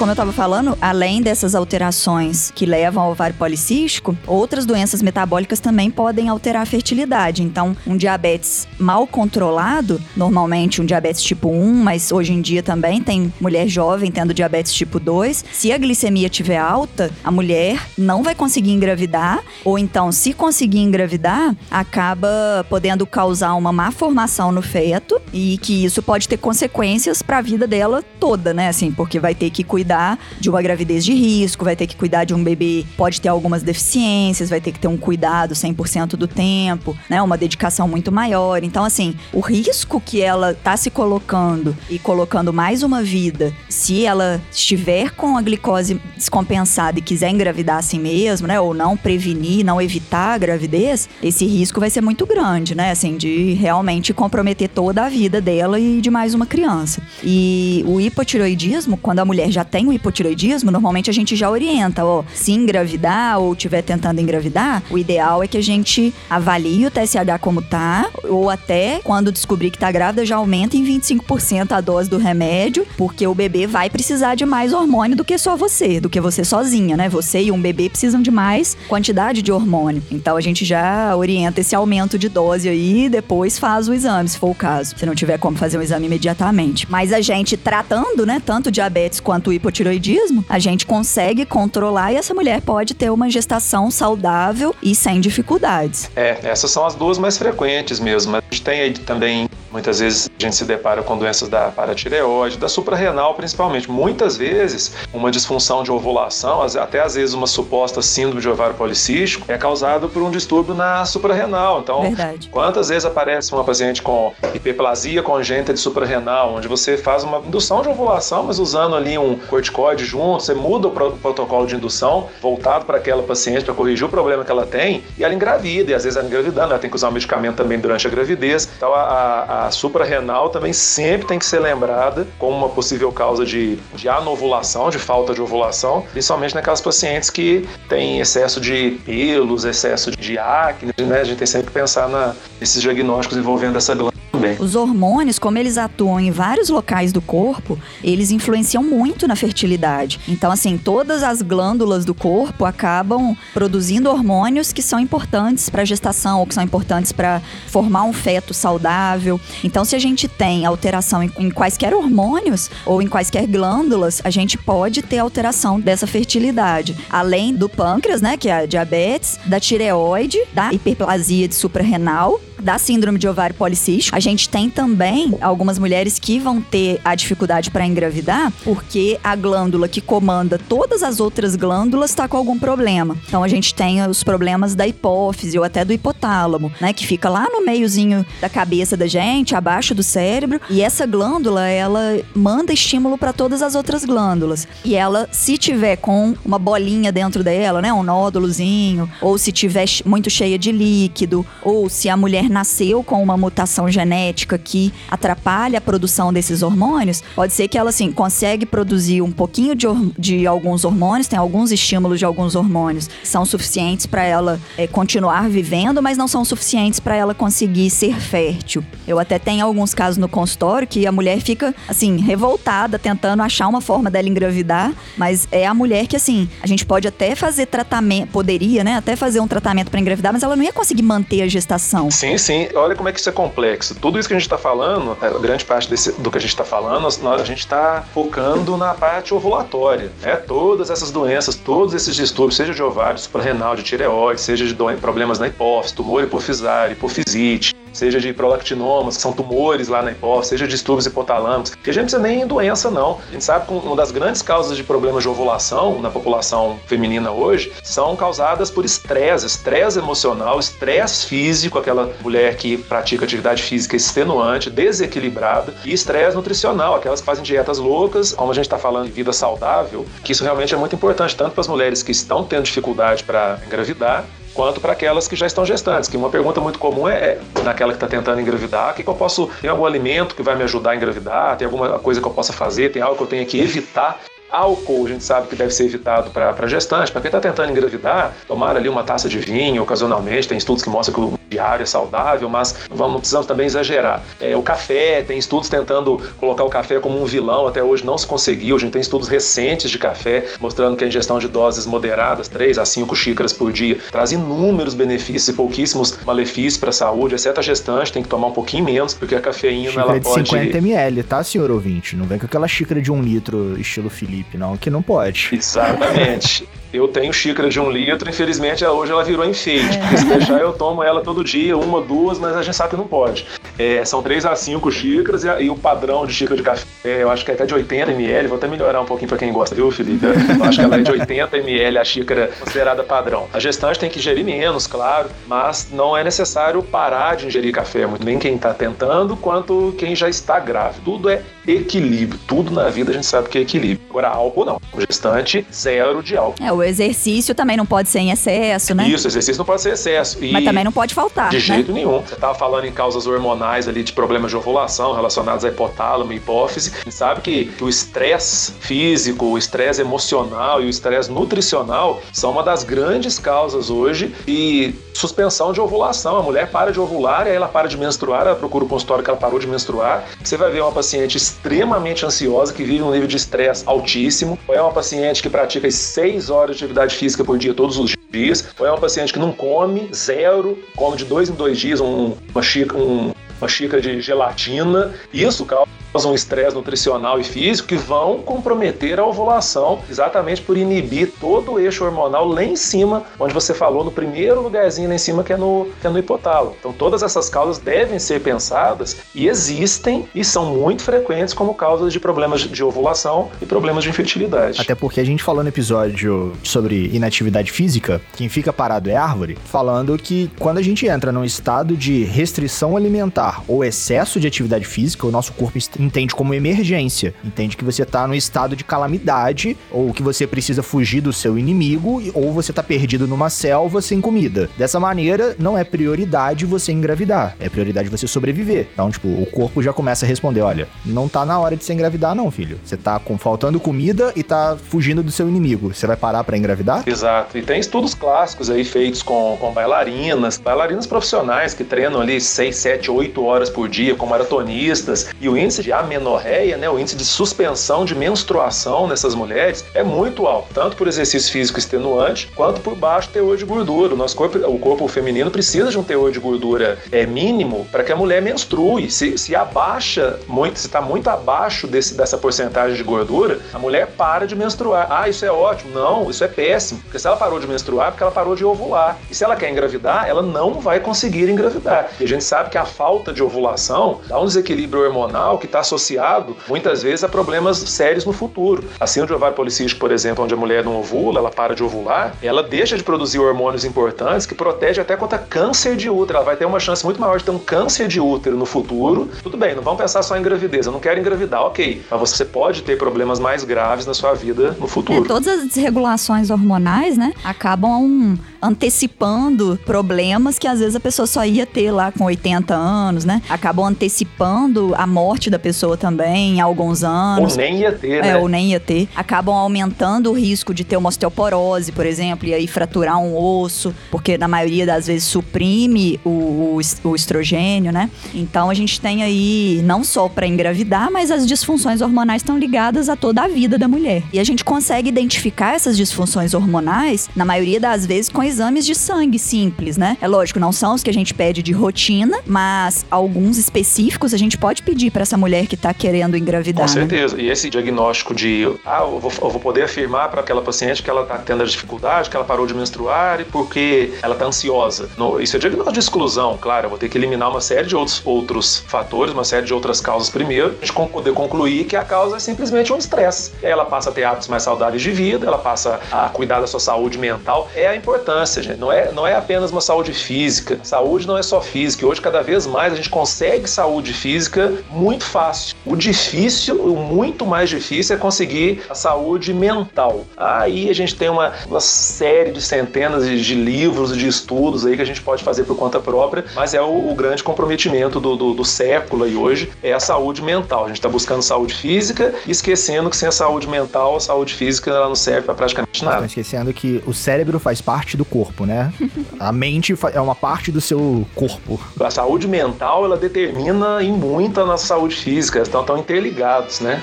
Como 0.00 0.12
eu 0.12 0.14
estava 0.14 0.32
falando, 0.32 0.78
além 0.80 1.20
dessas 1.20 1.54
alterações 1.54 2.50
que 2.50 2.64
levam 2.64 3.04
ao 3.04 3.10
ovário 3.10 3.36
policístico, 3.36 4.16
outras 4.26 4.64
doenças 4.64 5.02
metabólicas 5.02 5.60
também 5.60 5.90
podem 5.90 6.26
alterar 6.26 6.62
a 6.62 6.66
fertilidade. 6.66 7.42
Então, 7.42 7.76
um 7.86 7.98
diabetes 7.98 8.66
mal 8.78 9.06
controlado, 9.06 10.00
normalmente 10.16 10.80
um 10.80 10.86
diabetes 10.86 11.22
tipo 11.22 11.50
1, 11.50 11.74
mas 11.74 12.10
hoje 12.10 12.32
em 12.32 12.40
dia 12.40 12.62
também 12.62 13.02
tem 13.02 13.30
mulher 13.38 13.68
jovem 13.68 14.10
tendo 14.10 14.32
diabetes 14.32 14.72
tipo 14.72 14.98
2. 14.98 15.44
Se 15.52 15.70
a 15.70 15.76
glicemia 15.76 16.28
estiver 16.28 16.56
alta, 16.56 17.10
a 17.22 17.30
mulher 17.30 17.86
não 17.98 18.22
vai 18.22 18.34
conseguir 18.34 18.70
engravidar, 18.70 19.42
ou 19.62 19.78
então, 19.78 20.10
se 20.10 20.32
conseguir 20.32 20.78
engravidar, 20.78 21.54
acaba 21.70 22.64
podendo 22.70 23.06
causar 23.06 23.52
uma 23.52 23.70
má 23.70 23.90
formação 23.90 24.50
no 24.50 24.62
feto 24.62 25.20
e 25.30 25.58
que 25.58 25.84
isso 25.84 26.02
pode 26.02 26.26
ter 26.26 26.38
consequências 26.38 27.20
para 27.20 27.36
a 27.36 27.42
vida 27.42 27.66
dela 27.66 28.02
toda, 28.18 28.54
né? 28.54 28.70
Assim, 28.70 28.90
porque 28.90 29.20
vai 29.20 29.34
ter 29.34 29.50
que 29.50 29.62
cuidar 29.62 29.89
cuidar 29.90 30.18
de 30.38 30.48
uma 30.48 30.62
gravidez 30.62 31.04
de 31.04 31.12
risco, 31.12 31.64
vai 31.64 31.74
ter 31.74 31.86
que 31.86 31.96
cuidar 31.96 32.22
de 32.22 32.32
um 32.32 32.44
bebê, 32.44 32.84
pode 32.96 33.20
ter 33.20 33.28
algumas 33.28 33.62
deficiências, 33.62 34.48
vai 34.48 34.60
ter 34.60 34.70
que 34.70 34.78
ter 34.78 34.86
um 34.86 34.96
cuidado 34.96 35.52
100% 35.52 36.10
do 36.10 36.28
tempo, 36.28 36.96
né? 37.08 37.20
Uma 37.20 37.36
dedicação 37.36 37.88
muito 37.88 38.12
maior. 38.12 38.62
Então, 38.62 38.84
assim, 38.84 39.16
o 39.32 39.40
risco 39.40 40.00
que 40.00 40.20
ela 40.20 40.54
tá 40.54 40.76
se 40.76 40.90
colocando 40.90 41.76
e 41.88 41.98
colocando 41.98 42.52
mais 42.52 42.84
uma 42.84 43.02
vida, 43.02 43.52
se 43.68 44.04
ela 44.04 44.40
estiver 44.52 45.10
com 45.10 45.36
a 45.36 45.42
glicose 45.42 46.00
descompensada 46.16 47.00
e 47.00 47.02
quiser 47.02 47.30
engravidar 47.30 47.78
assim 47.78 47.98
mesmo, 47.98 48.46
né? 48.46 48.60
Ou 48.60 48.72
não 48.72 48.96
prevenir, 48.96 49.64
não 49.64 49.82
evitar 49.82 50.34
a 50.34 50.38
gravidez, 50.38 51.08
esse 51.20 51.44
risco 51.46 51.80
vai 51.80 51.90
ser 51.90 52.00
muito 52.00 52.24
grande, 52.24 52.76
né? 52.76 52.92
Assim, 52.92 53.16
de 53.16 53.54
realmente 53.54 54.14
comprometer 54.14 54.68
toda 54.68 55.04
a 55.04 55.08
vida 55.08 55.40
dela 55.40 55.80
e 55.80 56.00
de 56.00 56.10
mais 56.10 56.32
uma 56.32 56.46
criança. 56.46 57.02
E 57.24 57.84
o 57.88 58.00
hipotiroidismo, 58.00 58.96
quando 58.96 59.18
a 59.18 59.24
mulher 59.24 59.50
já 59.50 59.64
tem 59.64 59.79
o 59.86 59.92
hipotiroidismo, 59.92 60.70
normalmente 60.70 61.10
a 61.10 61.12
gente 61.12 61.36
já 61.36 61.50
orienta, 61.50 62.04
ó, 62.04 62.24
se 62.34 62.52
engravidar 62.52 63.38
ou 63.38 63.52
estiver 63.52 63.82
tentando 63.82 64.20
engravidar, 64.20 64.82
o 64.90 64.98
ideal 64.98 65.42
é 65.42 65.48
que 65.48 65.56
a 65.56 65.62
gente 65.62 66.12
avalie 66.28 66.86
o 66.86 66.90
TSH 66.90 67.38
como 67.40 67.62
tá, 67.62 68.08
ou 68.24 68.50
até 68.50 69.00
quando 69.02 69.32
descobrir 69.32 69.70
que 69.70 69.78
tá 69.78 69.90
grávida 69.90 70.24
já 70.24 70.36
aumenta 70.36 70.76
em 70.76 70.84
25% 70.84 71.72
a 71.72 71.80
dose 71.80 72.08
do 72.08 72.18
remédio, 72.18 72.86
porque 72.96 73.26
o 73.26 73.34
bebê 73.34 73.66
vai 73.66 73.88
precisar 73.88 74.34
de 74.34 74.44
mais 74.44 74.72
hormônio 74.72 75.16
do 75.16 75.24
que 75.24 75.36
só 75.38 75.56
você, 75.56 76.00
do 76.00 76.08
que 76.08 76.20
você 76.20 76.44
sozinha, 76.44 76.96
né? 76.96 77.08
Você 77.08 77.42
e 77.42 77.52
um 77.52 77.60
bebê 77.60 77.88
precisam 77.88 78.20
de 78.22 78.30
mais 78.30 78.76
quantidade 78.88 79.42
de 79.42 79.52
hormônio. 79.52 80.02
Então 80.10 80.36
a 80.36 80.40
gente 80.40 80.64
já 80.64 81.14
orienta 81.16 81.60
esse 81.60 81.74
aumento 81.74 82.18
de 82.18 82.28
dose 82.28 82.68
aí 82.68 83.06
e 83.06 83.08
depois 83.08 83.58
faz 83.58 83.88
o 83.88 83.94
exame, 83.94 84.28
se 84.28 84.38
for 84.38 84.50
o 84.50 84.54
caso. 84.54 84.94
Se 84.96 85.06
não 85.06 85.14
tiver 85.14 85.38
como 85.38 85.56
fazer 85.56 85.78
um 85.78 85.82
exame 85.82 86.06
imediatamente. 86.06 86.90
Mas 86.90 87.12
a 87.12 87.20
gente 87.20 87.56
tratando, 87.56 88.26
né, 88.26 88.40
tanto 88.44 88.70
diabetes 88.70 89.20
quanto 89.20 89.50
o 89.50 89.52
hipotiroidismo, 89.70 90.44
a 90.48 90.58
gente 90.58 90.84
consegue 90.84 91.46
controlar 91.46 92.12
e 92.12 92.16
essa 92.16 92.34
mulher 92.34 92.60
pode 92.60 92.94
ter 92.94 93.10
uma 93.10 93.30
gestação 93.30 93.90
saudável 93.90 94.74
e 94.82 94.94
sem 94.94 95.20
dificuldades. 95.20 96.10
É, 96.14 96.38
essas 96.42 96.70
são 96.70 96.84
as 96.84 96.94
duas 96.94 97.16
mais 97.16 97.38
frequentes 97.38 97.98
mesmo. 97.98 98.39
A 98.50 98.54
gente 98.54 98.64
tem 98.64 98.80
aí 98.80 98.92
também 98.92 99.48
Muitas 99.70 100.00
vezes 100.00 100.28
a 100.28 100.42
gente 100.42 100.56
se 100.56 100.64
depara 100.64 101.02
com 101.02 101.16
doenças 101.16 101.48
da 101.48 101.68
paratireoide, 101.68 102.58
da 102.58 102.68
suprarrenal 102.68 103.34
principalmente. 103.34 103.90
Muitas 103.90 104.36
vezes, 104.36 104.92
uma 105.12 105.30
disfunção 105.30 105.82
de 105.82 105.92
ovulação, 105.92 106.62
até 106.62 107.00
às 107.00 107.14
vezes 107.14 107.34
uma 107.34 107.46
suposta 107.46 108.02
síndrome 108.02 108.40
de 108.40 108.48
ovário 108.48 108.74
policístico, 108.74 109.44
é 109.50 109.56
causado 109.56 110.08
por 110.08 110.22
um 110.22 110.30
distúrbio 110.30 110.74
na 110.74 111.04
suprarrenal. 111.04 111.80
Então, 111.80 112.02
Verdade. 112.02 112.48
quantas 112.48 112.88
vezes 112.88 113.04
aparece 113.04 113.52
uma 113.52 113.62
paciente 113.62 114.02
com 114.02 114.34
hiperplasia 114.52 115.22
congênita 115.22 115.72
de 115.72 115.78
suprarrenal, 115.78 116.54
onde 116.54 116.66
você 116.66 116.96
faz 116.96 117.22
uma 117.22 117.38
indução 117.38 117.82
de 117.82 117.88
ovulação, 117.88 118.42
mas 118.44 118.58
usando 118.58 118.96
ali 118.96 119.16
um 119.16 119.36
corticoide 119.36 120.04
junto, 120.04 120.42
você 120.42 120.54
muda 120.54 120.88
o 120.88 120.90
protocolo 120.90 121.66
de 121.66 121.76
indução 121.76 122.28
voltado 122.42 122.84
para 122.84 122.96
aquela 122.96 123.22
paciente 123.22 123.64
para 123.64 123.74
corrigir 123.74 124.04
o 124.04 124.08
problema 124.08 124.44
que 124.44 124.50
ela 124.50 124.66
tem, 124.66 125.04
e 125.16 125.22
ela 125.22 125.32
engravida, 125.32 125.92
e 125.92 125.94
às 125.94 126.02
vezes 126.02 126.16
ela 126.16 126.26
engravidando, 126.26 126.70
ela 126.72 126.78
tem 126.78 126.90
que 126.90 126.96
usar 126.96 127.08
o 127.08 127.12
medicamento 127.12 127.56
também 127.56 127.78
durante 127.78 128.06
a 128.06 128.10
gravidez. 128.10 128.39
Então, 128.76 128.94
a, 128.94 129.00
a 129.02 129.60
a 129.60 129.70
suprarrenal 129.70 130.50
também 130.50 130.72
sempre 130.72 131.26
tem 131.26 131.38
que 131.38 131.46
ser 131.46 131.60
lembrada 131.60 132.26
como 132.38 132.56
uma 132.56 132.68
possível 132.68 133.12
causa 133.12 133.44
de, 133.44 133.76
de 133.94 134.08
anovulação, 134.08 134.90
de 134.90 134.98
falta 134.98 135.32
de 135.32 135.40
ovulação, 135.40 136.04
principalmente 136.10 136.54
naquelas 136.54 136.80
pacientes 136.80 137.30
que 137.30 137.68
têm 137.88 138.20
excesso 138.20 138.60
de 138.60 138.98
pelos, 139.04 139.64
excesso 139.64 140.10
de 140.10 140.38
acne, 140.38 140.92
né? 140.98 141.20
A 141.20 141.24
gente 141.24 141.38
tem 141.38 141.46
sempre 141.46 141.68
que 141.68 141.72
pensar 141.72 142.08
na, 142.08 142.34
nesses 142.58 142.82
diagnósticos 142.82 143.38
envolvendo 143.38 143.76
essa 143.78 143.94
glândula 143.94 144.10
também. 144.40 144.56
Os 144.58 144.74
hormônios, 144.74 145.38
como 145.38 145.58
eles 145.58 145.76
atuam 145.76 146.18
em 146.18 146.30
vários 146.30 146.68
locais 146.68 147.12
do 147.12 147.20
corpo, 147.20 147.78
eles 148.02 148.30
influenciam 148.30 148.82
muito 148.82 149.28
na 149.28 149.36
fertilidade. 149.36 150.20
Então, 150.26 150.50
assim, 150.50 150.78
todas 150.78 151.22
as 151.22 151.42
glândulas 151.42 152.04
do 152.04 152.14
corpo 152.14 152.64
acabam 152.64 153.36
produzindo 153.52 154.10
hormônios 154.10 154.72
que 154.72 154.82
são 154.82 154.98
importantes 154.98 155.68
para 155.68 155.82
a 155.82 155.84
gestação 155.84 156.40
ou 156.40 156.46
que 156.46 156.54
são 156.54 156.64
importantes 156.64 157.12
para 157.12 157.42
formar 157.68 158.04
um 158.04 158.12
feto 158.12 158.54
saudável. 158.54 159.40
Então, 159.62 159.84
se 159.84 159.94
a 159.94 159.98
gente 159.98 160.26
tem 160.26 160.64
alteração 160.64 161.22
em, 161.22 161.30
em 161.38 161.50
quaisquer 161.50 161.94
hormônios 161.94 162.70
ou 162.86 163.02
em 163.02 163.06
quaisquer 163.06 163.46
glândulas, 163.46 164.20
a 164.24 164.30
gente 164.30 164.56
pode 164.56 165.02
ter 165.02 165.18
alteração 165.18 165.78
dessa 165.78 166.06
fertilidade. 166.06 166.96
Além 167.10 167.54
do 167.54 167.68
pâncreas, 167.68 168.20
né, 168.20 168.36
que 168.36 168.48
é 168.48 168.60
a 168.60 168.66
diabetes, 168.66 169.38
da 169.46 169.60
tireoide, 169.60 170.38
da 170.52 170.72
hiperplasia 170.72 171.48
de 171.48 171.54
suprarrenal 171.54 172.40
da 172.60 172.78
síndrome 172.78 173.18
de 173.18 173.28
ovário 173.28 173.54
policístico. 173.54 174.16
A 174.16 174.20
gente 174.20 174.48
tem 174.48 174.68
também 174.68 175.36
algumas 175.40 175.78
mulheres 175.78 176.18
que 176.18 176.38
vão 176.38 176.60
ter 176.60 177.00
a 177.04 177.14
dificuldade 177.14 177.70
para 177.70 177.86
engravidar 177.86 178.52
porque 178.64 179.18
a 179.22 179.34
glândula 179.34 179.88
que 179.88 180.00
comanda 180.00 180.58
todas 180.58 181.02
as 181.02 181.20
outras 181.20 181.56
glândulas 181.56 182.10
está 182.10 182.28
com 182.28 182.36
algum 182.36 182.58
problema. 182.58 183.16
Então 183.26 183.42
a 183.42 183.48
gente 183.48 183.74
tem 183.74 184.06
os 184.06 184.22
problemas 184.22 184.74
da 184.74 184.86
hipófise 184.86 185.58
ou 185.58 185.64
até 185.64 185.84
do 185.84 185.92
hipotálamo, 185.92 186.72
né, 186.80 186.92
que 186.92 187.06
fica 187.06 187.28
lá 187.28 187.46
no 187.50 187.64
meiozinho 187.64 188.24
da 188.40 188.48
cabeça 188.48 188.96
da 188.96 189.06
gente, 189.06 189.54
abaixo 189.54 189.94
do 189.94 190.02
cérebro, 190.02 190.60
e 190.68 190.82
essa 190.82 191.06
glândula 191.06 191.66
ela 191.68 192.20
manda 192.34 192.72
estímulo 192.72 193.16
para 193.16 193.32
todas 193.32 193.62
as 193.62 193.74
outras 193.74 194.04
glândulas. 194.04 194.66
E 194.84 194.94
ela 194.94 195.28
se 195.32 195.56
tiver 195.56 195.96
com 195.96 196.34
uma 196.44 196.58
bolinha 196.58 197.12
dentro 197.12 197.42
dela, 197.42 197.80
né, 197.80 197.92
um 197.92 198.02
nódulozinho, 198.02 199.10
ou 199.20 199.38
se 199.38 199.52
tiver 199.52 199.86
muito 200.04 200.28
cheia 200.28 200.58
de 200.58 200.72
líquido, 200.72 201.46
ou 201.62 201.88
se 201.88 202.08
a 202.08 202.16
mulher 202.16 202.49
nasceu 202.52 203.02
com 203.02 203.22
uma 203.22 203.36
mutação 203.36 203.90
genética 203.90 204.58
que 204.58 204.92
atrapalha 205.10 205.78
a 205.78 205.80
produção 205.80 206.32
desses 206.32 206.62
hormônios, 206.62 207.22
pode 207.34 207.52
ser 207.52 207.68
que 207.68 207.78
ela, 207.78 207.90
assim, 207.90 208.12
consegue 208.12 208.66
produzir 208.66 209.22
um 209.22 209.30
pouquinho 209.30 209.74
de, 209.74 209.86
de 210.18 210.46
alguns 210.46 210.84
hormônios, 210.84 211.28
tem 211.28 211.38
alguns 211.38 211.72
estímulos 211.72 212.18
de 212.18 212.24
alguns 212.24 212.54
hormônios 212.54 213.08
que 213.08 213.28
são 213.28 213.44
suficientes 213.44 214.06
para 214.06 214.22
ela 214.22 214.60
é, 214.76 214.86
continuar 214.86 215.48
vivendo, 215.48 216.02
mas 216.02 216.16
não 216.16 216.28
são 216.28 216.44
suficientes 216.44 217.00
para 217.00 217.14
ela 217.14 217.34
conseguir 217.34 217.90
ser 217.90 218.18
fértil. 218.20 218.84
Eu 219.06 219.18
até 219.18 219.38
tenho 219.38 219.64
alguns 219.64 219.94
casos 219.94 220.18
no 220.18 220.28
consultório 220.28 220.86
que 220.86 221.06
a 221.06 221.12
mulher 221.12 221.40
fica, 221.40 221.74
assim, 221.88 222.16
revoltada, 222.18 222.98
tentando 222.98 223.42
achar 223.42 223.68
uma 223.68 223.80
forma 223.80 224.10
dela 224.10 224.28
engravidar, 224.28 224.92
mas 225.16 225.48
é 225.50 225.66
a 225.66 225.74
mulher 225.74 226.06
que, 226.06 226.16
assim, 226.16 226.48
a 226.62 226.66
gente 226.66 226.84
pode 226.84 227.06
até 227.08 227.34
fazer 227.34 227.66
tratamento, 227.66 228.30
poderia, 228.30 228.84
né, 228.84 228.96
até 228.96 229.16
fazer 229.16 229.40
um 229.40 229.48
tratamento 229.48 229.90
para 229.90 230.00
engravidar, 230.00 230.32
mas 230.32 230.42
ela 230.42 230.56
não 230.56 230.64
ia 230.64 230.72
conseguir 230.72 231.02
manter 231.02 231.42
a 231.42 231.48
gestação. 231.48 232.10
Sim, 232.10 232.36
sim. 232.40 232.68
Olha 232.74 232.94
como 232.94 233.08
é 233.08 233.12
que 233.12 233.20
isso 233.20 233.28
é 233.28 233.32
complexo. 233.32 233.94
Tudo 233.94 234.18
isso 234.18 234.28
que 234.28 234.34
a 234.34 234.38
gente 234.38 234.46
está 234.46 234.58
falando, 234.58 235.16
a 235.20 235.38
grande 235.38 235.64
parte 235.64 235.88
desse, 235.88 236.12
do 236.12 236.30
que 236.30 236.38
a 236.38 236.40
gente 236.40 236.50
está 236.50 236.64
falando, 236.64 237.06
a 237.06 237.44
gente 237.44 237.60
está 237.60 238.04
focando 238.12 238.76
na 238.76 238.94
parte 238.94 239.34
ovulatória. 239.34 240.10
Né? 240.20 240.36
Todas 240.36 240.90
essas 240.90 241.10
doenças, 241.10 241.54
todos 241.54 241.94
esses 241.94 242.14
distúrbios, 242.14 242.56
seja 242.56 242.74
de 242.74 242.82
ovário, 242.82 243.18
suprarrenal, 243.18 243.76
de 243.76 243.82
tireoide, 243.82 244.40
seja 244.40 244.66
de 244.66 244.74
problemas 245.00 245.38
na 245.38 245.46
hipófise, 245.46 245.94
tumor 245.94 246.22
hipofisário, 246.24 246.92
hipofisite, 246.92 247.69
seja 247.92 248.20
de 248.20 248.32
prolactinomas, 248.32 249.16
que 249.16 249.22
são 249.22 249.32
tumores 249.32 249.88
lá 249.88 250.02
na 250.02 250.12
hipófise, 250.12 250.50
seja 250.50 250.66
distúrbios 250.66 251.06
hipotalâmicos, 251.06 251.74
que 251.74 251.90
a 251.90 251.92
gente 251.92 252.02
não 252.02 252.04
precisa 252.04 252.22
nem 252.22 252.42
em 252.42 252.46
doença, 252.46 252.90
não. 252.90 253.18
A 253.28 253.32
gente 253.32 253.44
sabe 253.44 253.66
que 253.66 253.72
uma 253.72 253.96
das 253.96 254.10
grandes 254.10 254.42
causas 254.42 254.76
de 254.76 254.84
problemas 254.84 255.22
de 255.22 255.28
ovulação 255.28 256.00
na 256.00 256.10
população 256.10 256.78
feminina 256.86 257.30
hoje 257.30 257.72
são 257.82 258.16
causadas 258.16 258.70
por 258.70 258.84
estresse, 258.84 259.46
estresse 259.46 259.98
emocional, 259.98 260.58
estresse 260.58 261.26
físico, 261.26 261.78
aquela 261.78 262.12
mulher 262.20 262.56
que 262.56 262.76
pratica 262.76 263.24
atividade 263.24 263.62
física 263.62 263.96
extenuante, 263.96 264.70
desequilibrada, 264.70 265.74
e 265.84 265.92
estresse 265.92 266.36
nutricional, 266.36 266.94
aquelas 266.94 267.20
que 267.20 267.26
fazem 267.26 267.42
dietas 267.42 267.78
loucas, 267.78 268.32
como 268.32 268.50
a 268.50 268.54
gente 268.54 268.66
está 268.66 268.78
falando 268.78 269.06
de 269.06 269.12
vida 269.12 269.32
saudável, 269.32 270.06
que 270.24 270.32
isso 270.32 270.44
realmente 270.44 270.74
é 270.74 270.76
muito 270.76 270.94
importante, 270.94 271.36
tanto 271.36 271.52
para 271.52 271.60
as 271.60 271.68
mulheres 271.68 272.02
que 272.02 272.12
estão 272.12 272.44
tendo 272.44 272.64
dificuldade 272.64 273.24
para 273.24 273.58
engravidar, 273.66 274.24
quanto 274.54 274.80
para 274.80 274.92
aquelas 274.92 275.28
que 275.28 275.36
já 275.36 275.46
estão 275.46 275.64
gestantes. 275.64 276.08
Que 276.08 276.16
uma 276.16 276.30
pergunta 276.30 276.60
muito 276.60 276.78
comum 276.78 277.08
é, 277.08 277.14
é 277.14 277.40
naquela 277.62 277.92
que 277.92 277.96
está 277.96 278.06
tentando 278.06 278.40
engravidar, 278.40 278.90
o 278.90 278.94
que, 278.94 279.02
que, 279.02 279.08
eu 279.08 279.14
posso, 279.14 279.48
tem 279.60 279.70
algum 279.70 279.84
alimento 279.84 280.34
que 280.34 280.42
vai 280.42 280.56
me 280.56 280.62
ajudar 280.64 280.92
a 280.92 280.96
engravidar? 280.96 281.56
Tem 281.56 281.66
alguma 281.66 281.98
coisa 281.98 282.20
que 282.20 282.26
eu 282.26 282.32
possa 282.32 282.52
fazer? 282.52 282.90
Tem 282.90 283.02
algo 283.02 283.16
que 283.16 283.22
eu 283.22 283.26
tenha 283.26 283.44
que 283.44 283.60
evitar? 283.60 284.20
Álcool, 284.50 285.06
a 285.06 285.08
gente 285.08 285.24
sabe 285.24 285.48
que 285.48 285.56
deve 285.56 285.72
ser 285.72 285.84
evitado 285.84 286.30
para 286.30 286.66
gestante. 286.66 287.10
Para 287.10 287.20
quem 287.20 287.28
está 287.28 287.40
tentando 287.40 287.70
engravidar, 287.70 288.34
tomar 288.46 288.76
ali 288.76 288.88
uma 288.88 289.02
taça 289.02 289.28
de 289.28 289.38
vinho 289.38 289.82
ocasionalmente. 289.82 290.48
Tem 290.48 290.58
estudos 290.58 290.82
que 290.82 290.90
mostram 290.90 291.14
que 291.14 291.20
o 291.20 291.40
diário 291.50 291.82
é 291.82 291.86
saudável, 291.86 292.48
mas 292.48 292.74
vamos, 292.88 293.12
não 293.12 293.20
precisamos 293.20 293.46
também 293.46 293.66
exagerar. 293.66 294.22
É, 294.40 294.56
o 294.56 294.62
café, 294.62 295.22
tem 295.22 295.36
estudos 295.36 295.68
tentando 295.68 296.20
colocar 296.38 296.64
o 296.64 296.70
café 296.70 297.00
como 297.00 297.20
um 297.20 297.24
vilão, 297.24 297.66
até 297.66 297.82
hoje 297.82 298.04
não 298.04 298.16
se 298.16 298.26
conseguiu. 298.26 298.76
A 298.76 298.78
gente 298.78 298.92
tem 298.92 299.00
estudos 299.00 299.28
recentes 299.28 299.90
de 299.90 299.98
café 299.98 300.46
mostrando 300.60 300.96
que 300.96 301.04
a 301.04 301.06
ingestão 301.06 301.38
de 301.38 301.48
doses 301.48 301.86
moderadas, 301.86 302.48
3 302.48 302.78
a 302.78 302.84
5 302.84 303.14
xícaras 303.16 303.52
por 303.52 303.72
dia, 303.72 303.98
traz 304.10 304.32
inúmeros 304.32 304.94
benefícios 304.94 305.48
e 305.48 305.52
pouquíssimos 305.52 306.18
malefícios 306.24 306.76
para 306.76 306.90
a 306.90 306.92
saúde, 306.92 307.34
exceto 307.34 307.60
a 307.60 307.62
gestante, 307.62 308.12
tem 308.12 308.22
que 308.22 308.28
tomar 308.28 308.46
um 308.48 308.52
pouquinho 308.52 308.84
menos, 308.84 309.12
porque 309.14 309.34
a 309.34 309.40
cafeína 309.40 309.90
xícara 309.90 310.08
ela 310.08 310.18
de 310.18 310.24
pode. 310.24 310.48
50 310.48 310.78
ml, 310.78 311.22
tá, 311.24 311.42
senhor 311.42 311.70
ouvinte? 311.70 312.16
Não 312.16 312.26
vem 312.26 312.38
com 312.38 312.46
aquela 312.46 312.68
xícara 312.68 313.00
de 313.00 313.10
um 313.10 313.20
litro 313.20 313.78
estilo 313.78 314.08
Felipe, 314.08 314.39
não, 314.54 314.76
que 314.76 314.90
não 314.90 315.02
pode. 315.02 315.50
Exatamente. 315.52 316.68
Eu 316.92 317.08
tenho 317.08 317.32
xícara 317.32 317.68
de 317.68 317.78
um 317.78 317.90
litro, 317.90 318.28
infelizmente 318.28 318.84
hoje 318.84 319.12
ela 319.12 319.22
virou 319.22 319.44
enfeite. 319.44 319.98
Porque 319.98 320.16
se 320.16 320.24
deixar 320.24 320.60
eu 320.60 320.72
tomo 320.72 321.02
ela 321.02 321.20
todo 321.20 321.44
dia, 321.44 321.76
uma, 321.76 322.00
duas, 322.00 322.38
mas 322.38 322.56
a 322.56 322.62
gente 322.62 322.74
sabe 322.74 322.90
que 322.90 322.96
não 322.96 323.06
pode. 323.06 323.46
É, 323.78 324.04
são 324.04 324.22
3 324.22 324.44
a 324.44 324.54
5 324.54 324.90
xícaras 324.90 325.44
e, 325.44 325.62
e, 325.62 325.70
o 325.70 325.76
padrão 325.76 326.26
de 326.26 326.34
xícara 326.34 326.56
de 326.56 326.62
café, 326.62 327.22
eu 327.22 327.30
acho 327.30 327.44
que 327.44 327.50
é 327.50 327.54
até 327.54 327.64
de 327.64 327.74
80 327.74 328.12
ml. 328.12 328.48
Vou 328.48 328.58
até 328.58 328.68
melhorar 328.68 329.00
um 329.00 329.06
pouquinho 329.06 329.28
para 329.28 329.38
quem 329.38 329.52
gosta, 329.52 329.74
viu, 329.74 329.90
Felipe? 329.90 330.26
Eu 330.26 330.64
acho 330.64 330.78
que 330.78 330.84
ela 330.84 330.96
é 330.96 331.02
de 331.02 331.10
80 331.10 331.56
ml 331.58 331.98
a 331.98 332.04
xícara 332.04 332.50
considerada 332.58 333.02
padrão. 333.02 333.46
A 333.52 333.60
gestante 333.60 333.98
tem 333.98 334.10
que 334.10 334.18
ingerir 334.18 334.44
menos, 334.44 334.86
claro, 334.86 335.30
mas 335.46 335.88
não 335.92 336.16
é 336.16 336.24
necessário 336.24 336.82
parar 336.82 337.36
de 337.36 337.46
ingerir 337.46 337.72
café, 337.72 338.06
muito 338.06 338.24
nem 338.24 338.38
quem 338.38 338.56
está 338.56 338.74
tentando, 338.74 339.36
quanto 339.36 339.94
quem 339.96 340.14
já 340.14 340.28
está 340.28 340.58
grávido. 340.58 341.02
Tudo 341.04 341.30
é 341.30 341.42
equilíbrio. 341.66 342.40
Tudo 342.46 342.70
na 342.70 342.88
vida 342.88 343.10
a 343.10 343.14
gente 343.14 343.26
sabe 343.26 343.48
que 343.48 343.58
é 343.58 343.60
equilíbrio. 343.62 344.06
Agora, 344.10 344.28
álcool 344.28 344.64
não. 344.64 344.80
O 344.92 345.00
gestante, 345.00 345.66
zero 345.72 346.22
de 346.22 346.36
álcool. 346.36 346.62
É, 346.62 346.72
o 346.80 346.84
exercício 346.84 347.54
também 347.54 347.76
não 347.76 347.86
pode 347.86 348.08
ser 348.08 348.20
em 348.20 348.30
excesso, 348.30 348.94
né? 348.94 349.08
Isso, 349.08 349.26
exercício 349.26 349.58
não 349.58 349.64
pode 349.64 349.82
ser 349.82 349.92
excesso. 349.92 350.42
E 350.44 350.52
Mas 350.52 350.64
também 350.64 350.84
não 350.84 350.92
pode 350.92 351.14
faltar. 351.14 351.50
De 351.50 351.56
né? 351.56 351.60
jeito 351.60 351.92
nenhum. 351.92 352.20
Você 352.20 352.34
estava 352.34 352.54
falando 352.54 352.86
em 352.86 352.92
causas 352.92 353.26
hormonais 353.26 353.86
ali 353.86 354.02
de 354.02 354.12
problemas 354.12 354.50
de 354.50 354.56
ovulação 354.56 355.14
relacionados 355.14 355.64
a 355.64 355.68
hipotálamo 355.68 356.32
e 356.32 356.36
hipófise. 356.36 356.92
A 356.94 357.04
gente 357.04 357.14
sabe 357.14 357.40
que 357.40 357.70
o 357.80 357.88
estresse 357.88 358.72
físico, 358.80 359.46
o 359.46 359.58
estresse 359.58 360.00
emocional 360.00 360.82
e 360.82 360.86
o 360.86 360.88
estresse 360.88 361.30
nutricional 361.30 362.22
são 362.32 362.50
uma 362.50 362.62
das 362.62 362.82
grandes 362.82 363.38
causas 363.38 363.90
hoje 363.90 364.34
de 364.46 364.94
suspensão 365.14 365.72
de 365.72 365.80
ovulação. 365.80 366.36
A 366.36 366.42
mulher 366.42 366.70
para 366.70 366.92
de 366.92 367.00
ovular 367.00 367.46
e 367.46 367.50
aí 367.50 367.56
ela 367.56 367.68
para 367.68 367.88
de 367.88 367.96
menstruar, 367.96 368.46
ela 368.46 368.56
procura 368.56 368.84
o 368.84 368.88
consultório 368.88 369.22
que 369.22 369.30
ela 369.30 369.38
parou 369.38 369.58
de 369.58 369.66
menstruar. 369.66 370.24
Você 370.42 370.56
vai 370.56 370.70
ver 370.70 370.82
uma 370.82 370.92
paciente 370.92 371.36
extremamente 371.36 372.24
ansiosa 372.24 372.72
que 372.72 372.82
vive 372.82 373.02
um 373.02 373.10
nível 373.10 373.28
de 373.28 373.36
estresse 373.36 373.84
altíssimo, 373.86 374.58
ou 374.66 374.74
é 374.74 374.80
uma 374.80 374.92
paciente 374.92 375.42
que 375.42 375.50
pratica 375.50 375.90
seis 375.90 376.50
horas 376.50 376.69
de 376.70 376.84
atividade 376.84 377.16
física 377.16 377.44
por 377.44 377.58
dia 377.58 377.74
todos 377.74 377.98
os 377.98 378.16
dias, 378.30 378.68
ou 378.78 378.86
é 378.86 378.90
uma 378.90 378.98
paciente 378.98 379.32
que 379.32 379.38
não 379.38 379.52
come, 379.52 380.08
zero, 380.14 380.78
come 380.96 381.16
de 381.16 381.24
dois 381.24 381.48
em 381.48 381.54
dois 381.54 381.78
dias 381.78 382.00
um, 382.00 382.34
uma, 382.54 382.62
xícara, 382.62 382.98
um, 383.02 383.32
uma 383.60 383.68
xícara 383.68 384.00
de 384.00 384.20
gelatina. 384.20 385.12
Isso 385.32 385.64
causa 385.64 385.99
um 386.14 386.34
estresse 386.34 386.74
nutricional 386.74 387.40
e 387.40 387.44
físico 387.44 387.88
que 387.88 387.96
vão 387.96 388.38
comprometer 388.38 389.18
a 389.18 389.24
ovulação, 389.24 390.00
exatamente 390.10 390.60
por 390.62 390.76
inibir 390.76 391.32
todo 391.40 391.72
o 391.72 391.80
eixo 391.80 392.04
hormonal 392.04 392.46
lá 392.46 392.64
em 392.64 392.76
cima, 392.76 393.24
onde 393.38 393.54
você 393.54 393.72
falou 393.72 394.04
no 394.04 394.10
primeiro 394.10 394.62
lugarzinho 394.62 395.08
lá 395.08 395.14
em 395.14 395.18
cima, 395.18 395.42
que 395.42 395.52
é 395.52 395.56
no, 395.56 395.88
que 396.00 396.06
é 396.06 396.10
no 396.10 396.18
hipotálamo. 396.18 396.76
Então, 396.78 396.92
todas 396.92 397.22
essas 397.22 397.48
causas 397.48 397.78
devem 397.78 398.18
ser 398.18 398.40
pensadas 398.40 399.16
e 399.34 399.48
existem 399.48 400.28
e 400.34 400.44
são 400.44 400.74
muito 400.74 401.02
frequentes 401.02 401.54
como 401.54 401.74
causas 401.74 402.12
de 402.12 402.20
problemas 402.20 402.62
de 402.62 402.84
ovulação 402.84 403.50
e 403.60 403.66
problemas 403.66 404.04
de 404.04 404.10
infertilidade. 404.10 404.80
Até 404.80 404.94
porque 404.94 405.20
a 405.20 405.24
gente 405.24 405.42
falou 405.42 405.62
no 405.62 405.68
episódio 405.68 406.52
sobre 406.62 407.10
inatividade 407.12 407.72
física, 407.72 408.20
quem 408.36 408.48
fica 408.48 408.72
parado 408.72 409.08
é 409.10 409.16
árvore, 409.16 409.56
falando 409.64 410.16
que 410.18 410.50
quando 410.58 410.78
a 410.78 410.82
gente 410.82 411.06
entra 411.06 411.32
num 411.32 411.44
estado 411.44 411.96
de 411.96 412.24
restrição 412.24 412.96
alimentar 412.96 413.62
ou 413.66 413.84
excesso 413.84 414.40
de 414.40 414.46
atividade 414.46 414.84
física, 414.84 415.26
o 415.26 415.30
nosso 415.30 415.52
corpo 415.52 415.78
entende 416.00 416.34
como 416.34 416.54
emergência, 416.54 417.34
entende 417.44 417.76
que 417.76 417.84
você 417.84 418.04
tá 418.04 418.26
no 418.26 418.34
estado 418.34 418.74
de 418.74 418.84
calamidade, 418.84 419.76
ou 419.90 420.12
que 420.12 420.22
você 420.22 420.46
precisa 420.46 420.82
fugir 420.82 421.20
do 421.20 421.32
seu 421.32 421.58
inimigo, 421.58 422.22
ou 422.34 422.52
você 422.52 422.72
tá 422.72 422.82
perdido 422.82 423.26
numa 423.26 423.50
selva 423.50 424.00
sem 424.00 424.20
comida. 424.20 424.68
Dessa 424.76 424.98
maneira, 424.98 425.54
não 425.58 425.76
é 425.76 425.84
prioridade 425.84 426.64
você 426.64 426.92
engravidar, 426.92 427.56
é 427.60 427.68
prioridade 427.68 428.08
você 428.08 428.26
sobreviver. 428.26 428.88
Então, 428.92 429.10
tipo, 429.10 429.28
o 429.28 429.46
corpo 429.46 429.82
já 429.82 429.92
começa 429.92 430.24
a 430.24 430.28
responder: 430.28 430.62
olha, 430.62 430.88
não 431.04 431.28
tá 431.28 431.44
na 431.44 431.58
hora 431.58 431.76
de 431.76 431.84
você 431.84 431.92
engravidar, 431.92 432.34
não, 432.34 432.50
filho. 432.50 432.80
Você 432.84 432.96
tá 432.96 433.18
com 433.18 433.36
faltando 433.36 433.78
comida 433.78 434.32
e 434.36 434.42
tá 434.42 434.76
fugindo 434.76 435.22
do 435.22 435.30
seu 435.30 435.48
inimigo. 435.48 435.92
Você 435.92 436.06
vai 436.06 436.16
parar 436.16 436.44
para 436.44 436.56
engravidar? 436.56 437.02
Exato. 437.06 437.58
E 437.58 437.62
tem 437.62 437.80
estudos 437.80 438.14
clássicos 438.14 438.70
aí 438.70 438.84
feitos 438.84 439.22
com, 439.22 439.56
com 439.60 439.72
bailarinas, 439.72 440.58
bailarinas 440.58 441.06
profissionais 441.06 441.74
que 441.74 441.84
treinam 441.84 442.20
ali 442.20 442.40
6, 442.40 442.76
7, 442.76 443.10
8 443.10 443.44
horas 443.44 443.70
por 443.70 443.88
dia, 443.88 444.14
com 444.14 444.26
maratonistas, 444.26 445.28
e 445.40 445.48
o 445.48 445.56
índice 445.56 445.82
de 445.82 445.89
de 445.90 445.92
amenorreia, 445.92 446.76
né, 446.76 446.88
o 446.88 447.00
índice 447.00 447.16
de 447.16 447.24
suspensão 447.24 448.04
de 448.04 448.14
menstruação 448.14 449.08
nessas 449.08 449.34
mulheres 449.34 449.84
é 449.92 450.04
muito 450.04 450.46
alto, 450.46 450.72
tanto 450.72 450.96
por 450.96 451.08
exercício 451.08 451.50
físico 451.50 451.80
extenuante 451.80 452.48
quanto 452.54 452.80
por 452.80 452.94
baixo 452.94 453.30
teor 453.30 453.56
de 453.56 453.64
gordura. 453.64 454.14
O 454.14 454.16
nosso 454.16 454.36
corpo, 454.36 454.56
o 454.58 454.78
corpo 454.78 455.08
feminino 455.08 455.50
precisa 455.50 455.90
de 455.90 455.98
um 455.98 456.04
teor 456.04 456.30
de 456.30 456.38
gordura 456.38 456.96
é, 457.10 457.26
mínimo 457.26 457.88
para 457.90 458.04
que 458.04 458.12
a 458.12 458.16
mulher 458.16 458.40
menstrue. 458.40 459.10
Se, 459.10 459.36
se 459.36 459.56
abaixa 459.56 460.38
muito, 460.46 460.78
se 460.78 460.86
está 460.86 461.00
muito 461.00 461.28
abaixo 461.28 461.88
desse, 461.88 462.14
dessa 462.14 462.38
porcentagem 462.38 462.96
de 462.96 463.02
gordura, 463.02 463.58
a 463.74 463.78
mulher 463.78 464.06
para 464.06 464.46
de 464.46 464.54
menstruar. 464.54 465.08
Ah, 465.10 465.28
isso 465.28 465.44
é 465.44 465.50
ótimo. 465.50 465.92
Não, 465.92 466.30
isso 466.30 466.44
é 466.44 466.48
péssimo. 466.48 467.00
Porque 467.00 467.18
se 467.18 467.26
ela 467.26 467.36
parou 467.36 467.58
de 467.58 467.66
menstruar, 467.66 468.08
é 468.08 468.10
porque 468.12 468.22
ela 468.22 468.32
parou 468.32 468.54
de 468.54 468.64
ovular. 468.64 469.18
E 469.28 469.34
se 469.34 469.42
ela 469.42 469.56
quer 469.56 469.68
engravidar, 469.68 470.28
ela 470.28 470.42
não 470.42 470.74
vai 470.74 471.00
conseguir 471.00 471.48
engravidar. 471.48 472.10
E 472.20 472.24
a 472.24 472.28
gente 472.28 472.44
sabe 472.44 472.70
que 472.70 472.78
a 472.78 472.84
falta 472.84 473.32
de 473.32 473.42
ovulação 473.42 474.20
dá 474.28 474.38
um 474.40 474.44
desequilíbrio 474.44 475.02
hormonal 475.02 475.58
que 475.58 475.66
está 475.66 475.79
associado 475.80 476.56
muitas 476.68 477.02
vezes 477.02 477.24
a 477.24 477.28
problemas 477.28 477.78
sérios 477.78 478.24
no 478.24 478.32
futuro. 478.32 478.84
Assim, 478.98 479.20
o 479.20 479.34
ovário 479.34 479.56
policístico, 479.56 480.00
por 480.00 480.12
exemplo, 480.12 480.44
onde 480.44 480.54
a 480.54 480.56
mulher 480.56 480.84
não 480.84 480.96
ovula, 480.96 481.40
ela 481.40 481.50
para 481.50 481.74
de 481.74 481.82
ovular, 481.82 482.34
ela 482.42 482.62
deixa 482.62 482.96
de 482.96 483.02
produzir 483.02 483.38
hormônios 483.38 483.84
importantes 483.84 484.46
que 484.46 484.54
protegem 484.54 485.02
até 485.02 485.16
contra 485.16 485.38
câncer 485.38 485.96
de 485.96 486.08
útero. 486.08 486.38
Ela 486.38 486.46
vai 486.46 486.56
ter 486.56 486.64
uma 486.64 486.80
chance 486.80 487.04
muito 487.04 487.20
maior 487.20 487.38
de 487.38 487.44
ter 487.44 487.50
um 487.50 487.58
câncer 487.58 488.08
de 488.08 488.20
útero 488.20 488.56
no 488.56 488.66
futuro. 488.66 489.28
Tudo 489.42 489.56
bem, 489.56 489.74
não 489.74 489.82
vamos 489.82 490.00
pensar 490.00 490.22
só 490.22 490.36
em 490.36 490.42
gravidez. 490.42 490.86
Eu 490.86 490.92
não 490.92 491.00
quero 491.00 491.18
engravidar, 491.20 491.62
ok. 491.62 492.02
Mas 492.10 492.20
você 492.20 492.44
pode 492.44 492.82
ter 492.82 492.96
problemas 492.98 493.38
mais 493.38 493.64
graves 493.64 494.06
na 494.06 494.14
sua 494.14 494.34
vida 494.34 494.76
no 494.78 494.86
futuro. 494.86 495.24
É, 495.24 495.26
todas 495.26 495.48
as 495.48 495.66
desregulações 495.66 496.50
hormonais, 496.50 497.16
né, 497.16 497.32
acabam 497.44 498.38
antecipando 498.62 499.78
problemas 499.86 500.58
que 500.58 500.68
às 500.68 500.80
vezes 500.80 500.94
a 500.94 501.00
pessoa 501.00 501.26
só 501.26 501.44
ia 501.44 501.64
ter 501.64 501.90
lá 501.90 502.12
com 502.12 502.24
80 502.24 502.74
anos, 502.74 503.24
né? 503.24 503.40
Acabam 503.48 503.86
antecipando 503.86 504.94
a 504.96 505.06
morte 505.06 505.48
da 505.48 505.58
pessoa 505.58 505.69
também 505.96 506.56
em 506.56 506.60
alguns 506.60 507.02
anos. 507.02 507.52
Ou 507.52 507.58
nem 507.58 507.78
ia 507.78 507.92
ter, 507.92 508.18
é, 508.18 508.22
né? 508.22 508.36
ou 508.36 508.48
nem 508.48 508.70
ia 508.70 508.80
ter. 508.80 509.08
Acabam 509.14 509.54
aumentando 509.54 510.30
o 510.30 510.32
risco 510.32 510.72
de 510.74 510.84
ter 510.84 510.96
uma 510.96 511.08
osteoporose, 511.08 511.92
por 511.92 512.06
exemplo, 512.06 512.48
e 512.48 512.54
aí 512.54 512.66
fraturar 512.66 513.18
um 513.18 513.36
osso, 513.36 513.94
porque 514.10 514.36
na 514.36 514.48
maioria 514.48 514.86
das 514.86 515.06
vezes 515.06 515.24
suprime 515.24 516.20
o, 516.24 516.30
o, 516.30 516.80
o 517.04 517.14
estrogênio, 517.14 517.92
né? 517.92 518.10
Então 518.34 518.70
a 518.70 518.74
gente 518.74 519.00
tem 519.00 519.22
aí 519.22 519.80
não 519.84 520.04
só 520.04 520.28
para 520.28 520.46
engravidar, 520.46 521.10
mas 521.10 521.30
as 521.30 521.46
disfunções 521.46 522.00
hormonais 522.00 522.42
estão 522.42 522.58
ligadas 522.58 523.08
a 523.08 523.16
toda 523.16 523.42
a 523.42 523.48
vida 523.48 523.78
da 523.78 523.88
mulher. 523.88 524.22
E 524.32 524.38
a 524.38 524.44
gente 524.44 524.64
consegue 524.64 525.08
identificar 525.08 525.74
essas 525.74 525.96
disfunções 525.96 526.54
hormonais, 526.54 527.28
na 527.34 527.44
maioria 527.44 527.80
das 527.80 528.06
vezes, 528.06 528.28
com 528.28 528.42
exames 528.42 528.84
de 528.84 528.94
sangue 528.94 529.38
simples, 529.38 529.96
né? 529.96 530.16
É 530.20 530.28
lógico, 530.28 530.58
não 530.60 530.72
são 530.72 530.94
os 530.94 531.02
que 531.02 531.10
a 531.10 531.12
gente 531.12 531.34
pede 531.34 531.62
de 531.62 531.72
rotina, 531.72 532.38
mas 532.46 533.04
alguns 533.10 533.58
específicos 533.58 534.34
a 534.34 534.36
gente 534.36 534.56
pode 534.56 534.82
pedir 534.82 535.10
para 535.10 535.22
essa 535.22 535.36
mulher 535.36 535.59
que 535.66 535.74
está 535.74 535.92
querendo 535.92 536.36
engravidar. 536.36 536.86
Com 536.86 536.94
né? 536.94 537.00
certeza. 537.00 537.36
Né? 537.36 537.44
E 537.44 537.50
esse 537.50 537.70
diagnóstico 537.70 538.34
de, 538.34 538.70
ah, 538.84 539.00
eu 539.02 539.18
vou, 539.18 539.32
eu 539.42 539.50
vou 539.50 539.60
poder 539.60 539.82
afirmar 539.82 540.28
para 540.30 540.40
aquela 540.40 540.62
paciente 540.62 541.02
que 541.02 541.10
ela 541.10 541.22
está 541.22 541.38
tendo 541.38 541.64
dificuldade, 541.66 542.30
que 542.30 542.36
ela 542.36 542.44
parou 542.44 542.66
de 542.66 542.74
menstruar 542.74 543.40
e 543.40 543.44
porque 543.44 544.12
ela 544.22 544.34
está 544.34 544.46
ansiosa. 544.46 545.08
No, 545.16 545.40
isso 545.40 545.56
é 545.56 545.58
diagnóstico 545.58 545.92
de 545.92 545.98
exclusão, 545.98 546.58
claro. 546.60 546.86
Eu 546.86 546.90
vou 546.90 546.98
ter 546.98 547.08
que 547.08 547.18
eliminar 547.18 547.50
uma 547.50 547.60
série 547.60 547.86
de 547.86 547.96
outros, 547.96 548.22
outros 548.24 548.78
fatores, 548.86 549.32
uma 549.32 549.44
série 549.44 549.66
de 549.66 549.74
outras 549.74 550.00
causas 550.00 550.30
primeiro, 550.30 550.76
a 550.80 550.86
gente 550.86 550.92
poder 551.10 551.32
concluir 551.32 551.84
que 551.84 551.96
a 551.96 552.04
causa 552.04 552.36
é 552.36 552.38
simplesmente 552.38 552.92
um 552.92 552.96
estresse. 552.96 553.52
Ela 553.62 553.84
passa 553.84 554.10
a 554.10 554.12
ter 554.12 554.24
hábitos 554.24 554.48
mais 554.48 554.62
saudáveis 554.62 555.02
de 555.02 555.10
vida, 555.10 555.46
ela 555.46 555.58
passa 555.58 556.00
a 556.10 556.28
cuidar 556.28 556.60
da 556.60 556.66
sua 556.66 556.80
saúde 556.80 557.18
mental. 557.18 557.68
É 557.74 557.86
a 557.86 557.96
importância, 557.96 558.62
gente. 558.62 558.78
Não 558.78 558.90
é, 558.90 559.12
não 559.12 559.26
é 559.26 559.34
apenas 559.34 559.70
uma 559.70 559.80
saúde 559.80 560.12
física. 560.12 560.78
Saúde 560.82 561.26
não 561.26 561.36
é 561.36 561.42
só 561.42 561.60
física. 561.60 562.06
Hoje, 562.06 562.20
cada 562.20 562.42
vez 562.42 562.66
mais, 562.66 562.92
a 562.92 562.96
gente 562.96 563.10
consegue 563.10 563.68
saúde 563.68 564.12
física 564.12 564.72
muito 564.90 565.24
fácil. 565.24 565.49
O 565.84 565.96
difícil, 565.96 566.76
o 566.76 566.96
muito 566.96 567.46
mais 567.46 567.68
difícil 567.68 568.16
é 568.16 568.18
conseguir 568.18 568.82
a 568.88 568.94
saúde 568.94 569.52
mental. 569.52 570.24
Aí 570.36 570.88
a 570.88 570.94
gente 570.94 571.14
tem 571.14 571.28
uma, 571.28 571.52
uma 571.66 571.80
série 571.80 572.52
de 572.52 572.62
centenas 572.62 573.26
de 573.26 573.54
livros, 573.54 574.16
de 574.16 574.26
estudos 574.26 574.86
aí 574.86 574.96
que 574.96 575.02
a 575.02 575.06
gente 575.06 575.22
pode 575.22 575.42
fazer 575.42 575.64
por 575.64 575.76
conta 575.76 576.00
própria, 576.00 576.44
mas 576.54 576.74
é 576.74 576.80
o, 576.80 577.10
o 577.10 577.14
grande 577.14 577.42
comprometimento 577.42 578.20
do, 578.20 578.36
do, 578.36 578.54
do, 578.54 578.64
século 578.64 579.26
e 579.26 579.36
hoje 579.36 579.70
é 579.82 579.92
a 579.92 580.00
saúde 580.00 580.42
mental. 580.42 580.84
A 580.84 580.88
gente 580.88 580.96
está 580.96 581.08
buscando 581.08 581.42
saúde 581.42 581.74
física 581.74 582.34
e 582.46 582.50
esquecendo 582.50 583.10
que 583.10 583.16
sem 583.16 583.28
a 583.28 583.32
saúde 583.32 583.68
mental, 583.68 584.16
a 584.16 584.20
saúde 584.20 584.54
física 584.54 584.90
ela 584.90 585.08
não 585.08 585.14
serve 585.14 585.42
para 585.42 585.54
praticamente 585.54 586.04
nada. 586.04 586.26
esquecendo 586.26 586.72
que 586.72 587.02
o 587.06 587.12
cérebro 587.12 587.58
faz 587.58 587.80
parte 587.80 588.16
do 588.16 588.24
corpo, 588.24 588.64
né? 588.64 588.92
a 589.38 589.52
mente 589.52 589.94
é 590.12 590.20
uma 590.20 590.34
parte 590.34 590.70
do 590.70 590.80
seu 590.80 591.26
corpo. 591.34 591.80
A 592.00 592.10
saúde 592.10 592.46
mental 592.46 593.04
ela 593.04 593.16
determina 593.16 594.02
em 594.02 594.12
muito 594.12 594.60
a 594.60 594.66
nossa 594.66 594.86
saúde 594.86 595.16
física. 595.16 595.39
Então, 595.68 595.80
estão 595.80 595.98
interligados, 595.98 596.80
né? 596.80 597.02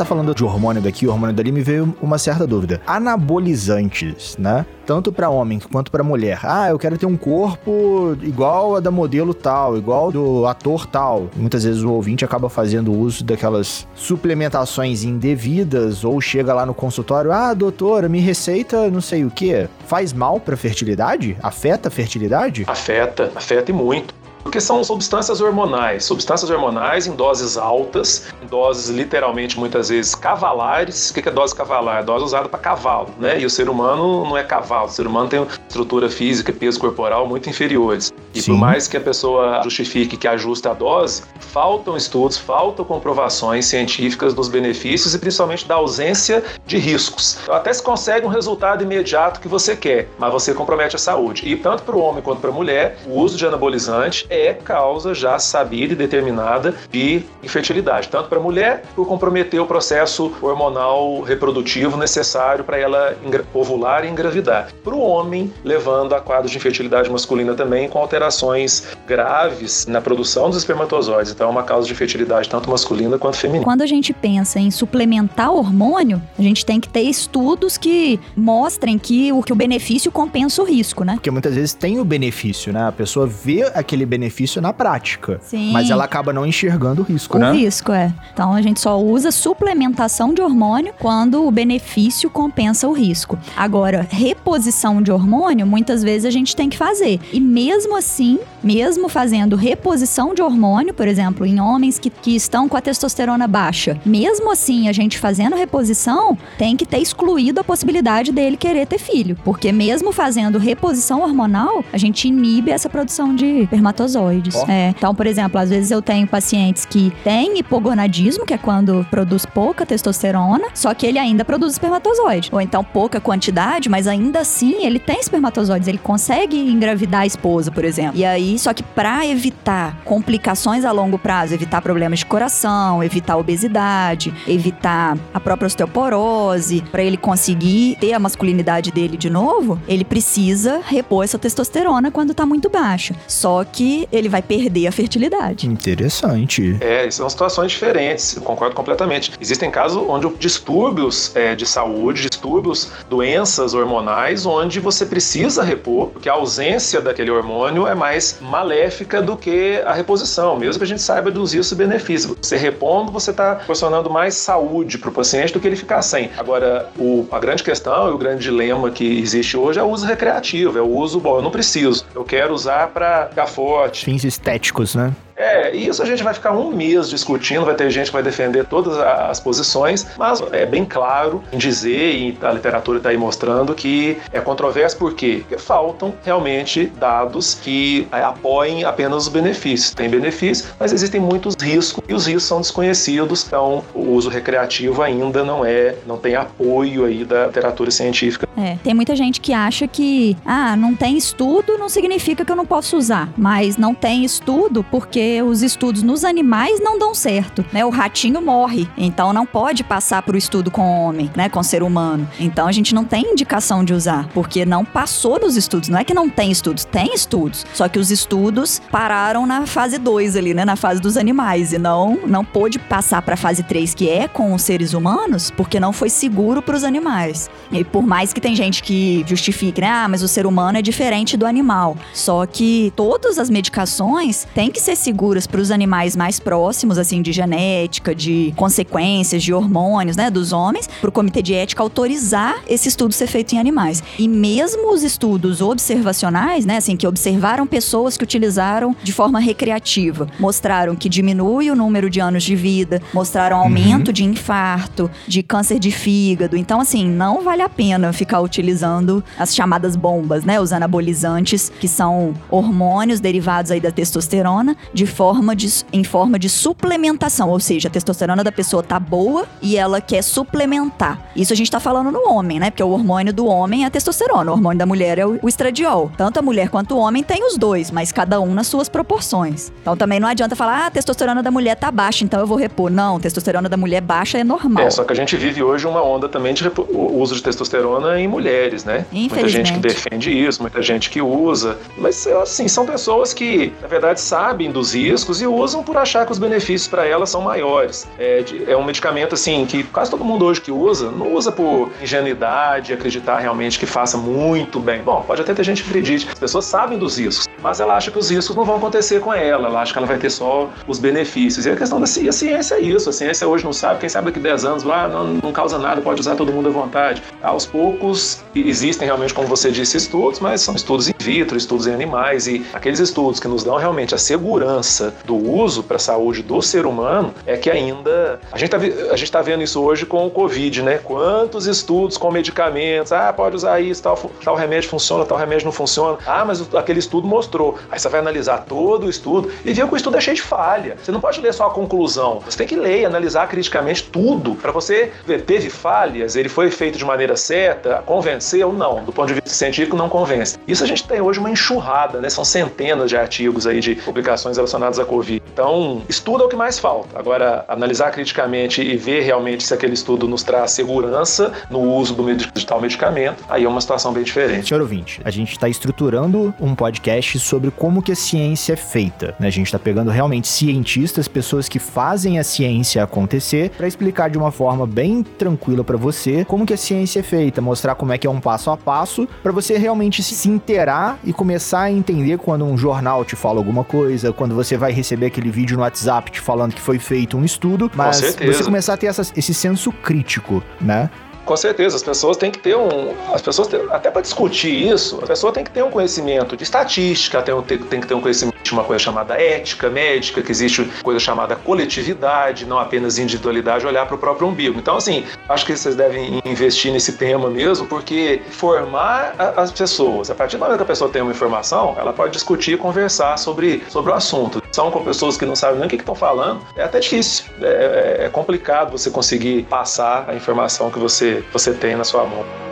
Tá 0.00 0.04
falando 0.04 0.34
de 0.34 0.42
hormônio 0.42 0.80
daqui, 0.80 1.06
hormônio 1.06 1.34
dali, 1.34 1.52
me 1.52 1.60
veio 1.60 1.94
uma 2.00 2.16
certa 2.16 2.46
dúvida. 2.46 2.80
Anabolizantes, 2.86 4.34
né? 4.38 4.64
Tanto 4.86 5.12
para 5.12 5.28
homem 5.28 5.60
quanto 5.70 5.90
para 5.90 6.02
mulher. 6.02 6.40
Ah, 6.42 6.70
eu 6.70 6.78
quero 6.78 6.96
ter 6.96 7.04
um 7.04 7.18
corpo 7.18 8.16
igual 8.22 8.76
a 8.76 8.80
da 8.80 8.90
modelo 8.90 9.34
tal, 9.34 9.76
igual 9.76 10.10
do 10.10 10.46
ator 10.46 10.86
tal. 10.86 11.28
Muitas 11.36 11.64
vezes 11.64 11.82
o 11.82 11.92
ouvinte 11.92 12.24
acaba 12.24 12.48
fazendo 12.48 12.90
uso 12.90 13.22
daquelas 13.22 13.86
suplementações 13.94 15.04
indevidas 15.04 16.02
ou 16.02 16.18
chega 16.18 16.54
lá 16.54 16.64
no 16.64 16.72
consultório, 16.72 17.30
ah, 17.30 17.52
doutora, 17.52 18.08
me 18.08 18.20
receita 18.20 18.90
não 18.90 19.02
sei 19.02 19.24
o 19.24 19.30
que. 19.30 19.68
Faz 19.86 20.14
mal 20.14 20.40
para 20.40 20.56
fertilidade? 20.56 21.36
Afeta 21.42 21.88
a 21.88 21.90
fertilidade? 21.90 22.64
Afeta, 22.66 23.30
afeta 23.34 23.70
e 23.70 23.74
muito. 23.74 24.19
Porque 24.42 24.60
são 24.60 24.82
substâncias 24.82 25.40
hormonais, 25.40 26.04
substâncias 26.04 26.50
hormonais 26.50 27.06
em 27.06 27.14
doses 27.14 27.56
altas, 27.56 28.26
em 28.42 28.46
doses 28.46 28.88
literalmente 28.88 29.58
muitas 29.58 29.88
vezes 29.88 30.14
cavalares. 30.14 31.10
O 31.10 31.14
que 31.14 31.28
é 31.28 31.32
dose 31.32 31.54
cavalar? 31.54 32.00
É 32.00 32.02
dose 32.02 32.24
usada 32.24 32.48
para 32.48 32.58
cavalo, 32.58 33.10
né? 33.18 33.40
E 33.40 33.44
o 33.44 33.50
ser 33.50 33.68
humano 33.68 34.24
não 34.24 34.36
é 34.36 34.42
cavalo, 34.42 34.86
o 34.86 34.90
ser 34.90 35.06
humano 35.06 35.28
tem 35.28 35.46
estrutura 35.68 36.08
física 36.08 36.50
e 36.50 36.54
peso 36.54 36.78
corporal 36.78 37.26
muito 37.26 37.48
inferiores. 37.48 38.12
E 38.34 38.40
Sim. 38.40 38.52
por 38.52 38.58
mais 38.58 38.86
que 38.86 38.96
a 38.96 39.00
pessoa 39.00 39.62
justifique 39.62 40.16
que 40.16 40.28
ajuste 40.28 40.68
a 40.68 40.72
dose, 40.72 41.22
faltam 41.38 41.96
estudos, 41.96 42.36
faltam 42.36 42.84
comprovações 42.84 43.66
científicas 43.66 44.32
dos 44.32 44.48
benefícios 44.48 45.14
e 45.14 45.18
principalmente 45.18 45.66
da 45.66 45.76
ausência 45.76 46.42
de 46.66 46.78
riscos. 46.78 47.38
Então, 47.42 47.54
até 47.54 47.72
se 47.72 47.82
consegue 47.82 48.24
um 48.24 48.28
resultado 48.28 48.82
imediato 48.82 49.40
que 49.40 49.48
você 49.48 49.74
quer, 49.76 50.08
mas 50.18 50.32
você 50.32 50.54
compromete 50.54 50.96
a 50.96 50.98
saúde. 50.98 51.46
E 51.46 51.56
tanto 51.56 51.82
para 51.82 51.96
o 51.96 52.00
homem 52.00 52.22
quanto 52.22 52.40
para 52.40 52.50
a 52.50 52.52
mulher, 52.52 52.98
o 53.06 53.18
uso 53.20 53.36
de 53.36 53.44
anabolizante 53.44 54.26
é 54.30 54.54
causa 54.54 55.12
já 55.12 55.38
sabida 55.38 55.92
e 55.92 55.96
determinada 55.96 56.74
de 56.90 57.22
infertilidade. 57.42 58.08
Tanto 58.08 58.28
para 58.28 58.38
a 58.38 58.42
mulher, 58.42 58.82
por 58.94 59.06
comprometer 59.06 59.60
o 59.60 59.66
processo 59.66 60.32
hormonal 60.40 61.20
reprodutivo 61.20 61.96
necessário 61.96 62.64
para 62.64 62.78
ela 62.78 63.16
ovular 63.52 64.04
e 64.04 64.08
engravidar. 64.08 64.70
Para 64.84 64.94
o 64.94 65.00
homem, 65.00 65.52
levando 65.64 66.14
a 66.14 66.20
quadros 66.20 66.52
de 66.52 66.56
infertilidade 66.56 67.10
masculina 67.10 67.54
também, 67.54 67.88
com 67.88 67.98
alterações 67.98 68.86
graves 69.06 69.86
na 69.86 70.00
produção 70.00 70.48
dos 70.48 70.58
espermatozoides. 70.58 71.32
Então, 71.32 71.48
é 71.48 71.50
uma 71.50 71.64
causa 71.64 71.86
de 71.86 71.92
infertilidade 71.92 72.48
tanto 72.48 72.70
masculina 72.70 73.18
quanto 73.18 73.36
feminina. 73.36 73.64
Quando 73.64 73.82
a 73.82 73.86
gente 73.86 74.12
pensa 74.12 74.60
em 74.60 74.70
suplementar 74.70 75.52
hormônio, 75.52 76.22
a 76.38 76.42
gente 76.42 76.64
tem 76.64 76.78
que 76.78 76.88
ter 76.88 77.02
estudos 77.02 77.76
que 77.76 78.20
mostrem 78.36 78.96
que 78.96 79.32
o, 79.32 79.42
que 79.42 79.52
o 79.52 79.56
benefício 79.56 80.12
compensa 80.12 80.62
o 80.62 80.64
risco, 80.64 81.02
né? 81.02 81.14
Porque 81.14 81.30
muitas 81.30 81.54
vezes 81.54 81.74
tem 81.74 81.98
o 81.98 82.04
benefício, 82.04 82.72
né? 82.72 82.86
A 82.86 82.92
pessoa 82.92 83.26
vê 83.26 83.64
aquele 83.74 84.06
benefício 84.06 84.19
na 84.60 84.72
prática. 84.72 85.40
Sim. 85.42 85.72
Mas 85.72 85.90
ela 85.90 86.04
acaba 86.04 86.32
não 86.32 86.44
enxergando 86.44 87.02
o 87.02 87.04
risco, 87.04 87.36
o 87.36 87.40
né? 87.40 87.50
O 87.50 87.54
risco, 87.54 87.92
é. 87.92 88.12
Então 88.32 88.52
a 88.52 88.62
gente 88.62 88.80
só 88.80 89.00
usa 89.00 89.30
suplementação 89.30 90.34
de 90.34 90.42
hormônio 90.42 90.92
quando 90.98 91.46
o 91.46 91.50
benefício 91.50 92.28
compensa 92.30 92.88
o 92.88 92.92
risco. 92.92 93.38
Agora, 93.56 94.06
reposição 94.10 95.02
de 95.02 95.10
hormônio, 95.10 95.66
muitas 95.66 96.02
vezes 96.02 96.24
a 96.26 96.30
gente 96.30 96.54
tem 96.56 96.68
que 96.68 96.76
fazer. 96.76 97.20
E 97.32 97.40
mesmo 97.40 97.96
assim, 97.96 98.38
mesmo 98.62 99.08
fazendo 99.08 99.56
reposição 99.56 100.34
de 100.34 100.42
hormônio, 100.42 100.94
por 100.94 101.08
exemplo, 101.08 101.46
em 101.46 101.60
homens 101.60 101.98
que, 101.98 102.10
que 102.10 102.34
estão 102.34 102.68
com 102.68 102.76
a 102.76 102.80
testosterona 102.80 103.46
baixa, 103.46 103.98
mesmo 104.04 104.50
assim, 104.50 104.88
a 104.88 104.92
gente 104.92 105.18
fazendo 105.18 105.56
reposição, 105.56 106.36
tem 106.58 106.76
que 106.76 106.86
ter 106.86 106.98
excluído 106.98 107.60
a 107.60 107.64
possibilidade 107.64 108.32
dele 108.32 108.56
querer 108.56 108.86
ter 108.86 108.98
filho. 108.98 109.36
Porque 109.44 109.72
mesmo 109.72 110.12
fazendo 110.12 110.58
reposição 110.58 111.22
hormonal, 111.22 111.84
a 111.92 111.98
gente 111.98 112.28
inibe 112.28 112.70
essa 112.70 112.88
produção 112.88 113.34
de 113.34 113.62
espermatozoides. 113.62 114.09
Oh. 114.56 114.70
É. 114.70 114.90
Então, 114.90 115.14
por 115.14 115.26
exemplo, 115.26 115.60
às 115.60 115.70
vezes 115.70 115.90
eu 115.90 116.02
tenho 116.02 116.26
pacientes 116.26 116.84
que 116.84 117.12
têm 117.22 117.58
hipogonadismo, 117.58 118.44
que 118.44 118.54
é 118.54 118.58
quando 118.58 119.06
produz 119.10 119.46
pouca 119.46 119.84
testosterona, 119.86 120.68
só 120.74 120.92
que 120.94 121.06
ele 121.06 121.18
ainda 121.18 121.44
produz 121.44 121.72
espermatozoide. 121.72 122.48
Ou 122.52 122.60
então 122.60 122.82
pouca 122.82 123.20
quantidade, 123.20 123.88
mas 123.88 124.06
ainda 124.06 124.40
assim 124.40 124.84
ele 124.84 124.98
tem 124.98 125.18
espermatozoides, 125.20 125.88
ele 125.88 125.98
consegue 125.98 126.56
engravidar 126.56 127.22
a 127.22 127.26
esposa, 127.26 127.70
por 127.70 127.84
exemplo. 127.84 128.18
E 128.18 128.24
aí, 128.24 128.58
só 128.58 128.72
que 128.72 128.82
para 128.82 129.26
evitar 129.26 129.96
complicações 130.04 130.84
a 130.84 130.92
longo 130.92 131.18
prazo, 131.18 131.54
evitar 131.54 131.80
problemas 131.82 132.20
de 132.20 132.26
coração, 132.26 133.02
evitar 133.02 133.36
obesidade, 133.36 134.32
evitar 134.46 135.16
a 135.32 135.40
própria 135.40 135.66
osteoporose, 135.66 136.82
para 136.90 137.02
ele 137.02 137.16
conseguir 137.16 137.96
ter 138.00 138.12
a 138.12 138.18
masculinidade 138.18 138.90
dele 138.90 139.16
de 139.16 139.30
novo, 139.30 139.80
ele 139.86 140.04
precisa 140.04 140.80
repor 140.84 141.24
essa 141.24 141.38
testosterona 141.38 142.10
quando 142.10 142.34
tá 142.34 142.44
muito 142.46 142.68
baixa. 142.68 143.14
Só 143.26 143.64
que 143.64 143.99
ele 144.12 144.28
vai 144.28 144.42
perder 144.42 144.86
a 144.86 144.92
fertilidade. 144.92 145.66
Interessante. 145.66 146.76
É, 146.80 147.10
são 147.10 147.28
situações 147.28 147.72
diferentes, 147.72 148.36
eu 148.36 148.42
concordo 148.42 148.74
completamente. 148.74 149.32
Existem 149.40 149.70
casos 149.70 150.02
onde 150.08 150.28
distúrbios 150.38 151.34
é, 151.34 151.54
de 151.54 151.66
saúde, 151.66 152.28
distúrbios, 152.28 152.90
doenças 153.08 153.74
hormonais, 153.74 154.46
onde 154.46 154.80
você 154.80 155.04
precisa 155.04 155.62
repor, 155.62 156.08
porque 156.08 156.28
a 156.28 156.32
ausência 156.32 157.00
daquele 157.00 157.30
hormônio 157.30 157.86
é 157.86 157.94
mais 157.94 158.38
maléfica 158.40 159.20
do 159.20 159.36
que 159.36 159.80
a 159.84 159.92
reposição, 159.92 160.56
mesmo 160.56 160.78
que 160.78 160.84
a 160.84 160.86
gente 160.86 161.02
saiba 161.02 161.30
dos 161.30 161.52
riscos 161.52 161.72
e 161.72 161.74
benefícios. 161.74 162.36
Você 162.40 162.56
repondo, 162.56 163.12
você 163.12 163.30
está 163.30 163.56
proporcionando 163.56 164.10
mais 164.10 164.34
saúde 164.34 164.98
para 164.98 165.10
o 165.10 165.12
paciente 165.12 165.52
do 165.52 165.60
que 165.60 165.66
ele 165.66 165.76
ficar 165.76 166.02
sem. 166.02 166.30
Agora, 166.36 166.88
o, 166.98 167.26
a 167.30 167.38
grande 167.38 167.62
questão 167.62 168.08
e 168.08 168.12
o 168.12 168.18
grande 168.18 168.42
dilema 168.42 168.90
que 168.90 169.20
existe 169.20 169.56
hoje 169.56 169.78
é 169.78 169.82
o 169.82 169.88
uso 169.88 170.06
recreativo, 170.06 170.78
é 170.78 170.82
o 170.82 170.88
uso, 170.88 171.20
bom, 171.20 171.36
eu 171.36 171.42
não 171.42 171.50
preciso, 171.50 172.04
eu 172.14 172.24
quero 172.24 172.54
usar 172.54 172.88
para 172.88 173.26
ficar 173.28 173.46
forte. 173.46 173.89
Fins 173.98 174.24
estéticos, 174.24 174.94
né? 174.94 175.14
É, 175.40 175.74
isso 175.74 176.02
a 176.02 176.04
gente 176.04 176.22
vai 176.22 176.34
ficar 176.34 176.52
um 176.52 176.70
mês 176.70 177.08
discutindo, 177.08 177.64
vai 177.64 177.74
ter 177.74 177.90
gente 177.90 178.08
que 178.08 178.12
vai 178.12 178.22
defender 178.22 178.66
todas 178.66 178.98
as 178.98 179.40
posições, 179.40 180.06
mas 180.18 180.42
é 180.52 180.66
bem 180.66 180.84
claro 180.84 181.42
em 181.50 181.56
dizer, 181.56 182.14
e 182.14 182.38
a 182.42 182.52
literatura 182.52 182.98
está 182.98 183.08
aí 183.08 183.16
mostrando, 183.16 183.74
que 183.74 184.18
é 184.32 184.38
controverso 184.38 184.98
por 184.98 185.14
quê? 185.14 185.38
Porque 185.40 185.56
faltam 185.56 186.12
realmente 186.22 186.92
dados 186.98 187.54
que 187.54 188.06
é, 188.12 188.22
apoiem 188.22 188.84
apenas 188.84 189.22
os 189.22 189.28
benefícios. 189.28 189.94
Tem 189.94 190.10
benefícios, 190.10 190.68
mas 190.78 190.92
existem 190.92 191.18
muitos 191.18 191.54
riscos 191.58 192.04
e 192.06 192.12
os 192.12 192.26
riscos 192.26 192.44
são 192.44 192.60
desconhecidos, 192.60 193.46
então 193.46 193.82
o 193.94 194.10
uso 194.10 194.28
recreativo 194.28 195.00
ainda 195.00 195.42
não 195.42 195.64
é, 195.64 195.94
não 196.06 196.18
tem 196.18 196.36
apoio 196.36 197.06
aí 197.06 197.24
da 197.24 197.46
literatura 197.46 197.90
científica. 197.90 198.46
É, 198.58 198.76
tem 198.84 198.92
muita 198.92 199.16
gente 199.16 199.40
que 199.40 199.54
acha 199.54 199.88
que, 199.88 200.36
ah, 200.44 200.76
não 200.76 200.94
tem 200.94 201.16
estudo, 201.16 201.78
não 201.78 201.88
significa 201.88 202.44
que 202.44 202.52
eu 202.52 202.56
não 202.56 202.66
posso 202.66 202.98
usar, 202.98 203.30
mas 203.38 203.78
não 203.78 203.94
tem 203.94 204.22
estudo 204.22 204.84
porque 204.90 205.29
os 205.42 205.62
estudos 205.62 206.02
nos 206.02 206.24
animais 206.24 206.80
não 206.80 206.98
dão 206.98 207.14
certo, 207.14 207.64
né? 207.72 207.84
O 207.84 207.90
ratinho 207.90 208.40
morre, 208.40 208.88
então 208.96 209.32
não 209.32 209.46
pode 209.46 209.84
passar 209.84 210.22
para 210.22 210.34
o 210.34 210.38
estudo 210.38 210.70
com 210.70 210.82
homem, 210.82 211.30
né? 211.36 211.48
Com 211.48 211.62
ser 211.62 211.82
humano. 211.82 212.28
Então 212.38 212.66
a 212.66 212.72
gente 212.72 212.94
não 212.94 213.04
tem 213.04 213.32
indicação 213.32 213.84
de 213.84 213.92
usar, 213.92 214.28
porque 214.34 214.64
não 214.64 214.84
passou 214.84 215.38
nos 215.38 215.56
estudos. 215.56 215.88
Não 215.88 215.98
é 215.98 216.04
que 216.04 216.14
não 216.14 216.28
tem 216.28 216.50
estudos, 216.50 216.84
tem 216.84 217.14
estudos. 217.14 217.66
Só 217.74 217.88
que 217.88 217.98
os 217.98 218.10
estudos 218.10 218.80
pararam 218.90 219.46
na 219.46 219.66
fase 219.66 219.98
2 219.98 220.36
ali, 220.36 220.54
né? 220.54 220.64
Na 220.64 220.76
fase 220.76 221.00
dos 221.00 221.16
animais 221.16 221.72
e 221.72 221.78
não 221.78 222.18
não 222.26 222.44
pôde 222.44 222.78
passar 222.78 223.22
para 223.22 223.34
a 223.34 223.36
fase 223.36 223.62
3, 223.62 223.94
que 223.94 224.08
é 224.08 224.28
com 224.28 224.54
os 224.54 224.62
seres 224.62 224.94
humanos, 224.94 225.50
porque 225.50 225.80
não 225.80 225.92
foi 225.92 226.08
seguro 226.08 226.62
para 226.62 226.76
os 226.76 226.84
animais. 226.84 227.50
E 227.70 227.84
por 227.84 228.02
mais 228.02 228.32
que 228.32 228.40
tem 228.40 228.54
gente 228.54 228.82
que 228.82 229.24
justifique, 229.26 229.80
né? 229.80 229.88
Ah, 229.88 230.08
mas 230.08 230.22
o 230.22 230.28
ser 230.28 230.46
humano 230.46 230.78
é 230.78 230.82
diferente 230.82 231.36
do 231.36 231.46
animal. 231.46 231.96
Só 232.12 232.46
que 232.46 232.92
todas 232.96 233.38
as 233.38 233.50
medicações 233.50 234.46
têm 234.54 234.70
que 234.70 234.80
ser 234.80 234.96
seguras 234.96 235.19
seguras 235.20 235.46
para 235.46 235.60
os 235.60 235.70
animais 235.70 236.16
mais 236.16 236.40
próximos, 236.40 236.96
assim, 236.96 237.20
de 237.20 237.30
genética, 237.30 238.14
de 238.14 238.54
consequências, 238.56 239.42
de 239.42 239.52
hormônios, 239.52 240.16
né, 240.16 240.30
dos 240.30 240.50
homens, 240.50 240.88
para 240.98 241.10
o 241.10 241.12
comitê 241.12 241.42
de 241.42 241.52
ética 241.52 241.82
autorizar 241.82 242.56
esse 242.66 242.88
estudo 242.88 243.12
ser 243.12 243.26
feito 243.26 243.54
em 243.54 243.58
animais. 243.58 244.02
E 244.18 244.26
mesmo 244.26 244.90
os 244.90 245.02
estudos 245.02 245.60
observacionais, 245.60 246.64
né, 246.64 246.78
assim, 246.78 246.96
que 246.96 247.06
observaram 247.06 247.66
pessoas 247.66 248.16
que 248.16 248.24
utilizaram 248.24 248.96
de 249.02 249.12
forma 249.12 249.38
recreativa, 249.38 250.26
mostraram 250.38 250.96
que 250.96 251.06
diminui 251.06 251.70
o 251.70 251.76
número 251.76 252.08
de 252.08 252.18
anos 252.18 252.42
de 252.42 252.56
vida, 252.56 253.02
mostraram 253.12 253.58
uhum. 253.58 253.64
aumento 253.64 254.08
uhum. 254.08 254.14
de 254.14 254.24
infarto, 254.24 255.10
de 255.28 255.42
câncer 255.42 255.78
de 255.78 255.90
fígado. 255.90 256.56
Então, 256.56 256.80
assim, 256.80 257.06
não 257.06 257.42
vale 257.42 257.60
a 257.60 257.68
pena 257.68 258.10
ficar 258.14 258.40
utilizando 258.40 259.22
as 259.38 259.54
chamadas 259.54 259.96
bombas, 259.96 260.44
né, 260.44 260.58
os 260.58 260.72
anabolizantes, 260.72 261.70
que 261.78 261.88
são 261.88 262.32
hormônios 262.50 263.20
derivados 263.20 263.70
aí 263.70 263.80
da 263.80 263.90
testosterona, 263.90 264.74
de 264.94 265.09
forma 265.10 265.54
de, 265.54 265.68
em 265.92 266.04
forma 266.04 266.38
de 266.38 266.48
suplementação, 266.48 267.50
ou 267.50 267.60
seja, 267.60 267.88
a 267.88 267.90
testosterona 267.90 268.42
da 268.42 268.52
pessoa 268.52 268.82
tá 268.82 268.98
boa 268.98 269.46
e 269.60 269.76
ela 269.76 270.00
quer 270.00 270.22
suplementar. 270.22 271.30
Isso 271.36 271.52
a 271.52 271.56
gente 271.56 271.70
tá 271.70 271.80
falando 271.80 272.10
no 272.10 272.30
homem, 272.30 272.58
né? 272.58 272.70
Porque 272.70 272.82
o 272.82 272.90
hormônio 272.90 273.32
do 273.32 273.46
homem 273.46 273.84
é 273.84 273.86
a 273.86 273.90
testosterona, 273.90 274.50
o 274.50 274.54
hormônio 274.54 274.78
da 274.78 274.86
mulher 274.86 275.18
é 275.18 275.26
o, 275.26 275.38
o 275.42 275.48
estradiol. 275.48 276.10
Tanto 276.16 276.38
a 276.38 276.42
mulher 276.42 276.70
quanto 276.70 276.94
o 276.94 276.98
homem 276.98 277.22
tem 277.22 277.44
os 277.44 277.56
dois, 277.58 277.90
mas 277.90 278.12
cada 278.12 278.40
um 278.40 278.54
nas 278.54 278.66
suas 278.66 278.88
proporções. 278.88 279.72
Então 279.82 279.96
também 279.96 280.20
não 280.20 280.28
adianta 280.28 280.56
falar, 280.56 280.84
ah, 280.84 280.86
a 280.86 280.90
testosterona 280.90 281.42
da 281.42 281.50
mulher 281.50 281.76
tá 281.76 281.90
baixa, 281.90 282.24
então 282.24 282.40
eu 282.40 282.46
vou 282.46 282.56
repor. 282.56 282.90
Não, 282.90 283.16
a 283.16 283.20
testosterona 283.20 283.68
da 283.68 283.76
mulher 283.76 284.00
baixa 284.00 284.38
é 284.38 284.44
normal. 284.44 284.84
É, 284.84 284.90
só 284.90 285.04
que 285.04 285.12
a 285.12 285.16
gente 285.16 285.36
vive 285.36 285.62
hoje 285.62 285.86
uma 285.86 286.02
onda 286.02 286.28
também 286.28 286.54
de 286.54 286.66
o 286.68 287.20
uso 287.20 287.34
de 287.34 287.42
testosterona 287.42 288.20
em 288.20 288.28
mulheres, 288.28 288.84
né? 288.84 289.04
Muita 289.10 289.48
gente 289.48 289.72
que 289.72 289.78
defende 289.78 290.30
isso, 290.30 290.62
muita 290.62 290.82
gente 290.82 291.10
que 291.10 291.20
usa. 291.20 291.78
Mas, 291.96 292.26
assim, 292.26 292.68
são 292.68 292.86
pessoas 292.86 293.32
que, 293.32 293.72
na 293.80 293.88
verdade, 293.88 294.20
sabem 294.20 294.70
dos 294.70 294.89
riscos 294.92 295.40
e 295.40 295.46
usam 295.46 295.82
por 295.82 295.96
achar 295.96 296.26
que 296.26 296.32
os 296.32 296.38
benefícios 296.38 296.88
para 296.88 297.06
elas 297.06 297.30
são 297.30 297.40
maiores. 297.40 298.06
É, 298.18 298.44
é, 298.66 298.76
um 298.76 298.84
medicamento 298.84 299.34
assim 299.34 299.66
que 299.66 299.82
quase 299.84 300.10
todo 300.10 300.24
mundo 300.24 300.44
hoje 300.44 300.60
que 300.60 300.70
usa, 300.70 301.10
não 301.10 301.34
usa 301.34 301.52
por 301.52 301.90
ingenuidade, 302.02 302.92
acreditar 302.92 303.38
realmente 303.38 303.78
que 303.78 303.86
faça 303.86 304.16
muito 304.16 304.80
bem. 304.80 305.02
Bom, 305.02 305.22
pode 305.26 305.42
até 305.42 305.54
ter 305.54 305.64
gente 305.64 305.82
que 305.82 305.88
acredite. 305.88 306.28
As 306.30 306.38
pessoas 306.38 306.64
sabem 306.64 306.98
dos 306.98 307.18
riscos, 307.18 307.48
mas 307.62 307.80
ela 307.80 307.96
acha 307.96 308.10
que 308.10 308.18
os 308.18 308.30
riscos 308.30 308.54
não 308.56 308.64
vão 308.64 308.76
acontecer 308.76 309.20
com 309.20 309.32
ela. 309.32 309.68
Ela 309.68 309.82
acha 309.82 309.92
que 309.92 309.98
ela 309.98 310.06
vai 310.06 310.18
ter 310.18 310.30
só 310.30 310.68
os 310.86 310.98
benefícios. 310.98 311.66
E 311.66 311.70
a 311.70 311.76
questão 311.76 312.00
da 312.00 312.06
ciência, 312.06 312.32
ciência 312.32 312.74
é 312.74 312.80
isso. 312.80 313.08
A 313.10 313.12
ciência 313.12 313.46
hoje 313.46 313.64
não 313.64 313.72
sabe. 313.72 314.00
Quem 314.00 314.08
sabe 314.08 314.26
daqui 314.26 314.40
10 314.40 314.64
anos 314.64 314.82
lá 314.82 315.08
não, 315.08 315.24
não 315.42 315.52
causa 315.52 315.78
nada, 315.78 316.00
pode 316.00 316.20
usar 316.20 316.36
todo 316.36 316.52
mundo 316.52 316.68
à 316.68 316.72
vontade. 316.72 317.22
Aos 317.42 317.66
poucos 317.66 318.42
existem 318.54 319.06
realmente, 319.06 319.34
como 319.34 319.46
você 319.46 319.70
disse, 319.70 319.96
estudos, 319.96 320.40
mas 320.40 320.60
são 320.60 320.74
estudos 320.74 321.10
vitro, 321.18 321.56
estudos 321.56 321.86
em 321.86 321.92
animais 321.92 322.46
e 322.46 322.64
aqueles 322.72 322.98
estudos 322.98 323.38
que 323.38 323.48
nos 323.48 323.62
dão 323.62 323.76
realmente 323.76 324.14
a 324.14 324.18
segurança 324.18 324.79
do 325.24 325.36
uso 325.36 325.82
para 325.82 325.96
a 325.96 326.00
saúde 326.00 326.42
do 326.42 326.60
ser 326.62 326.86
humano 326.86 327.34
é 327.46 327.56
que 327.56 327.70
ainda 327.70 328.40
a 328.52 328.58
gente 328.58 328.74
está 329.22 329.38
tá 329.38 329.42
vendo 329.42 329.62
isso 329.62 329.82
hoje 329.82 330.06
com 330.06 330.26
o 330.26 330.30
Covid, 330.30 330.82
né? 330.82 330.98
Quantos 330.98 331.66
estudos 331.66 332.16
com 332.16 332.30
medicamentos, 332.30 333.12
ah, 333.12 333.32
pode 333.32 333.56
usar 333.56 333.80
isso, 333.80 334.02
tal, 334.02 334.16
tal 334.42 334.54
remédio 334.54 334.88
funciona, 334.88 335.24
tal 335.24 335.38
remédio 335.38 335.64
não 335.64 335.72
funciona. 335.72 336.18
Ah, 336.26 336.44
mas 336.44 336.74
aquele 336.74 336.98
estudo 336.98 337.26
mostrou. 337.26 337.78
Aí 337.90 337.98
você 337.98 338.08
vai 338.08 338.20
analisar 338.20 338.64
todo 338.66 339.06
o 339.06 339.10
estudo 339.10 339.50
e 339.64 339.72
ver 339.72 339.86
que 339.86 339.94
o 339.94 339.96
estudo 339.96 340.16
é 340.16 340.20
cheio 340.20 340.36
de 340.36 340.42
falha. 340.42 340.96
Você 341.02 341.10
não 341.10 341.20
pode 341.20 341.40
ler 341.40 341.52
só 341.52 341.66
a 341.66 341.70
conclusão. 341.70 342.40
Você 342.44 342.58
tem 342.58 342.66
que 342.66 342.76
ler 342.76 343.00
e 343.00 343.04
analisar 343.04 343.48
criticamente 343.48 344.04
tudo 344.04 344.54
para 344.54 344.72
você 344.72 345.12
ver 345.26 345.42
teve 345.42 345.70
falhas, 345.70 346.36
ele 346.36 346.48
foi 346.48 346.70
feito 346.70 346.98
de 346.98 347.04
maneira 347.04 347.36
certa, 347.36 348.02
convenceu? 348.06 348.72
Não. 348.72 349.04
Do 349.04 349.12
ponto 349.12 349.28
de 349.28 349.34
vista 349.34 349.50
científico, 349.50 349.96
não 349.96 350.08
convence. 350.08 350.58
Isso 350.66 350.84
a 350.84 350.86
gente 350.86 351.06
tem 351.06 351.20
hoje 351.20 351.38
uma 351.38 351.50
enxurrada, 351.50 352.20
né? 352.20 352.28
São 352.28 352.44
centenas 352.44 353.08
de 353.08 353.16
artigos 353.16 353.66
aí 353.66 353.80
de 353.80 353.96
publicações 353.96 354.58
relacionadas 354.70 354.98
à 354.98 355.04
Covid. 355.04 355.42
Então, 355.52 356.02
estudo 356.08 356.44
é 356.44 356.46
o 356.46 356.48
que 356.48 356.56
mais 356.56 356.78
falta. 356.78 357.18
Agora, 357.18 357.64
analisar 357.68 358.10
criticamente 358.10 358.80
e 358.80 358.96
ver 358.96 359.22
realmente 359.22 359.64
se 359.64 359.74
aquele 359.74 359.94
estudo 359.94 360.28
nos 360.28 360.42
traz 360.42 360.72
segurança 360.72 361.52
no 361.68 361.80
uso 361.80 362.14
do 362.14 362.24
tal 362.64 362.80
medicamento, 362.80 363.44
aí 363.48 363.64
é 363.64 363.68
uma 363.68 363.80
situação 363.80 364.12
bem 364.12 364.22
diferente. 364.22 364.68
Senhor 364.68 364.80
ouvinte, 364.80 365.20
a 365.24 365.30
gente 365.30 365.52
está 365.52 365.68
estruturando 365.68 366.54
um 366.60 366.74
podcast 366.74 367.38
sobre 367.40 367.70
como 367.70 368.02
que 368.02 368.12
a 368.12 368.16
ciência 368.16 368.74
é 368.74 368.76
feita. 368.76 369.34
Né? 369.38 369.48
A 369.48 369.50
gente 369.50 369.66
está 369.66 369.78
pegando 369.78 370.10
realmente 370.10 370.46
cientistas, 370.46 371.26
pessoas 371.26 371.68
que 371.68 371.78
fazem 371.78 372.38
a 372.38 372.44
ciência 372.44 373.02
acontecer, 373.02 373.70
para 373.70 373.88
explicar 373.88 374.30
de 374.30 374.38
uma 374.38 374.52
forma 374.52 374.86
bem 374.86 375.22
tranquila 375.22 375.82
para 375.82 375.96
você 375.96 376.44
como 376.44 376.64
que 376.64 376.74
a 376.74 376.76
ciência 376.76 377.20
é 377.20 377.22
feita, 377.22 377.60
mostrar 377.60 377.94
como 377.94 378.12
é 378.12 378.18
que 378.18 378.26
é 378.26 378.30
um 378.30 378.40
passo 378.40 378.70
a 378.70 378.76
passo, 378.76 379.26
para 379.42 379.52
você 379.52 379.76
realmente 379.76 380.22
se 380.22 380.48
inteirar 380.48 381.18
e 381.24 381.32
começar 381.32 381.82
a 381.82 381.90
entender 381.90 382.38
quando 382.38 382.64
um 382.64 382.76
jornal 382.76 383.24
te 383.24 383.34
fala 383.34 383.58
alguma 383.58 383.84
coisa, 383.84 384.32
quando 384.32 384.54
você 384.64 384.76
vai 384.76 384.92
receber 384.92 385.26
aquele 385.26 385.50
vídeo 385.50 385.76
no 385.76 385.82
WhatsApp 385.82 386.30
te 386.30 386.40
falando 386.40 386.74
que 386.74 386.80
foi 386.80 386.98
feito 386.98 387.36
um 387.36 387.44
estudo, 387.44 387.90
mas 387.94 388.20
você 388.20 388.64
começar 388.64 388.94
a 388.94 388.96
ter 388.96 389.06
essa, 389.06 389.22
esse 389.36 389.54
senso 389.54 389.90
crítico, 389.90 390.62
né? 390.80 391.10
Com 391.44 391.56
certeza, 391.56 391.96
as 391.96 392.02
pessoas 392.02 392.36
têm 392.36 392.50
que 392.50 392.58
ter 392.58 392.76
um. 392.76 393.14
As 393.32 393.42
pessoas, 393.42 393.66
têm, 393.66 393.80
até 393.90 394.10
para 394.10 394.20
discutir 394.22 394.88
isso, 394.88 395.18
a 395.22 395.26
pessoa 395.26 395.52
tem 395.52 395.64
que 395.64 395.70
ter 395.70 395.82
um 395.82 395.90
conhecimento 395.90 396.56
de 396.56 396.62
estatística, 396.62 397.42
tem, 397.42 397.78
tem 397.78 398.00
que 398.00 398.06
ter 398.06 398.14
um 398.14 398.20
conhecimento 398.20 398.56
de 398.62 398.72
uma 398.72 398.84
coisa 398.84 399.02
chamada 399.02 399.34
ética 399.34 399.88
médica, 399.88 400.42
que 400.42 400.50
existe 400.50 400.84
coisa 401.02 401.20
chamada 401.20 401.56
coletividade, 401.56 402.66
não 402.66 402.78
apenas 402.78 403.18
individualidade, 403.18 403.86
olhar 403.86 404.06
para 404.06 404.14
o 404.14 404.18
próprio 404.18 404.48
umbigo. 404.48 404.78
Então, 404.78 404.96
assim, 404.96 405.24
acho 405.48 405.66
que 405.66 405.76
vocês 405.76 405.94
devem 405.94 406.40
investir 406.44 406.92
nesse 406.92 407.12
tema 407.12 407.50
mesmo, 407.50 407.86
porque 407.86 408.42
formar 408.50 409.34
as 409.56 409.70
pessoas, 409.70 410.30
a 410.30 410.34
partir 410.34 410.56
do 410.56 410.60
momento 410.60 410.78
que 410.78 410.82
a 410.82 410.86
pessoa 410.86 411.10
tem 411.10 411.22
uma 411.22 411.32
informação, 411.32 411.96
ela 411.98 412.12
pode 412.12 412.32
discutir 412.32 412.72
e 412.72 412.76
conversar 412.76 413.38
sobre, 413.38 413.82
sobre 413.88 414.12
o 414.12 414.14
assunto. 414.14 414.62
São 414.72 414.90
com 414.90 415.04
pessoas 415.04 415.36
que 415.36 415.44
não 415.44 415.56
sabem 415.56 415.78
nem 415.78 415.86
o 415.86 415.90
que 415.90 415.96
estão 415.96 416.14
falando, 416.14 416.60
é 416.76 416.82
até 416.82 417.00
difícil, 417.00 417.46
é, 417.60 418.20
é, 418.20 418.26
é 418.26 418.28
complicado 418.28 418.92
você 418.92 419.10
conseguir 419.10 419.64
passar 419.64 420.26
a 420.28 420.34
informação 420.34 420.90
que 420.90 420.98
você 420.98 421.42
você 421.52 421.72
tem 421.72 421.96
na 421.96 422.04
sua 422.04 422.24
mão. 422.24 422.69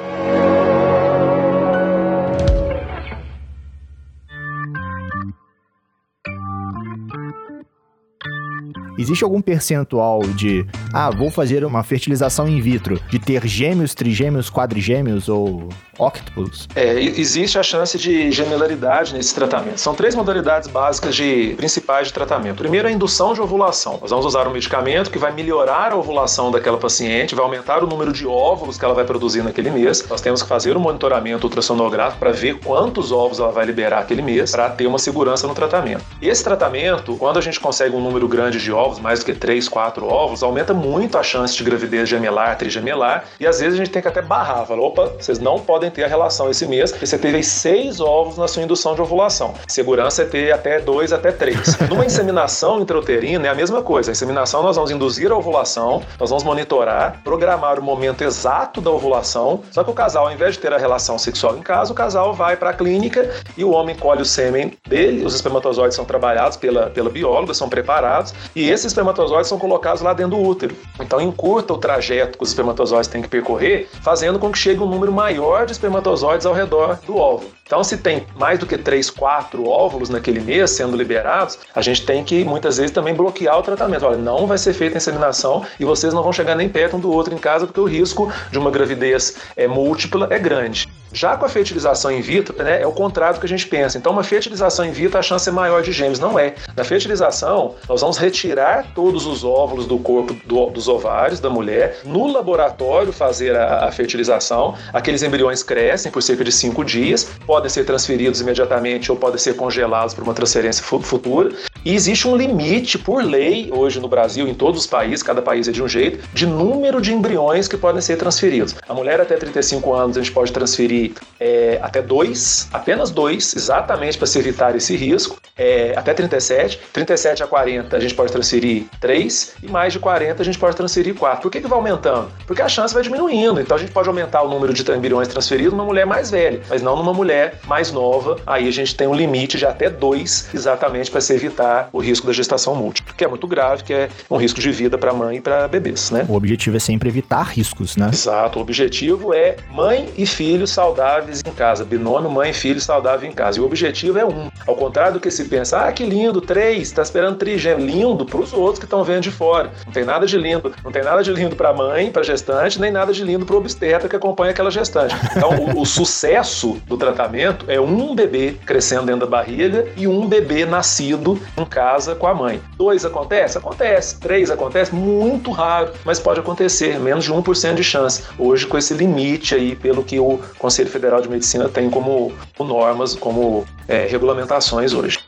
Existe 8.99 9.23
algum 9.23 9.41
percentual 9.41 10.21
de, 10.23 10.67
ah, 10.93 11.09
vou 11.09 11.31
fazer 11.31 11.65
uma 11.65 11.85
fertilização 11.85 12.49
in 12.49 12.61
vitro, 12.61 13.01
de 13.09 13.19
ter 13.21 13.47
gêmeos, 13.47 13.95
trigêmeos, 13.95 14.51
quadrigêmeos 14.51 15.29
ou 15.29 15.69
octopus? 15.97 16.69
É, 16.75 16.95
existe 17.01 17.59
a 17.59 17.63
chance 17.63 17.97
de 17.97 18.31
gemelaridade 18.33 19.15
nesse 19.15 19.35
tratamento. 19.35 19.79
São 19.79 19.95
três 19.95 20.15
modalidades 20.15 20.69
básicas 20.69 21.15
de 21.15 21.55
principais 21.57 22.09
de 22.09 22.13
tratamento. 22.13 22.57
Primeiro, 22.57 22.89
a 22.89 22.91
indução 22.91 23.35
de 23.35 23.41
ovulação. 23.41 23.99
Nós 24.01 24.11
vamos 24.11 24.27
usar 24.27 24.49
um 24.49 24.53
medicamento 24.53 25.11
que 25.11 25.19
vai 25.19 25.33
melhorar 25.33 25.93
a 25.93 25.97
ovulação 25.97 26.51
daquela 26.51 26.77
paciente, 26.77 27.35
vai 27.35 27.45
aumentar 27.45 27.85
o 27.85 27.87
número 27.87 28.13
de 28.13 28.27
óvulos 28.27 28.79
que 28.79 28.85
ela 28.85 28.95
vai 28.95 29.05
produzir 29.05 29.43
naquele 29.43 29.71
mês. 29.71 30.05
Nós 30.09 30.21
temos 30.21 30.43
que 30.43 30.49
fazer 30.49 30.77
um 30.77 30.81
monitoramento 30.81 31.47
ultrassonográfico 31.47 32.19
para 32.19 32.33
ver 32.33 32.59
quantos 32.59 33.13
ovos 33.13 33.39
ela 33.39 33.53
vai 33.53 33.65
liberar 33.65 34.01
aquele 34.01 34.23
mês, 34.23 34.51
para 34.51 34.71
ter 34.71 34.87
uma 34.87 34.99
segurança 34.99 35.47
no 35.47 35.55
tratamento. 35.55 36.05
Esse 36.21 36.43
tratamento, 36.43 37.17
quando 37.17 37.39
a 37.39 37.43
gente 37.43 37.61
consegue 37.61 37.95
um 37.95 38.01
número 38.01 38.27
grande 38.27 38.59
de 38.59 38.73
ovos, 38.89 39.01
mais 39.01 39.21
do 39.21 39.27
que 39.27 39.35
3, 39.35 39.69
4 39.69 40.07
ovos, 40.07 40.43
aumenta 40.43 40.73
muito 40.75 41.19
a 41.19 41.23
chance 41.23 41.57
de 41.57 41.65
gravidez 41.65 42.09
gemelar, 42.09 42.57
trigemelar, 42.57 43.25
e 43.41 43.47
às 43.47 43.61
vezes 43.61 43.75
a 43.75 43.85
gente 43.85 43.91
tem 43.91 44.03
que 44.03 44.09
até 44.09 44.23
barrar, 44.23 44.67
falar, 44.67 44.83
opa, 44.83 45.13
vocês 45.19 45.39
não 45.39 45.59
podem 45.59 45.79
podem 45.79 45.91
ter 45.91 46.05
a 46.05 46.09
relação 46.09 46.51
esse 46.51 46.67
mês, 46.67 46.91
porque 46.91 47.07
você 47.07 47.19
teve 47.19 47.43
seis 47.43 48.01
ovos 48.01 48.37
na 48.37 48.49
sua 48.49 48.63
indução 48.63 48.95
de 48.95 49.01
ovulação. 49.01 49.55
Segurança 49.67 50.23
é 50.23 50.25
ter 50.25 50.53
até 50.53 50.81
dois, 50.81 51.13
até 51.13 51.31
três. 51.31 51.79
Numa 51.89 52.05
inseminação 52.05 52.81
intrauterina 52.81 53.47
é 53.47 53.51
a 53.51 53.55
mesma 53.55 53.81
coisa. 53.83 54.11
A 54.11 54.13
inseminação 54.13 54.63
nós 54.63 54.77
vamos 54.77 54.91
induzir 54.91 55.31
a 55.31 55.37
ovulação, 55.37 56.03
nós 56.19 56.31
vamos 56.31 56.43
monitorar, 56.45 57.21
programar 57.23 57.79
o 57.79 57.83
momento 57.83 58.23
exato 58.23 58.81
da 58.81 58.91
ovulação. 58.91 59.63
Só 59.71 59.85
que 59.85 59.91
o 59.91 59.95
casal, 59.95 60.27
ao 60.27 60.33
invés 60.33 60.55
de 60.55 60.61
ter 60.61 60.73
a 60.73 60.79
relação 60.79 61.19
sexual 61.19 61.57
em 61.57 61.63
casa, 61.63 61.93
o 61.93 61.95
casal 61.95 62.35
vai 62.35 62.57
para 62.57 62.71
a 62.71 62.75
clínica 62.75 63.31
e 63.57 63.65
o 63.65 63.71
homem 63.71 63.95
colhe 63.95 64.23
o 64.23 64.27
sêmen 64.27 64.73
dele. 64.89 65.25
Os 65.25 65.35
espermatozoides 65.35 65.95
são 65.95 66.05
trabalhados 66.05 66.57
pela, 66.57 66.91
pela 66.91 67.09
bióloga, 67.09 67.55
são 67.55 67.69
preparados 67.69 68.35
e 68.55 68.69
esses 68.79 68.93
espermatozoides 68.93 69.49
são 69.49 69.59
colocados 69.59 70.01
lá 70.03 70.13
dentro 70.13 70.37
do 70.37 70.43
útero. 70.43 70.75
Então 71.01 71.21
encurta 71.21 71.73
o 71.73 71.79
trajeto 71.79 72.39
que 72.39 72.45
os 72.45 72.51
espermatozoides 72.51 73.09
têm 73.09 73.21
que 73.21 73.29
percorrer, 73.29 73.89
fazendo 74.03 74.39
com 74.39 74.51
que 74.53 74.59
chegue 74.59 74.81
um 74.81 74.89
número 74.89 75.13
maior 75.13 75.67
de 75.67 75.73
espermatozoides 75.73 76.47
ao 76.47 76.55
redor 76.55 76.99
do 77.05 77.17
óvulo. 77.17 77.58
Então, 77.69 77.85
se 77.85 77.99
tem 77.99 78.27
mais 78.35 78.59
do 78.59 78.65
que 78.65 78.79
3, 78.79 79.11
4 79.11 79.69
óvulos 79.69 80.09
naquele 80.09 80.41
mês 80.41 80.71
sendo 80.71 80.97
liberados, 80.97 81.59
a 81.75 81.83
gente 81.83 82.07
tem 82.07 82.25
que 82.25 82.43
muitas 82.43 82.79
vezes 82.79 82.91
também 82.91 83.13
bloquear 83.13 83.59
o 83.59 83.63
tratamento. 83.63 84.07
Olha, 84.07 84.17
não 84.17 84.47
vai 84.47 84.57
ser 84.57 84.73
feita 84.73 84.97
inseminação 84.97 85.67
e 85.79 85.85
vocês 85.85 86.15
não 86.15 86.23
vão 86.23 86.33
chegar 86.33 86.55
nem 86.55 86.67
perto 86.67 86.97
um 86.97 87.01
do 87.01 87.13
outro 87.13 87.35
em 87.35 87.39
casa 87.39 87.67
porque 87.67 87.79
o 87.79 87.85
risco 87.85 88.33
de 88.51 88.59
uma 88.59 88.71
gravidez 88.71 89.37
é, 89.55 89.69
múltipla 89.69 90.29
é 90.31 90.39
grande. 90.39 90.89
Já 91.13 91.37
com 91.37 91.47
a 91.47 91.49
fertilização 91.49 92.11
in 92.11 92.21
vitro, 92.21 92.63
né, 92.63 92.83
é 92.83 92.87
o 92.87 92.93
contrário 92.93 93.41
que 93.41 93.47
a 93.47 93.49
gente 93.49 93.67
pensa. 93.67 93.97
Então, 93.97 94.13
uma 94.13 94.23
fertilização 94.23 94.85
in 94.85 94.91
vitro, 94.91 95.19
a 95.19 95.23
chance 95.23 95.49
é 95.49 95.53
maior 95.53 95.83
de 95.83 95.91
gêmeos. 95.91 96.19
Não 96.19 96.39
é. 96.39 96.55
Na 96.77 96.85
fertilização, 96.85 97.75
nós 97.89 98.01
vamos 98.01 98.19
retirar 98.19 98.87
todos 98.95 99.27
os 99.27 99.43
óvulos 99.43 99.87
do 99.87 99.99
corpo 99.99 100.35
do, 100.45 100.67
dos 100.67 100.87
ovários 100.87 101.41
da 101.41 101.49
mulher, 101.49 102.01
no 102.05 102.31
laboratório 102.31 103.13
fazer 103.13 103.57
a, 103.57 103.87
a, 103.87 103.93
fertilização. 103.93 104.75
Aqueles 104.93 105.23
embriões 105.23 105.63
crescem 105.63 106.13
por 106.13 106.23
cerca 106.23 106.45
de 106.45 106.53
cinco 106.53 106.85
dias, 106.85 107.31
ser 107.67 107.85
transferidos 107.85 108.43
imediatamente 108.43 109.11
ou 109.11 109.17
podem 109.17 109.39
ser 109.39 109.55
congelados 109.57 110.13
para 110.13 110.23
uma 110.23 110.35
transferência 110.35 110.85
futura. 110.85 111.55
E 111.85 111.95
existe 111.95 112.29
um 112.29 112.37
limite, 112.37 112.99
por 112.99 113.25
lei, 113.25 113.71
hoje 113.73 113.99
no 113.99 114.09
Brasil, 114.09 114.47
em 114.47 114.53
todos 114.53 114.83
os 114.83 114.87
países, 114.87 115.23
cada 115.23 115.41
país 115.41 115.69
é 115.69 115.73
de 115.73 115.83
um 115.83 115.89
jeito, 115.89 116.29
de 116.35 116.47
número 116.47 117.01
de 117.01 117.15
embriões 117.15 117.67
que 117.67 117.77
podem 117.77 118.03
ser 118.03 118.17
transferidos. 118.17 118.75
A 118.87 118.93
mulher 118.93 119.21
até 119.21 119.37
35 119.37 119.95
anos, 119.95 120.17
a 120.19 120.21
gente 120.21 120.33
pode 120.33 120.53
transferir 120.53 121.13
é, 121.41 121.79
até 121.81 122.03
dois, 122.03 122.69
apenas 122.73 123.11
dois, 123.11 123.57
exatamente 123.57 124.19
para 124.19 124.27
se 124.27 124.39
evitar 124.39 124.77
esse 124.77 124.95
risco. 124.97 125.39
É, 125.57 125.95
até 125.97 126.13
37, 126.13 126.79
37 126.93 127.43
a 127.43 127.47
40 127.47 127.97
a 127.97 128.01
gente 128.01 128.15
pode 128.15 128.31
transferir 128.31 128.85
três 129.01 129.55
e 129.63 129.69
mais 129.69 129.93
de 129.93 129.99
40 129.99 130.41
a 130.41 130.45
gente 130.45 130.59
pode 130.59 130.77
transferir 130.77 131.15
quatro. 131.15 131.43
Por 131.43 131.51
que, 131.51 131.61
que 131.61 131.67
vai 131.67 131.79
aumentando? 131.79 132.31
Porque 132.47 132.63
a 132.63 132.69
chance 132.69 132.95
vai 132.95 133.03
diminuindo. 133.03 133.61
Então 133.61 133.77
a 133.77 133.81
gente 133.81 133.93
pode 133.93 134.09
aumentar 134.09 134.43
o 134.43 134.49
número 134.49 134.73
de 134.73 134.89
embriões 134.93 135.29
transferidos 135.29 135.73
numa 135.73 135.85
mulher 135.85 136.07
mais 136.07 136.31
velha, 136.31 136.61
mas 136.69 136.83
não 136.83 136.97
numa 136.97 137.13
mulher 137.13 137.48
mais 137.67 137.93
nova. 137.93 138.37
Aí 138.47 138.69
a 138.69 138.73
gente 138.73 138.95
tem 138.95 139.07
um 139.07 139.15
limite 139.15 139.59
de 139.59 139.67
até 139.67 139.91
dois, 139.91 140.49
exatamente 140.55 141.11
para 141.11 141.21
se 141.21 141.33
evitar 141.35 141.89
o 141.93 141.99
risco 141.99 142.27
da 142.27 142.33
gestação 142.33 142.75
múltipla, 142.75 143.15
que 143.17 143.25
é 143.25 143.29
muito 143.29 143.47
grave, 143.47 143.85
que 143.85 143.93
é 143.93 144.09
um 144.31 144.37
risco 144.37 144.61
de 144.61 144.71
vida 144.71 144.97
para 144.99 145.13
mãe 145.13 145.37
e 145.37 145.41
para 145.41 145.69
bebês, 145.69 146.11
né? 146.11 146.27
O 146.29 146.35
objetivo 146.35 146.77
é 146.77 146.81
sempre 146.81 147.09
evitar 147.09 147.43
riscos, 147.43 147.97
né? 147.97 148.11
Exato. 148.13 148.59
O 148.59 148.63
objetivo 148.63 149.33
é 149.33 149.57
mãe 149.71 150.09
e 150.17 150.27
filho 150.27 150.67
saudáveis 150.67 151.43
em 151.47 151.53
casa, 151.53 151.85
binômio 151.85 152.31
mãe 152.31 152.51
e 152.51 152.55
filho 152.55 152.81
saudável 152.81 153.29
em 153.29 153.33
casa. 153.33 153.59
E 153.59 153.61
o 153.61 153.65
objetivo 153.65 154.19
é 154.19 154.25
um. 154.25 154.51
Ao 154.67 154.77
contrário 154.77 155.15
do 155.15 155.21
que 155.21 155.31
se 155.31 155.45
pensa, 155.45 155.87
ah, 155.87 155.93
que 155.93 156.05
lindo, 156.05 156.41
três, 156.41 156.83
está 156.83 157.03
esperando 157.03 157.37
trigêmeo. 157.37 157.87
Lindo 157.87 158.25
para 158.25 158.41
os 158.41 158.53
outros 158.53 158.79
que 158.79 158.85
estão 158.85 159.03
vendo 159.03 159.23
de 159.23 159.31
fora. 159.31 159.73
Não 159.87 159.93
tem 159.93 160.05
nada 160.05 160.27
de 160.27 160.37
lindo. 160.37 160.73
Não 160.85 160.93
tem 160.93 161.03
nada 161.03 161.23
de 161.23 161.33
lindo 161.33 161.57
para 161.57 161.71
a 161.71 161.73
mãe, 161.73 162.11
para 162.11 162.23
a 162.23 162.25
gestante, 162.25 162.81
nem 162.81 162.91
nada 162.91 163.13
de 163.13 163.25
lindo 163.25 163.47
para 163.47 163.55
o 163.55 163.59
obstetra 163.59 164.09
que 164.09 164.17
acompanha 164.17 164.51
aquela 164.51 164.71
gestante. 164.71 165.15
Então, 165.37 165.51
o, 165.51 165.83
o 165.83 165.87
sucesso 165.87 166.81
do 166.87 166.97
tratamento 166.97 167.38
é 167.43 167.81
um 167.81 168.15
bebê 168.15 168.57
crescendo 168.65 169.07
dentro 169.07 169.21
da 169.21 169.27
barriga 169.27 169.87
e 169.97 170.07
um 170.07 170.27
bebê 170.27 170.65
nascido 170.65 171.41
em 171.57 171.65
casa 171.65 172.15
com 172.15 172.27
a 172.27 172.35
mãe. 172.35 172.61
Dois 172.77 173.05
acontece? 173.05 173.59
Acontece. 173.59 174.19
Três 174.21 174.51
acontece? 174.51 174.95
Muito 174.95 175.51
raro, 175.51 175.93
mas 176.05 176.19
pode 176.19 176.41
acontecer. 176.41 176.99
Menos 176.99 177.25
de 177.25 177.33
1% 177.33 177.75
de 177.75 177.85
chance. 177.85 178.25
Hoje, 178.39 178.67
com 178.67 178.77
esse 178.79 178.95
limite 178.95 179.55
aí, 179.55 179.77
pelo 179.77 180.03
que 180.03 180.19
o 180.19 180.41
Conselho 180.59 180.89
Federal 180.89 181.21
de 181.21 181.29
Medicina 181.29 181.69
tem 181.69 181.91
como, 181.91 182.33
como 182.57 182.69
normas, 182.73 183.15
como 183.15 183.65
é, 183.87 184.07
regulamentações 184.07 184.93
hoje. 184.93 185.19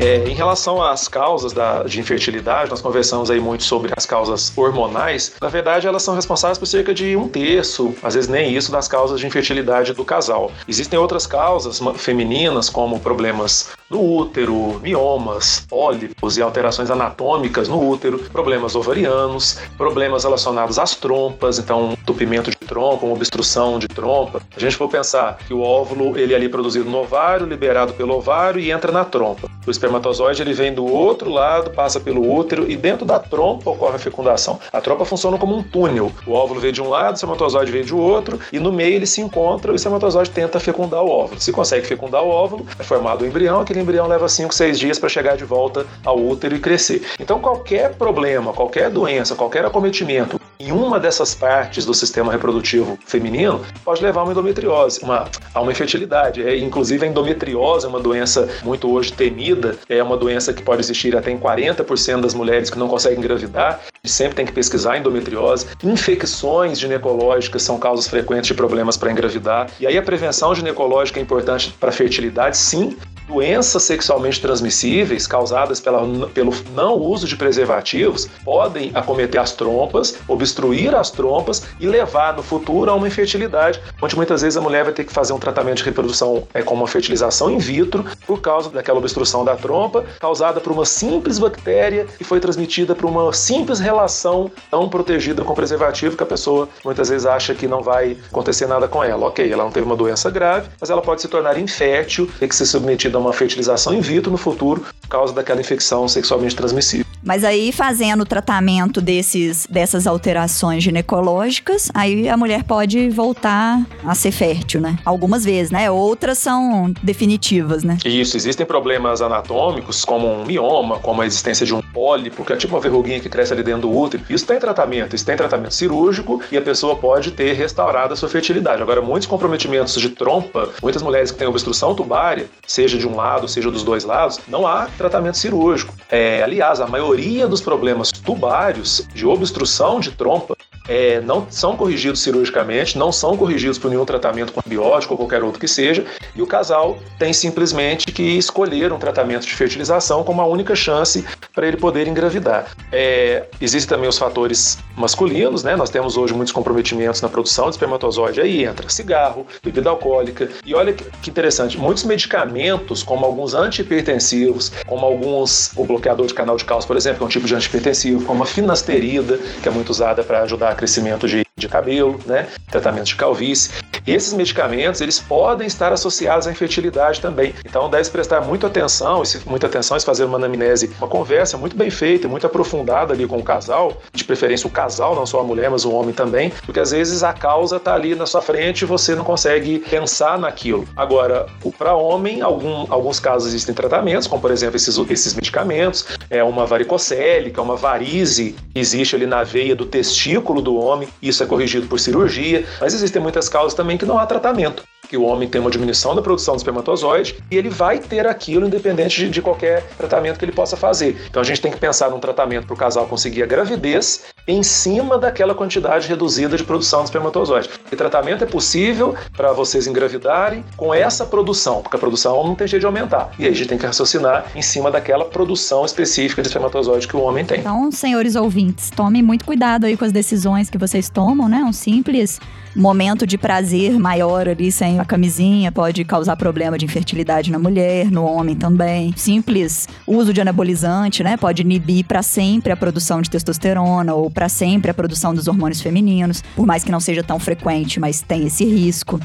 É, 0.00 0.26
em 0.26 0.32
relação 0.32 0.82
às 0.82 1.08
causas 1.08 1.52
da, 1.52 1.82
de 1.82 2.00
infertilidade, 2.00 2.70
nós 2.70 2.80
conversamos 2.80 3.30
aí 3.30 3.38
muito 3.38 3.64
sobre 3.64 3.92
as 3.94 4.06
causas 4.06 4.50
hormonais. 4.56 5.34
Na 5.38 5.48
verdade, 5.48 5.86
elas 5.86 6.02
são 6.02 6.14
responsáveis 6.14 6.56
por 6.56 6.64
cerca 6.64 6.94
de 6.94 7.14
um 7.16 7.28
terço, 7.28 7.94
às 8.02 8.14
vezes 8.14 8.30
nem 8.30 8.50
isso, 8.50 8.72
das 8.72 8.88
causas 8.88 9.20
de 9.20 9.26
infertilidade 9.26 9.92
do 9.92 10.02
casal. 10.02 10.52
Existem 10.66 10.98
outras 10.98 11.26
causas 11.26 11.82
femininas, 11.98 12.70
como 12.70 12.98
problemas 12.98 13.72
no 13.90 14.02
útero, 14.02 14.80
miomas, 14.80 15.66
pólipos 15.68 16.38
e 16.38 16.42
alterações 16.42 16.90
anatômicas 16.90 17.68
no 17.68 17.86
útero, 17.86 18.20
problemas 18.32 18.74
ovarianos, 18.74 19.58
problemas 19.76 20.24
relacionados 20.24 20.78
às 20.78 20.94
trompas, 20.94 21.58
então 21.58 21.92
entupimento 21.92 22.50
de 22.50 22.56
trompa, 22.56 23.04
uma 23.04 23.16
obstrução 23.16 23.78
de 23.78 23.88
trompa. 23.88 24.40
A 24.56 24.60
gente 24.60 24.76
for 24.76 24.88
pensar 24.88 25.36
que 25.46 25.52
o 25.52 25.60
óvulo 25.60 26.16
ele 26.16 26.32
é 26.32 26.36
ali 26.36 26.48
produzido 26.48 26.88
no 26.88 26.98
ovário, 26.98 27.44
liberado 27.46 27.92
pelo 27.92 28.14
ovário 28.14 28.60
e 28.60 28.70
entra 28.70 28.90
na 28.90 29.04
trompa. 29.04 29.50
O 29.66 29.70
espermatozoide 29.90 30.42
ele 30.42 30.52
vem 30.52 30.72
do 30.72 30.86
outro 30.86 31.30
lado, 31.30 31.70
passa 31.70 31.98
pelo 31.98 32.32
útero 32.32 32.70
e 32.70 32.76
dentro 32.76 33.04
da 33.04 33.18
trompa 33.18 33.70
ocorre 33.70 33.96
a 33.96 33.98
fecundação. 33.98 34.58
A 34.72 34.80
trompa 34.80 35.04
funciona 35.04 35.36
como 35.36 35.56
um 35.56 35.62
túnel. 35.62 36.12
O 36.26 36.32
óvulo 36.32 36.60
veio 36.60 36.72
de 36.72 36.80
um 36.80 36.88
lado, 36.88 37.12
o 37.12 37.14
espermatozoide 37.14 37.72
veio 37.72 37.84
de 37.84 37.94
outro 37.94 38.38
e 38.52 38.60
no 38.60 38.72
meio 38.72 38.94
ele 38.94 39.06
se 39.06 39.20
encontra 39.20 39.72
e 39.72 39.74
o 39.74 39.76
espermatozoide 39.76 40.30
tenta 40.30 40.60
fecundar 40.60 41.02
o 41.02 41.10
óvulo. 41.10 41.40
Se 41.40 41.52
consegue 41.52 41.86
fecundar 41.86 42.22
o 42.22 42.28
óvulo, 42.28 42.64
é 42.78 42.82
formado 42.82 43.22
o 43.22 43.26
embrião, 43.26 43.60
aquele 43.60 43.80
embrião 43.80 44.06
leva 44.06 44.28
5, 44.28 44.54
6 44.54 44.78
dias 44.78 44.98
para 44.98 45.08
chegar 45.08 45.36
de 45.36 45.44
volta 45.44 45.84
ao 46.04 46.18
útero 46.18 46.54
e 46.54 46.60
crescer. 46.60 47.02
Então 47.18 47.40
qualquer 47.40 47.94
problema, 47.96 48.52
qualquer 48.52 48.90
doença, 48.90 49.34
qualquer 49.34 49.64
acometimento 49.64 50.40
em 50.60 50.72
uma 50.72 51.00
dessas 51.00 51.34
partes 51.34 51.86
do 51.86 51.94
sistema 51.94 52.30
reprodutivo 52.30 52.98
feminino 53.06 53.64
pode 53.82 54.02
levar 54.02 54.20
a 54.20 54.24
uma 54.24 54.32
endometriose, 54.32 55.00
uma, 55.02 55.26
a 55.54 55.60
uma 55.60 55.72
infertilidade. 55.72 56.46
É, 56.46 56.58
inclusive 56.58 57.06
a 57.06 57.08
endometriose 57.08 57.86
é 57.86 57.88
uma 57.88 57.98
doença 57.98 58.46
muito 58.62 58.90
hoje 58.90 59.10
temida, 59.10 59.78
é 59.88 60.02
uma 60.02 60.16
doença 60.16 60.52
que 60.52 60.62
pode 60.62 60.80
existir 60.80 61.16
até 61.16 61.30
em 61.30 61.38
40% 61.38 62.20
das 62.20 62.34
mulheres 62.34 62.70
que 62.70 62.78
não 62.78 62.88
conseguem 62.88 63.18
engravidar. 63.18 63.80
A 64.04 64.08
sempre 64.08 64.36
tem 64.36 64.46
que 64.46 64.52
pesquisar 64.52 64.98
endometriose. 64.98 65.66
Infecções 65.82 66.78
ginecológicas 66.78 67.62
são 67.62 67.78
causas 67.78 68.08
frequentes 68.08 68.48
de 68.48 68.54
problemas 68.54 68.96
para 68.96 69.10
engravidar. 69.10 69.70
E 69.78 69.86
aí 69.86 69.96
a 69.96 70.02
prevenção 70.02 70.54
ginecológica 70.54 71.18
é 71.20 71.22
importante 71.22 71.74
para 71.78 71.90
a 71.90 71.92
fertilidade, 71.92 72.56
sim, 72.56 72.96
doenças 73.30 73.84
sexualmente 73.84 74.40
transmissíveis 74.40 75.26
causadas 75.26 75.80
pela, 75.80 76.00
pelo 76.28 76.52
não 76.74 76.94
uso 76.94 77.26
de 77.26 77.36
preservativos 77.36 78.28
podem 78.44 78.90
acometer 78.94 79.40
as 79.40 79.52
trompas, 79.52 80.18
obstruir 80.26 80.94
as 80.94 81.10
trompas 81.10 81.66
e 81.78 81.86
levar 81.86 82.36
no 82.36 82.42
futuro 82.42 82.90
a 82.90 82.94
uma 82.94 83.06
infertilidade, 83.06 83.80
onde 84.02 84.16
muitas 84.16 84.42
vezes 84.42 84.56
a 84.56 84.60
mulher 84.60 84.84
vai 84.84 84.92
ter 84.92 85.04
que 85.04 85.12
fazer 85.12 85.32
um 85.32 85.38
tratamento 85.38 85.78
de 85.78 85.84
reprodução 85.84 86.46
é, 86.52 86.62
com 86.62 86.74
uma 86.74 86.88
fertilização 86.88 87.50
in 87.50 87.58
vitro 87.58 88.04
por 88.26 88.40
causa 88.40 88.68
daquela 88.70 88.98
obstrução 88.98 89.44
da 89.44 89.54
trompa 89.54 90.04
causada 90.18 90.60
por 90.60 90.72
uma 90.72 90.84
simples 90.84 91.38
bactéria 91.38 92.06
que 92.18 92.24
foi 92.24 92.40
transmitida 92.40 92.94
por 92.94 93.06
uma 93.06 93.32
simples 93.32 93.78
relação 93.78 94.50
não 94.72 94.88
protegida 94.88 95.44
com 95.44 95.54
preservativo 95.54 96.16
que 96.16 96.22
a 96.22 96.26
pessoa 96.26 96.68
muitas 96.84 97.08
vezes 97.08 97.26
acha 97.26 97.54
que 97.54 97.68
não 97.68 97.82
vai 97.82 98.16
acontecer 98.30 98.66
nada 98.66 98.88
com 98.88 99.04
ela. 99.04 99.26
Ok, 99.26 99.50
ela 99.50 99.62
não 99.62 99.70
teve 99.70 99.86
uma 99.86 99.96
doença 99.96 100.30
grave, 100.30 100.68
mas 100.80 100.90
ela 100.90 101.02
pode 101.02 101.20
se 101.20 101.28
tornar 101.28 101.56
infértil, 101.58 102.28
ter 102.38 102.48
que 102.48 102.56
ser 102.56 102.66
submetida 102.66 103.19
uma 103.20 103.32
fertilização 103.32 103.94
in 103.94 104.00
vitro 104.00 104.30
no 104.30 104.38
futuro 104.38 104.84
por 105.00 105.08
causa 105.08 105.32
daquela 105.32 105.60
infecção 105.60 106.08
sexualmente 106.08 106.56
transmissível. 106.56 107.09
Mas 107.22 107.44
aí, 107.44 107.70
fazendo 107.70 108.22
o 108.22 108.26
tratamento 108.26 109.00
desses, 109.00 109.66
dessas 109.68 110.06
alterações 110.06 110.82
ginecológicas, 110.82 111.90
aí 111.92 112.28
a 112.28 112.36
mulher 112.36 112.64
pode 112.64 113.10
voltar 113.10 113.84
a 114.04 114.14
ser 114.14 114.32
fértil, 114.32 114.80
né? 114.80 114.96
Algumas 115.04 115.44
vezes, 115.44 115.70
né? 115.70 115.90
Outras 115.90 116.38
são 116.38 116.92
definitivas, 117.02 117.84
né? 117.84 117.98
Isso, 118.04 118.36
existem 118.36 118.64
problemas 118.64 119.20
anatômicos, 119.20 120.04
como 120.04 120.26
um 120.26 120.46
mioma, 120.46 120.98
como 120.98 121.20
a 121.20 121.26
existência 121.26 121.66
de 121.66 121.74
um 121.74 121.82
pólipo, 121.82 122.44
que 122.44 122.52
é 122.52 122.56
tipo 122.56 122.74
uma 122.74 122.80
verruguinha 122.80 123.20
que 123.20 123.28
cresce 123.28 123.52
ali 123.52 123.62
dentro 123.62 123.82
do 123.82 123.96
útero. 123.96 124.22
Isso 124.30 124.46
tem 124.46 124.58
tratamento, 124.58 125.14
isso 125.14 125.26
tem 125.26 125.36
tratamento 125.36 125.74
cirúrgico 125.74 126.40
e 126.50 126.56
a 126.56 126.62
pessoa 126.62 126.96
pode 126.96 127.32
ter 127.32 127.52
restaurado 127.52 128.14
a 128.14 128.16
sua 128.16 128.28
fertilidade. 128.28 128.80
Agora, 128.82 129.02
muitos 129.02 129.26
comprometimentos 129.26 129.94
de 130.00 130.08
trompa, 130.08 130.70
muitas 130.82 131.02
mulheres 131.02 131.30
que 131.30 131.38
têm 131.38 131.46
obstrução 131.46 131.94
tubária, 131.94 132.46
seja 132.66 132.96
de 132.96 133.06
um 133.06 133.14
lado, 133.14 133.46
seja 133.46 133.70
dos 133.70 133.82
dois 133.82 134.04
lados, 134.04 134.40
não 134.48 134.66
há 134.66 134.88
tratamento 134.96 135.36
cirúrgico. 135.36 135.94
É, 136.08 136.42
aliás, 136.42 136.80
a 136.80 136.86
maioria 136.86 137.09
dos 137.48 137.60
problemas 137.60 138.10
tubários 138.12 139.06
de 139.12 139.26
obstrução 139.26 140.00
de 140.00 140.12
trompa 140.12 140.56
é, 140.90 141.20
não 141.20 141.46
são 141.48 141.76
corrigidos 141.76 142.20
cirurgicamente, 142.20 142.98
não 142.98 143.12
são 143.12 143.36
corrigidos 143.36 143.78
por 143.78 143.88
nenhum 143.88 144.04
tratamento 144.04 144.52
com 144.52 144.58
antibiótico 144.58 145.14
ou 145.14 145.18
qualquer 145.18 145.44
outro 145.44 145.60
que 145.60 145.68
seja, 145.68 146.04
e 146.34 146.42
o 146.42 146.46
casal 146.46 146.98
tem 147.16 147.32
simplesmente 147.32 148.06
que 148.06 148.22
escolher 148.36 148.92
um 148.92 148.98
tratamento 148.98 149.46
de 149.46 149.54
fertilização 149.54 150.24
como 150.24 150.40
a 150.40 150.46
única 150.46 150.74
chance 150.74 151.24
para 151.54 151.68
ele 151.68 151.76
poder 151.76 152.08
engravidar. 152.08 152.72
É, 152.90 153.46
existem 153.60 153.96
também 153.96 154.08
os 154.08 154.18
fatores 154.18 154.78
masculinos, 154.96 155.62
né? 155.62 155.76
Nós 155.76 155.90
temos 155.90 156.16
hoje 156.16 156.34
muitos 156.34 156.52
comprometimentos 156.52 157.20
na 157.20 157.28
produção 157.28 157.66
de 157.66 157.76
espermatozoide, 157.76 158.40
aí 158.40 158.64
entra 158.64 158.88
cigarro, 158.88 159.46
bebida 159.62 159.90
alcoólica, 159.90 160.48
e 160.66 160.74
olha 160.74 160.92
que 160.92 161.30
interessante, 161.30 161.78
muitos 161.78 162.02
medicamentos, 162.02 163.04
como 163.04 163.24
alguns 163.24 163.54
antihipertensivos, 163.54 164.72
como 164.86 165.06
alguns, 165.06 165.70
o 165.76 165.84
bloqueador 165.84 166.26
de 166.26 166.34
canal 166.34 166.56
de 166.56 166.64
cálcio, 166.64 166.88
por 166.88 166.96
exemplo, 167.00 167.18
que 167.18 167.24
é 167.24 167.26
um 167.26 167.30
tipo 167.30 167.46
de 167.46 167.54
antihipertensivo, 167.54 168.24
como 168.24 168.42
a 168.42 168.46
finasterida, 168.46 169.38
que 169.62 169.68
é 169.68 169.72
muito 169.72 169.90
usada 169.90 170.22
para 170.22 170.42
ajudar 170.42 170.76
crescimento 170.76 171.26
de, 171.26 171.42
de 171.60 171.68
cabelo, 171.68 172.18
né? 172.26 172.48
tratamento 172.70 173.06
de 173.06 173.16
calvície. 173.16 173.70
Esses 174.06 174.32
medicamentos 174.32 175.00
eles 175.00 175.20
podem 175.20 175.66
estar 175.66 175.92
associados 175.92 176.46
à 176.46 176.50
infertilidade 176.50 177.20
também. 177.20 177.54
Então 177.64 177.88
deve 177.88 178.04
-se 178.04 178.10
prestar 178.10 178.40
muita 178.40 178.66
atenção, 178.66 179.22
e 179.22 179.48
muita 179.48 179.66
atenção 179.66 179.96
é 179.96 180.00
fazer 180.00 180.24
uma 180.24 180.38
anamnese, 180.38 180.90
uma 180.98 181.08
conversa 181.08 181.56
muito 181.58 181.76
bem 181.76 181.90
feita, 181.90 182.26
muito 182.26 182.46
aprofundada 182.46 183.12
ali 183.12 183.26
com 183.26 183.38
o 183.38 183.42
casal, 183.42 184.00
de 184.12 184.24
preferência 184.24 184.66
o 184.66 184.70
casal, 184.70 185.14
não 185.14 185.26
só 185.26 185.40
a 185.40 185.44
mulher, 185.44 185.70
mas 185.70 185.84
o 185.84 185.92
homem 185.92 186.14
também, 186.14 186.50
porque 186.64 186.80
às 186.80 186.90
vezes 186.90 187.22
a 187.22 187.32
causa 187.32 187.76
está 187.76 187.94
ali 187.94 188.14
na 188.14 188.26
sua 188.26 188.40
frente 188.40 188.82
e 188.82 188.84
você 188.84 189.14
não 189.14 189.24
consegue 189.24 189.78
pensar 189.78 190.38
naquilo. 190.38 190.86
Agora, 190.96 191.46
para 191.78 191.94
homem, 191.94 192.40
algum, 192.40 192.86
alguns 192.92 193.20
casos 193.20 193.48
existem 193.48 193.74
tratamentos, 193.74 194.26
como 194.26 194.40
por 194.40 194.50
exemplo 194.50 194.76
esses, 194.76 194.96
esses 195.10 195.34
medicamentos, 195.34 196.06
é 196.28 196.42
uma 196.42 196.66
varicocélica, 196.66 197.60
uma 197.60 197.76
varize 197.76 198.56
que 198.72 198.80
existe 198.80 199.14
ali 199.14 199.26
na 199.26 199.42
veia 199.42 199.74
do 199.74 199.86
testículo 199.86 200.60
do 200.62 200.76
homem, 200.76 201.08
isso 201.20 201.42
é 201.42 201.46
corrigido 201.50 201.88
por 201.88 201.98
cirurgia, 201.98 202.64
mas 202.80 202.94
existem 202.94 203.20
muitas 203.20 203.48
causas 203.48 203.74
também 203.74 203.98
que 203.98 204.06
não 204.06 204.18
há 204.18 204.24
tratamento 204.24 204.84
que 205.10 205.16
o 205.16 205.24
homem 205.24 205.48
tem 205.48 205.60
uma 205.60 205.72
diminuição 205.72 206.14
da 206.14 206.22
produção 206.22 206.54
do 206.54 206.58
espermatozoide 206.58 207.34
e 207.50 207.56
ele 207.56 207.68
vai 207.68 207.98
ter 207.98 208.28
aquilo 208.28 208.68
independente 208.68 209.16
de, 209.16 209.28
de, 209.28 209.42
qualquer 209.42 209.82
tratamento 209.98 210.38
que 210.38 210.44
ele 210.44 210.52
possa 210.52 210.76
fazer. 210.76 211.20
Então 211.28 211.42
a 211.42 211.44
gente 211.44 211.60
tem 211.60 211.72
que 211.72 211.78
pensar 211.78 212.10
num 212.10 212.20
tratamento 212.20 212.64
para 212.64 212.74
o 212.74 212.76
casal 212.76 213.08
conseguir 213.08 213.42
a 213.42 213.46
gravidez 213.46 214.22
em 214.46 214.62
cima 214.62 215.18
daquela 215.18 215.52
quantidade 215.52 216.06
reduzida 216.06 216.56
de 216.56 216.62
produção 216.62 217.00
de 217.00 217.06
espermatozoide. 217.06 217.68
E 217.90 217.96
tratamento 217.96 218.44
é 218.44 218.46
possível 218.46 219.16
para 219.36 219.52
vocês 219.52 219.88
engravidarem 219.88 220.64
com 220.76 220.94
essa 220.94 221.26
produção, 221.26 221.82
porque 221.82 221.96
a 221.96 221.98
produção 221.98 222.46
não 222.46 222.54
tem 222.54 222.68
jeito 222.68 222.82
de 222.82 222.86
aumentar. 222.86 223.32
E 223.36 223.46
aí 223.46 223.50
a 223.50 223.54
gente 223.54 223.68
tem 223.68 223.78
que 223.78 223.86
raciocinar 223.86 224.46
em 224.54 224.62
cima 224.62 224.92
daquela 224.92 225.24
produção 225.24 225.84
específica 225.84 226.40
de 226.40 226.46
espermatozoide 226.46 227.08
que 227.08 227.16
o 227.16 227.20
homem 227.20 227.44
tem. 227.44 227.58
Então, 227.58 227.90
senhores 227.90 228.36
ouvintes, 228.36 228.90
tomem 228.90 229.24
muito 229.24 229.44
cuidado 229.44 229.86
aí 229.86 229.96
com 229.96 230.04
as 230.04 230.12
decisões 230.12 230.70
que 230.70 230.78
vocês 230.78 231.08
tomam, 231.08 231.48
né? 231.48 231.64
Um 231.64 231.72
simples 231.72 232.38
momento 232.74 233.26
de 233.26 233.36
prazer 233.36 233.98
maior 233.98 234.48
ali 234.48 234.70
sem 234.70 235.00
a 235.00 235.04
camisinha 235.04 235.72
pode 235.72 236.04
causar 236.04 236.36
problema 236.36 236.78
de 236.78 236.84
infertilidade 236.84 237.50
na 237.50 237.58
mulher, 237.58 238.10
no 238.10 238.24
homem 238.24 238.54
também. 238.54 239.12
Simples 239.16 239.88
uso 240.06 240.32
de 240.32 240.40
anabolizante, 240.40 241.22
né, 241.22 241.36
pode 241.36 241.62
inibir 241.62 242.04
para 242.04 242.22
sempre 242.22 242.72
a 242.72 242.76
produção 242.76 243.20
de 243.20 243.30
testosterona 243.30 244.14
ou 244.14 244.30
para 244.30 244.48
sempre 244.48 244.90
a 244.90 244.94
produção 244.94 245.34
dos 245.34 245.48
hormônios 245.48 245.80
femininos, 245.80 246.42
por 246.54 246.66
mais 246.66 246.84
que 246.84 246.92
não 246.92 247.00
seja 247.00 247.22
tão 247.22 247.38
frequente, 247.38 247.98
mas 247.98 248.22
tem 248.22 248.46
esse 248.46 248.64
risco 248.64 249.20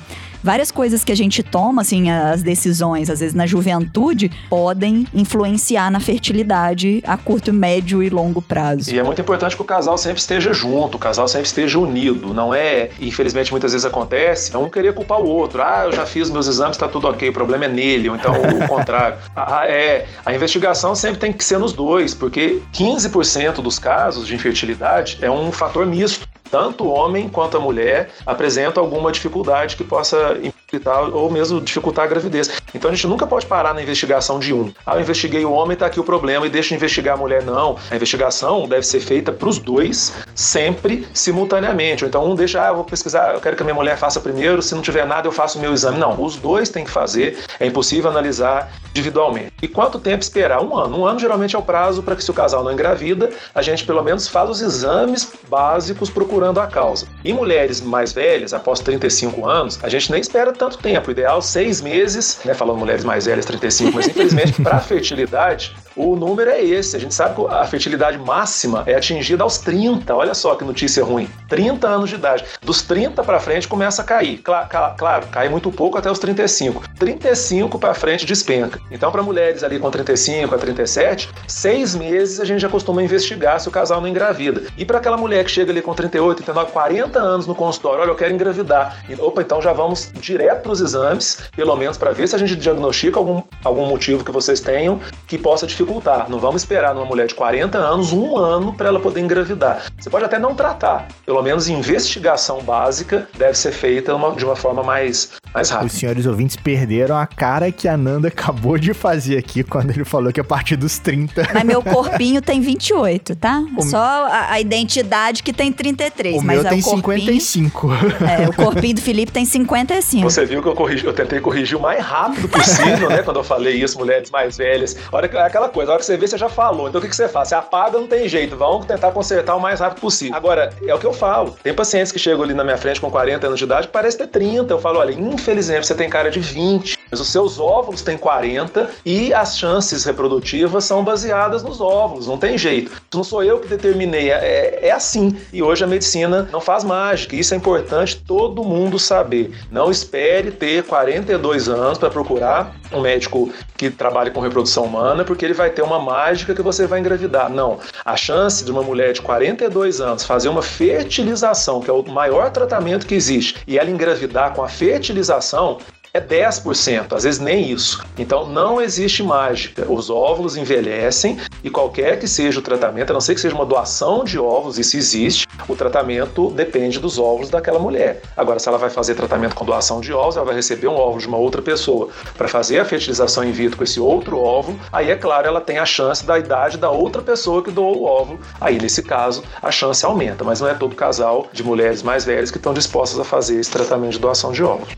várias 0.45 0.69
coisas 0.69 1.03
que 1.03 1.11
a 1.11 1.15
gente 1.15 1.41
toma, 1.41 1.81
assim, 1.81 2.11
as 2.11 2.43
decisões, 2.43 3.09
às 3.09 3.19
vezes 3.19 3.33
na 3.33 3.47
juventude, 3.47 4.31
podem 4.47 5.07
influenciar 5.11 5.89
na 5.89 5.99
fertilidade 5.99 7.03
a 7.05 7.17
curto, 7.17 7.51
médio 7.51 8.03
e 8.03 8.09
longo 8.09 8.43
prazo. 8.43 8.93
E 8.93 8.99
é 8.99 9.03
muito 9.03 9.19
importante 9.19 9.55
que 9.55 9.61
o 9.63 9.65
casal 9.65 9.97
sempre 9.97 10.19
esteja 10.19 10.53
junto, 10.53 10.97
o 10.97 10.99
casal 10.99 11.27
sempre 11.27 11.47
esteja 11.47 11.79
unido. 11.79 12.31
Não 12.31 12.53
é, 12.53 12.91
infelizmente, 13.01 13.49
muitas 13.49 13.71
vezes 13.71 13.85
acontece, 13.85 14.55
um 14.55 14.69
querer 14.69 14.93
culpar 14.93 15.19
o 15.19 15.27
outro. 15.27 15.63
Ah, 15.63 15.85
eu 15.85 15.91
já 15.91 16.05
fiz 16.05 16.29
meus 16.29 16.45
exames, 16.47 16.77
tá 16.77 16.87
tudo 16.87 17.07
ok, 17.07 17.27
o 17.27 17.33
problema 17.33 17.65
é 17.65 17.69
nele, 17.69 18.07
ou 18.07 18.15
então 18.15 18.33
o 18.33 18.67
contrário. 18.69 19.17
Ah, 19.35 19.65
é. 19.65 20.05
A 20.23 20.31
investigação 20.31 20.93
sempre 20.93 21.19
tem 21.19 21.33
que 21.33 21.43
ser 21.43 21.57
nos 21.57 21.73
dois, 21.73 22.13
porque 22.13 22.61
15% 22.71 23.63
dos 23.63 23.79
casos 23.79 24.27
de 24.27 24.35
infertilidade 24.35 25.17
é 25.21 25.31
um 25.31 25.51
fator 25.51 25.87
misto 25.87 26.27
tanto 26.55 26.85
o 26.85 26.89
homem 26.89 27.27
quanto 27.27 27.57
a 27.57 27.59
mulher 27.59 28.11
apresentam 28.25 28.81
alguma 28.81 29.11
dificuldade 29.11 29.75
que 29.75 29.83
possa 29.83 30.37
implicar 30.65 31.15
ou 31.15 31.29
mesmo 31.29 31.61
dificultar 31.61 32.05
a 32.05 32.07
gravidez. 32.07 32.49
Então 32.73 32.89
a 32.89 32.93
gente 32.93 33.07
nunca 33.07 33.25
pode 33.27 33.45
parar 33.45 33.73
na 33.73 33.81
investigação 33.81 34.39
de 34.39 34.53
um. 34.53 34.73
Ah, 34.85 34.95
eu 34.95 35.01
investiguei 35.01 35.45
o 35.45 35.51
homem, 35.51 35.73
está 35.73 35.85
aqui 35.85 35.99
o 35.99 36.03
problema 36.03 36.45
e 36.45 36.49
deixa 36.49 36.73
eu 36.73 36.77
investigar 36.77 37.15
a 37.15 37.17
mulher. 37.17 37.43
Não. 37.43 37.77
A 37.89 37.95
investigação 37.95 38.67
deve 38.67 38.85
ser 38.85 38.99
feita 38.99 39.31
para 39.31 39.47
os 39.47 39.59
dois, 39.59 40.13
sempre 40.33 41.07
simultaneamente. 41.13 42.03
Então 42.03 42.29
um 42.29 42.35
deixa, 42.35 42.63
ah, 42.63 42.69
eu 42.69 42.75
vou 42.75 42.83
pesquisar, 42.83 43.33
eu 43.33 43.39
quero 43.41 43.55
que 43.55 43.61
a 43.61 43.65
minha 43.65 43.75
mulher 43.75 43.97
faça 43.97 44.19
primeiro, 44.19 44.61
se 44.61 44.73
não 44.73 44.81
tiver 44.81 45.05
nada 45.05 45.27
eu 45.27 45.31
faço 45.31 45.57
o 45.57 45.61
meu 45.61 45.73
exame. 45.73 45.99
Não, 45.99 46.21
os 46.21 46.35
dois 46.35 46.69
têm 46.69 46.83
que 46.83 46.91
fazer, 46.91 47.37
é 47.59 47.65
impossível 47.65 48.09
analisar 48.09 48.71
individualmente. 48.89 49.51
E 49.61 49.67
quanto 49.67 49.99
tempo 49.99 50.23
esperar? 50.23 50.61
Um 50.61 50.75
ano. 50.75 50.99
Um 50.99 51.05
ano 51.05 51.19
geralmente 51.19 51.55
é 51.55 51.59
o 51.59 51.61
prazo 51.61 52.01
para 52.01 52.15
que, 52.15 52.23
se 52.23 52.31
o 52.31 52.33
casal 52.33 52.63
não 52.63 52.71
engravida, 52.71 53.29
a 53.53 53.61
gente 53.61 53.85
pelo 53.85 54.01
menos 54.01 54.27
faz 54.27 54.49
os 54.49 54.61
exames 54.61 55.31
básicos 55.49 56.09
procurando 56.09 56.59
a 56.59 56.67
causa. 56.67 57.07
Em 57.23 57.33
mulheres 57.33 57.81
mais 57.81 58.13
velhas, 58.13 58.53
após 58.53 58.79
35 58.79 59.47
anos, 59.47 59.79
a 59.83 59.89
gente 59.89 60.11
nem 60.11 60.21
espera 60.21 60.54
tanto 60.55 60.77
tempo. 60.77 61.09
O 61.09 61.11
ideal, 61.11 61.41
seis 61.41 61.81
meses, 61.81 62.39
né? 62.45 62.53
Falando 62.53 62.77
mulheres 62.77 63.03
mais 63.03 63.25
velhas, 63.25 63.45
35, 63.45 63.91
mas 63.93 64.07
infelizmente, 64.07 64.61
para 64.61 64.79
fertilidade, 64.79 65.75
o 65.95 66.15
número 66.15 66.49
é 66.49 66.61
esse. 66.61 66.95
A 66.95 66.99
gente 66.99 67.13
sabe 67.13 67.35
que 67.35 67.53
a 67.53 67.65
fertilidade 67.65 68.17
máxima 68.17 68.83
é 68.85 68.95
atingida 68.95 69.43
aos 69.43 69.57
30. 69.59 70.13
Olha 70.13 70.33
só 70.33 70.55
que 70.55 70.63
notícia 70.63 71.03
ruim. 71.03 71.29
30 71.47 71.87
anos 71.87 72.09
de 72.09 72.15
idade. 72.15 72.45
Dos 72.61 72.81
30 72.81 73.23
para 73.23 73.39
frente 73.39 73.67
começa 73.67 74.01
a 74.01 74.05
cair. 74.05 74.39
Claro, 74.39 75.27
cai 75.31 75.47
muito 75.49 75.71
pouco 75.71 75.97
até 75.97 76.11
os 76.11 76.19
35. 76.19 76.83
35 76.99 77.79
para 77.79 77.93
frente 77.93 78.25
despenca. 78.25 78.79
Então, 78.91 79.11
para 79.11 79.23
mulheres 79.23 79.63
ali 79.63 79.79
com 79.79 79.89
35 79.89 80.53
a 80.53 80.57
37, 80.57 81.29
seis 81.47 81.95
meses 81.95 82.39
a 82.39 82.45
gente 82.45 82.59
já 82.59 82.69
costuma 82.69 83.01
investigar 83.01 83.59
se 83.59 83.67
o 83.67 83.71
casal 83.71 84.01
não 84.01 84.07
engravida. 84.07 84.63
E 84.77 84.83
para 84.83 84.97
aquela 84.97 85.17
mulher 85.17 85.45
que 85.45 85.51
chega 85.51 85.71
ali 85.71 85.81
com 85.81 85.93
38, 85.93 86.43
39, 86.43 86.71
40 86.71 87.19
anos 87.19 87.47
no 87.47 87.55
consultório, 87.55 88.01
olha, 88.01 88.09
eu 88.09 88.15
quero 88.15 88.33
engravidar. 88.33 89.03
E, 89.09 89.15
opa, 89.15 89.41
então 89.41 89.61
já 89.61 89.71
vamos 89.71 90.11
direto 90.13 90.63
para 90.63 90.71
os 90.71 90.81
exames, 90.81 91.49
pelo 91.55 91.75
menos 91.75 91.97
para 91.97 92.11
ver 92.11 92.27
se 92.27 92.35
a 92.35 92.39
gente 92.39 92.55
diagnostica 92.55 93.17
algum, 93.17 93.41
algum 93.63 93.85
motivo 93.85 94.23
que 94.23 94.31
vocês 94.31 94.59
tenham 94.59 94.99
que 95.27 95.37
possa 95.37 95.65
dificultar 95.65 95.84
dificultar. 95.85 96.29
Não 96.29 96.39
vamos 96.39 96.63
esperar 96.63 96.93
numa 96.93 97.05
mulher 97.05 97.27
de 97.27 97.35
40 97.35 97.77
anos 97.77 98.11
um 98.11 98.35
ano 98.35 98.73
para 98.73 98.89
ela 98.89 98.99
poder 98.99 99.21
engravidar. 99.21 99.85
Você 99.97 100.09
pode 100.09 100.25
até 100.25 100.39
não 100.39 100.55
tratar, 100.55 101.07
pelo 101.25 101.41
menos 101.41 101.69
investigação 101.69 102.61
básica 102.61 103.27
deve 103.37 103.55
ser 103.55 103.71
feita 103.71 104.13
uma, 104.15 104.31
de 104.35 104.43
uma 104.43 104.55
forma 104.55 104.83
mais, 104.83 105.33
mais 105.55 105.69
rápida. 105.69 105.87
Os 105.87 105.93
senhores 105.93 106.25
ouvintes 106.25 106.57
perderam 106.57 107.17
a 107.17 107.25
cara 107.25 107.71
que 107.71 107.87
a 107.87 107.95
Nanda 107.95 108.27
acabou 108.27 108.77
de 108.77 108.93
fazer 108.93 109.37
aqui 109.37 109.63
quando 109.63 109.91
ele 109.91 110.03
falou 110.03 110.31
que 110.33 110.39
a 110.39 110.43
partir 110.43 110.75
dos 110.75 110.99
30. 110.99 111.47
Mas 111.53 111.63
meu 111.63 111.81
corpinho 111.81 112.41
tem 112.41 112.59
28, 112.59 113.35
tá? 113.37 113.63
O 113.77 113.81
Só 113.81 113.97
a, 113.97 114.51
a, 114.51 114.59
identidade 114.59 115.41
que 115.41 115.53
tem 115.53 115.71
33. 115.71 116.35
O 116.35 116.43
mas 116.43 116.57
meu 116.57 116.67
é 116.67 116.69
tem 116.69 116.79
o 116.79 116.83
corpinho, 116.83 117.19
55. 117.19 117.89
É, 118.25 118.49
o 118.49 118.53
corpinho 118.53 118.95
do 118.95 119.01
Felipe 119.01 119.31
tem 119.31 119.45
55. 119.45 120.29
Você 120.29 120.45
viu 120.45 120.61
que 120.61 120.67
eu, 120.67 120.75
corrigi, 120.75 121.05
eu 121.05 121.13
tentei 121.13 121.39
corrigir 121.39 121.77
o 121.77 121.81
mais 121.81 122.03
rápido 122.03 122.49
possível, 122.49 123.09
né? 123.09 123.23
Quando 123.23 123.37
eu 123.37 123.43
falei 123.43 123.75
isso, 123.75 123.97
mulheres 123.97 124.29
mais 124.29 124.57
velhas. 124.57 124.97
Olha 125.11 125.25
aquela 125.45 125.69
coisa, 125.69 125.91
a 125.91 125.93
hora 125.93 125.99
que 125.99 126.05
você 126.05 126.17
vê, 126.17 126.27
você 126.27 126.37
já 126.37 126.49
falou. 126.49 126.89
Então 126.89 126.99
o 126.99 127.01
que, 127.01 127.09
que 127.09 127.15
você 127.15 127.29
faz? 127.29 127.47
Você 127.47 127.55
apaga, 127.55 127.97
não 127.97 128.07
tem 128.07 128.27
jeito. 128.27 128.57
Vamos 128.57 128.85
tentar 128.85 129.11
consertar 129.11 129.55
o 129.55 129.59
mais 129.61 129.79
rápido 129.79 130.01
possível. 130.01 130.35
Agora, 130.35 130.73
é 130.85 130.93
o 130.93 130.99
que 130.99 131.05
eu 131.05 131.13
falo. 131.13 131.55
Tem 131.63 131.73
pacientes 131.73 132.11
que 132.11 132.19
chegam 132.19 132.43
ali 132.43 132.53
na 132.53 132.63
minha 132.63 132.77
frente 132.77 132.99
com 132.99 133.09
40 133.09 133.47
anos 133.47 133.59
de 133.59 133.63
idade, 133.65 133.87
parece 133.87 134.17
ter 134.17 134.27
30. 134.27 134.73
Eu 134.73 134.79
falo, 134.79 134.99
olha, 134.99 135.13
infelizmente 135.13 135.44
você 135.53 135.93
tem 135.93 136.09
cara 136.09 136.31
de 136.31 136.39
20. 136.39 136.97
Mas 137.11 137.19
os 137.19 137.27
seus 137.29 137.59
óvulos 137.59 138.01
têm 138.01 138.17
40 138.17 138.89
e 139.05 139.33
as 139.33 139.57
chances 139.57 140.03
reprodutivas 140.03 140.83
são 140.85 141.03
baseadas 141.03 141.63
nos 141.63 141.79
óvulos, 141.79 142.27
não 142.27 142.37
tem 142.37 142.57
jeito. 142.57 142.91
Não 143.13 143.23
sou 143.23 143.43
eu 143.43 143.59
que 143.59 143.67
determinei, 143.67 144.31
é, 144.31 144.79
é 144.81 144.91
assim. 144.91 145.37
E 145.53 145.61
hoje 145.61 145.83
a 145.83 145.87
medicina 145.87 146.49
não 146.51 146.59
faz 146.59 146.83
mágica. 146.83 147.35
Isso 147.35 147.53
é 147.53 147.57
importante 147.57 148.17
todo 148.17 148.63
mundo 148.63 148.97
saber. 148.97 149.51
Não 149.71 149.91
espere 149.91 150.51
ter 150.51 150.83
42 150.83 151.69
anos 151.69 151.97
para 151.97 152.09
procurar 152.09 152.75
um 152.91 153.01
médico 153.01 153.51
que 153.77 153.89
trabalhe 153.89 154.31
com 154.31 154.39
reprodução 154.39 154.85
humana, 154.85 155.23
porque 155.23 155.45
ele 155.45 155.53
vai 155.53 155.69
ter 155.69 155.81
uma 155.81 155.99
mágica 155.99 156.53
que 156.53 156.61
você 156.61 156.87
vai 156.87 156.99
engravidar. 156.99 157.49
Não. 157.49 157.79
A 158.03 158.15
chance 158.15 158.63
de 158.63 158.71
uma 158.71 158.81
mulher 158.83 159.13
de 159.13 159.21
42 159.21 160.01
anos 160.01 160.23
fazer 160.23 160.49
uma 160.49 160.61
fertilização, 160.61 161.81
que 161.81 161.89
é 161.89 161.93
o 161.93 162.03
maior 162.03 162.49
tratamento 162.51 163.05
que 163.05 163.15
existe, 163.15 163.57
e 163.67 163.77
ela 163.77 163.89
engravidar 163.89 164.53
com 164.53 164.63
a 164.63 164.69
fertilização, 164.69 165.79
é 166.15 166.21
10%, 166.21 167.11
às 167.13 167.23
vezes 167.23 167.41
nem 167.41 167.69
isso. 167.69 168.01
Então 168.17 168.47
não 168.47 168.81
existe 168.81 169.21
mágica. 169.21 169.85
Os 169.91 170.09
óvulos 170.09 170.55
envelhecem 170.55 171.37
e 171.61 171.69
qualquer 171.69 172.17
que 172.17 172.25
seja 172.25 172.59
o 172.59 172.61
tratamento, 172.61 173.09
a 173.09 173.13
não 173.13 173.19
ser 173.19 173.35
que 173.35 173.41
seja 173.41 173.53
uma 173.53 173.65
doação 173.65 174.23
de 174.23 174.39
óvulos, 174.39 174.79
isso 174.79 174.95
existe, 174.95 175.45
o 175.67 175.75
tratamento 175.75 176.49
depende 176.51 176.99
dos 176.99 177.19
óvulos 177.19 177.49
daquela 177.49 177.79
mulher. 177.79 178.21
Agora, 178.37 178.59
se 178.59 178.69
ela 178.69 178.77
vai 178.77 178.89
fazer 178.89 179.13
tratamento 179.15 179.55
com 179.55 179.65
doação 179.65 179.99
de 179.99 180.13
óvulos, 180.13 180.37
ela 180.37 180.45
vai 180.45 180.55
receber 180.55 180.87
um 180.87 180.95
óvulo 180.95 181.19
de 181.19 181.27
uma 181.27 181.37
outra 181.37 181.61
pessoa 181.61 182.07
para 182.37 182.47
fazer 182.47 182.79
a 182.79 182.85
fertilização 182.85 183.43
in 183.43 183.51
vitro 183.51 183.77
com 183.77 183.83
esse 183.83 183.99
outro 183.99 184.39
óvulo, 184.39 184.79
aí 184.93 185.11
é 185.11 185.17
claro, 185.17 185.47
ela 185.47 185.59
tem 185.59 185.79
a 185.79 185.85
chance 185.85 186.25
da 186.25 186.39
idade 186.39 186.77
da 186.77 186.89
outra 186.89 187.21
pessoa 187.21 187.61
que 187.61 187.71
doou 187.71 187.97
o 187.97 188.03
óvulo. 188.05 188.39
Aí, 188.61 188.79
nesse 188.79 189.03
caso, 189.03 189.43
a 189.61 189.69
chance 189.69 190.05
aumenta, 190.05 190.45
mas 190.45 190.61
não 190.61 190.69
é 190.69 190.73
todo 190.73 190.95
casal 190.95 191.47
de 191.51 191.61
mulheres 191.61 192.01
mais 192.01 192.23
velhas 192.23 192.51
que 192.51 192.57
estão 192.57 192.73
dispostas 192.73 193.19
a 193.19 193.25
fazer 193.25 193.59
esse 193.59 193.69
tratamento 193.69 194.13
de 194.13 194.19
doação 194.19 194.53
de 194.53 194.63
óvulos. 194.63 194.95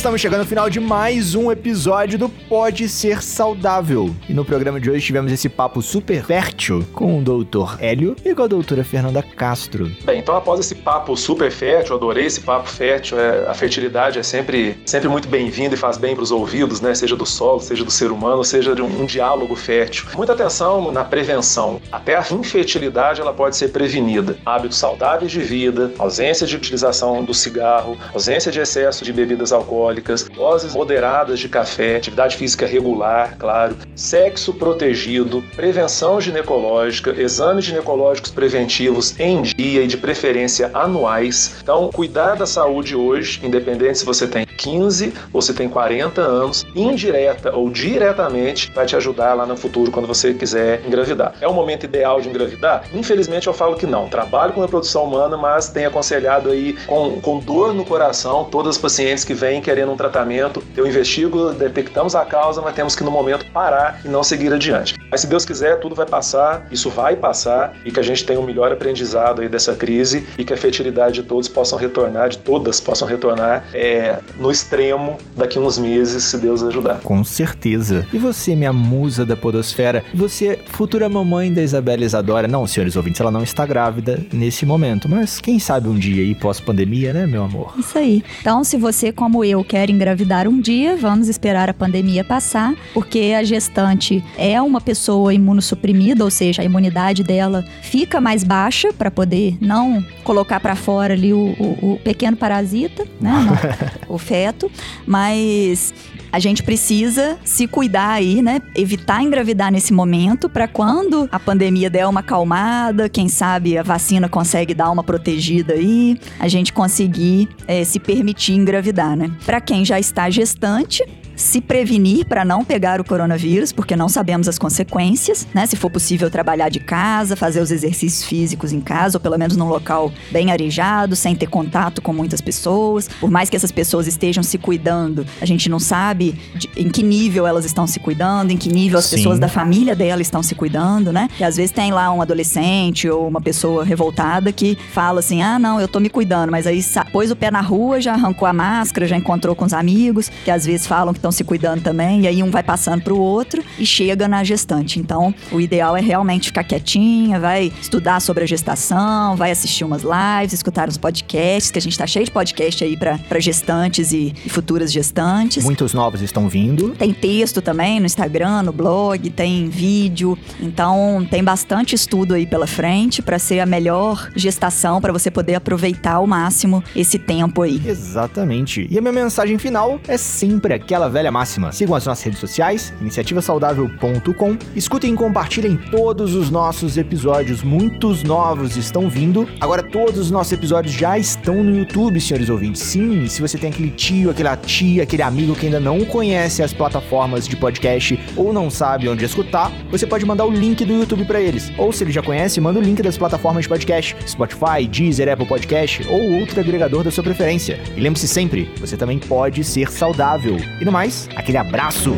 Estamos 0.00 0.18
chegando 0.18 0.40
ao 0.40 0.46
final 0.46 0.70
de 0.70 0.80
mais 0.80 1.34
um 1.34 1.52
episódio 1.52 2.18
do 2.18 2.26
Pode 2.26 2.88
Ser 2.88 3.22
Saudável. 3.22 4.16
E 4.26 4.32
no 4.32 4.46
programa 4.46 4.80
de 4.80 4.90
hoje 4.90 5.04
tivemos 5.04 5.30
esse 5.30 5.46
papo 5.46 5.82
super 5.82 6.24
fértil 6.24 6.82
com 6.94 7.18
o 7.18 7.22
doutor 7.22 7.76
Hélio 7.78 8.16
e 8.24 8.34
com 8.34 8.42
a 8.42 8.46
doutora 8.46 8.82
Fernanda 8.82 9.22
Castro. 9.22 9.94
Bem, 10.02 10.20
então 10.20 10.34
após 10.34 10.58
esse 10.58 10.74
papo 10.74 11.14
super 11.18 11.50
fértil, 11.50 11.96
adorei 11.96 12.24
esse 12.24 12.40
papo 12.40 12.66
fértil, 12.66 13.20
é, 13.20 13.46
a 13.46 13.52
fertilidade 13.52 14.18
é 14.18 14.22
sempre, 14.22 14.80
sempre 14.86 15.06
muito 15.06 15.28
bem-vinda 15.28 15.74
e 15.74 15.78
faz 15.78 15.98
bem 15.98 16.14
para 16.14 16.24
os 16.24 16.30
ouvidos, 16.30 16.80
né? 16.80 16.94
Seja 16.94 17.14
do 17.14 17.26
solo, 17.26 17.60
seja 17.60 17.84
do 17.84 17.90
ser 17.90 18.10
humano, 18.10 18.42
seja 18.42 18.74
de 18.74 18.80
um, 18.80 19.02
um 19.02 19.04
diálogo 19.04 19.54
fértil. 19.54 20.06
Muita 20.16 20.32
atenção 20.32 20.90
na 20.90 21.04
prevenção. 21.04 21.78
Até 21.92 22.16
a 22.16 22.24
infertilidade 22.30 23.20
ela 23.20 23.34
pode 23.34 23.54
ser 23.54 23.68
prevenida. 23.68 24.38
Hábitos 24.46 24.78
saudáveis 24.78 25.30
de 25.30 25.40
vida, 25.40 25.92
ausência 25.98 26.46
de 26.46 26.56
utilização 26.56 27.22
do 27.22 27.34
cigarro, 27.34 27.98
ausência 28.14 28.50
de 28.50 28.60
excesso 28.60 29.04
de 29.04 29.12
bebidas 29.12 29.52
alcoólicas, 29.52 29.89
alcoólicas, 29.90 30.24
doses 30.24 30.74
moderadas 30.74 31.40
de 31.40 31.48
café, 31.48 31.96
atividade 31.96 32.36
física 32.36 32.66
regular, 32.66 33.36
claro, 33.38 33.76
sexo 33.94 34.54
protegido, 34.54 35.42
prevenção 35.56 36.20
ginecológica, 36.20 37.14
exames 37.20 37.64
ginecológicos 37.64 38.30
preventivos 38.30 39.18
em 39.18 39.42
dia 39.42 39.82
e 39.82 39.86
de 39.86 39.96
preferência 39.96 40.70
anuais. 40.72 41.56
Então, 41.62 41.90
cuidar 41.92 42.36
da 42.36 42.46
saúde 42.46 42.94
hoje, 42.94 43.40
independente 43.42 43.98
se 43.98 44.04
você 44.04 44.26
tem 44.26 44.46
15 44.56 45.12
ou 45.32 45.40
se 45.40 45.54
tem 45.54 45.68
40 45.68 46.20
anos, 46.20 46.66
indireta 46.74 47.54
ou 47.54 47.70
diretamente, 47.70 48.70
vai 48.74 48.86
te 48.86 48.96
ajudar 48.96 49.34
lá 49.34 49.46
no 49.46 49.56
futuro 49.56 49.90
quando 49.90 50.06
você 50.06 50.34
quiser 50.34 50.82
engravidar. 50.86 51.34
É 51.40 51.48
o 51.48 51.52
momento 51.52 51.84
ideal 51.84 52.20
de 52.20 52.28
engravidar? 52.28 52.84
Infelizmente 52.92 53.46
eu 53.46 53.52
falo 53.52 53.76
que 53.76 53.86
não. 53.86 54.08
Trabalho 54.08 54.52
com 54.52 54.60
reprodução 54.60 55.04
humana, 55.04 55.36
mas 55.36 55.68
tenho 55.68 55.88
aconselhado 55.88 56.50
aí 56.50 56.74
com, 56.86 57.20
com 57.20 57.38
dor 57.38 57.74
no 57.74 57.84
coração 57.84 58.44
todas 58.44 58.76
as 58.76 58.78
pacientes 58.78 59.24
que 59.24 59.34
vêm 59.34 59.60
querendo 59.60 59.92
um 59.92 59.96
tratamento, 59.96 60.62
eu 60.76 60.86
investigo, 60.86 61.52
detectamos 61.52 62.14
a 62.14 62.24
causa, 62.24 62.60
mas 62.60 62.74
temos 62.74 62.94
que 62.94 63.04
no 63.04 63.10
momento 63.10 63.46
parar 63.52 64.00
e 64.04 64.08
não 64.08 64.22
seguir 64.22 64.52
adiante. 64.52 64.94
Mas 65.10 65.22
se 65.22 65.26
Deus 65.26 65.44
quiser, 65.44 65.78
tudo 65.80 65.94
vai 65.94 66.06
passar, 66.06 66.66
isso 66.70 66.88
vai 66.90 67.16
passar 67.16 67.74
e 67.84 67.90
que 67.90 67.98
a 67.98 68.02
gente 68.02 68.24
tenha 68.24 68.38
um 68.38 68.44
melhor 68.44 68.72
aprendizado 68.72 69.42
aí 69.42 69.48
dessa 69.48 69.74
crise 69.74 70.26
e 70.38 70.44
que 70.44 70.52
a 70.52 70.56
fertilidade 70.56 71.14
de 71.14 71.22
todos 71.22 71.48
possam 71.48 71.78
retornar, 71.78 72.28
de 72.28 72.38
todas 72.38 72.80
possam 72.80 73.06
retornar 73.06 73.64
é, 73.74 74.18
no 74.36 74.49
extremo 74.50 75.18
daqui 75.36 75.58
uns 75.58 75.78
meses, 75.78 76.24
se 76.24 76.38
Deus 76.38 76.62
ajudar. 76.62 77.00
Com 77.00 77.22
certeza. 77.24 78.06
E 78.12 78.18
você, 78.18 78.54
minha 78.54 78.72
musa 78.72 79.24
da 79.24 79.36
podosfera, 79.36 80.04
você, 80.14 80.58
futura 80.66 81.08
mamãe 81.08 81.52
da 81.52 81.62
Isabela 81.62 82.04
Isadora, 82.04 82.48
não, 82.48 82.66
senhores 82.66 82.96
ouvintes, 82.96 83.20
ela 83.20 83.30
não 83.30 83.42
está 83.42 83.66
grávida 83.66 84.20
nesse 84.32 84.64
momento, 84.64 85.08
mas 85.08 85.40
quem 85.40 85.58
sabe 85.58 85.88
um 85.88 85.94
dia 85.94 86.22
aí 86.22 86.34
pós-pandemia, 86.34 87.12
né, 87.12 87.26
meu 87.26 87.42
amor? 87.44 87.74
Isso 87.78 87.96
aí. 87.98 88.22
Então, 88.40 88.64
se 88.64 88.76
você, 88.76 89.12
como 89.12 89.44
eu, 89.44 89.62
quer 89.64 89.90
engravidar 89.90 90.48
um 90.48 90.60
dia, 90.60 90.96
vamos 90.96 91.28
esperar 91.28 91.68
a 91.68 91.74
pandemia 91.74 92.24
passar, 92.24 92.74
porque 92.92 93.34
a 93.36 93.42
gestante 93.42 94.24
é 94.36 94.60
uma 94.60 94.80
pessoa 94.80 95.32
imunossuprimida, 95.34 96.24
ou 96.24 96.30
seja, 96.30 96.62
a 96.62 96.64
imunidade 96.64 97.22
dela 97.22 97.64
fica 97.82 98.20
mais 98.20 98.44
baixa 98.44 98.92
para 98.92 99.10
poder 99.10 99.56
não 99.60 100.04
colocar 100.24 100.60
para 100.60 100.76
fora 100.76 101.14
ali 101.14 101.32
o, 101.32 101.38
o, 101.38 101.92
o, 101.92 101.96
pequeno 101.98 102.36
parasita, 102.36 103.04
né, 103.20 103.32
o 104.08 104.18
feto, 104.30 104.70
mas 105.04 105.92
a 106.30 106.38
gente 106.38 106.62
precisa 106.62 107.36
se 107.44 107.66
cuidar 107.66 108.10
aí, 108.10 108.40
né? 108.40 108.62
Evitar 108.76 109.24
engravidar 109.24 109.72
nesse 109.72 109.92
momento 109.92 110.48
para 110.48 110.68
quando 110.68 111.28
a 111.32 111.40
pandemia 111.40 111.90
der 111.90 112.06
uma 112.06 112.20
acalmada, 112.20 113.08
quem 113.08 113.28
sabe 113.28 113.76
a 113.76 113.82
vacina 113.82 114.28
consegue 114.28 114.72
dar 114.72 114.88
uma 114.92 115.02
protegida 115.02 115.74
aí, 115.74 116.16
a 116.38 116.46
gente 116.46 116.72
conseguir 116.72 117.48
é, 117.66 117.82
se 117.82 117.98
permitir 117.98 118.52
engravidar, 118.52 119.16
né? 119.16 119.32
Para 119.44 119.60
quem 119.60 119.84
já 119.84 119.98
está 119.98 120.30
gestante, 120.30 121.04
se 121.40 121.60
prevenir 121.60 122.26
para 122.26 122.44
não 122.44 122.64
pegar 122.64 123.00
o 123.00 123.04
coronavírus, 123.04 123.72
porque 123.72 123.96
não 123.96 124.08
sabemos 124.08 124.48
as 124.48 124.58
consequências, 124.58 125.46
né? 125.54 125.66
Se 125.66 125.74
for 125.74 125.90
possível 125.90 126.30
trabalhar 126.30 126.68
de 126.68 126.80
casa, 126.80 127.34
fazer 127.34 127.60
os 127.60 127.70
exercícios 127.70 128.24
físicos 128.24 128.72
em 128.72 128.80
casa, 128.80 129.16
ou 129.16 129.20
pelo 129.20 129.38
menos 129.38 129.56
num 129.56 129.68
local 129.68 130.12
bem 130.30 130.52
arejado, 130.52 131.16
sem 131.16 131.34
ter 131.34 131.46
contato 131.46 132.02
com 132.02 132.12
muitas 132.12 132.40
pessoas. 132.40 133.08
Por 133.08 133.30
mais 133.30 133.48
que 133.48 133.56
essas 133.56 133.72
pessoas 133.72 134.06
estejam 134.06 134.42
se 134.42 134.58
cuidando, 134.58 135.26
a 135.40 135.46
gente 135.46 135.68
não 135.68 135.78
sabe 135.78 136.38
de, 136.54 136.68
em 136.76 136.88
que 136.90 137.02
nível 137.02 137.46
elas 137.46 137.64
estão 137.64 137.86
se 137.86 137.98
cuidando, 137.98 138.50
em 138.50 138.56
que 138.56 138.68
nível 138.70 138.98
as 138.98 139.06
Sim. 139.06 139.16
pessoas 139.16 139.38
da 139.38 139.48
família 139.48 139.96
dela 139.96 140.20
estão 140.20 140.42
se 140.42 140.54
cuidando, 140.54 141.12
né? 141.12 141.28
E 141.38 141.44
às 141.44 141.56
vezes 141.56 141.70
tem 141.70 141.90
lá 141.90 142.12
um 142.12 142.20
adolescente 142.20 143.08
ou 143.08 143.26
uma 143.26 143.40
pessoa 143.40 143.84
revoltada 143.84 144.52
que 144.52 144.76
fala 144.92 145.20
assim: 145.20 145.42
ah, 145.42 145.58
não, 145.58 145.80
eu 145.80 145.88
tô 145.88 145.98
me 145.98 146.10
cuidando, 146.10 146.50
mas 146.50 146.66
aí 146.66 146.84
pôs 147.12 147.30
o 147.30 147.36
pé 147.36 147.50
na 147.50 147.60
rua, 147.60 148.00
já 148.00 148.12
arrancou 148.12 148.46
a 148.46 148.52
máscara, 148.52 149.06
já 149.06 149.16
encontrou 149.16 149.54
com 149.54 149.64
os 149.64 149.72
amigos, 149.72 150.30
que 150.44 150.50
às 150.50 150.66
vezes 150.66 150.86
falam 150.86 151.14
que 151.14 151.18
estão 151.18 151.29
se 151.32 151.44
cuidando 151.44 151.82
também, 151.82 152.22
e 152.22 152.28
aí 152.28 152.42
um 152.42 152.50
vai 152.50 152.62
passando 152.62 153.02
pro 153.02 153.18
outro 153.18 153.62
e 153.78 153.86
chega 153.86 154.26
na 154.28 154.42
gestante. 154.44 154.98
Então, 154.98 155.34
o 155.52 155.60
ideal 155.60 155.96
é 155.96 156.00
realmente 156.00 156.46
ficar 156.46 156.64
quietinha, 156.64 157.38
vai 157.38 157.72
estudar 157.80 158.20
sobre 158.20 158.44
a 158.44 158.46
gestação, 158.46 159.36
vai 159.36 159.50
assistir 159.50 159.84
umas 159.84 160.02
lives, 160.02 160.52
escutar 160.52 160.88
uns 160.88 160.98
podcasts, 160.98 161.70
que 161.70 161.78
a 161.78 161.82
gente 161.82 161.96
tá 161.96 162.06
cheio 162.06 162.24
de 162.24 162.30
podcast 162.30 162.82
aí 162.82 162.96
pra 162.96 163.18
pra 163.28 163.38
gestantes 163.38 164.12
e, 164.12 164.34
e 164.44 164.48
futuras 164.48 164.92
gestantes. 164.92 165.64
Muitos 165.64 165.94
novos 165.94 166.20
estão 166.20 166.48
vindo. 166.48 166.90
Tem 166.90 167.12
texto 167.12 167.62
também 167.62 168.00
no 168.00 168.06
Instagram, 168.06 168.62
no 168.62 168.72
blog, 168.72 169.30
tem 169.30 169.68
vídeo. 169.68 170.36
Então, 170.60 171.26
tem 171.30 171.42
bastante 171.42 171.94
estudo 171.94 172.34
aí 172.34 172.46
pela 172.46 172.66
frente 172.66 173.22
para 173.22 173.38
ser 173.38 173.60
a 173.60 173.66
melhor 173.66 174.30
gestação 174.34 175.00
para 175.00 175.12
você 175.12 175.30
poder 175.30 175.54
aproveitar 175.54 176.14
ao 176.14 176.26
máximo 176.26 176.82
esse 176.94 177.18
tempo 177.18 177.62
aí. 177.62 177.80
Exatamente. 177.84 178.86
E 178.90 178.98
a 178.98 179.00
minha 179.00 179.12
mensagem 179.12 179.58
final 179.58 180.00
é 180.08 180.16
sempre 180.16 180.74
aquela 180.74 181.08
velha 181.08 181.19
máxima. 181.28 181.72
Sigam 181.72 181.96
as 181.96 182.06
nossas 182.06 182.22
redes 182.22 182.38
sociais, 182.38 182.92
iniciativasaudável.com. 183.00 184.56
Escutem 184.76 185.12
e 185.12 185.16
compartilhem 185.16 185.76
todos 185.90 186.36
os 186.36 186.50
nossos 186.50 186.96
episódios. 186.96 187.64
Muitos 187.64 188.22
novos 188.22 188.76
estão 188.76 189.08
vindo. 189.10 189.48
Agora 189.60 189.82
todos 189.82 190.18
os 190.18 190.30
nossos 190.30 190.52
episódios 190.52 190.94
já 190.94 191.18
estão 191.18 191.64
no 191.64 191.76
YouTube, 191.76 192.20
senhores 192.20 192.48
ouvintes. 192.48 192.82
Sim, 192.82 193.26
se 193.26 193.40
você 193.40 193.58
tem 193.58 193.70
aquele 193.70 193.90
tio, 193.90 194.30
aquela 194.30 194.56
tia, 194.56 195.02
aquele 195.02 195.22
amigo 195.22 195.56
que 195.56 195.66
ainda 195.66 195.80
não 195.80 196.04
conhece 196.04 196.62
as 196.62 196.72
plataformas 196.72 197.48
de 197.48 197.56
podcast 197.56 198.18
ou 198.36 198.52
não 198.52 198.70
sabe 198.70 199.08
onde 199.08 199.24
escutar, 199.24 199.72
você 199.90 200.06
pode 200.06 200.24
mandar 200.24 200.44
o 200.44 200.50
link 200.50 200.84
do 200.84 200.92
YouTube 200.92 201.24
para 201.24 201.40
eles. 201.40 201.72
Ou 201.76 201.92
se 201.92 202.04
ele 202.04 202.12
já 202.12 202.22
conhece, 202.22 202.60
manda 202.60 202.78
o 202.78 202.82
link 202.82 203.02
das 203.02 203.18
plataformas 203.18 203.64
de 203.64 203.68
podcast, 203.68 204.16
Spotify, 204.26 204.86
Deezer, 204.88 205.28
Apple 205.28 205.46
Podcast 205.46 206.06
ou 206.08 206.40
outro 206.40 206.60
agregador 206.60 207.02
da 207.02 207.10
sua 207.10 207.24
preferência. 207.24 207.80
E 207.96 208.00
lembre-se 208.00 208.28
sempre, 208.28 208.70
você 208.78 208.96
também 208.96 209.18
pode 209.18 209.64
ser 209.64 209.90
saudável. 209.90 210.56
E 210.80 210.84
no 210.84 210.92
mais, 210.92 211.09
aquele 211.36 211.58
abraço. 211.58 212.16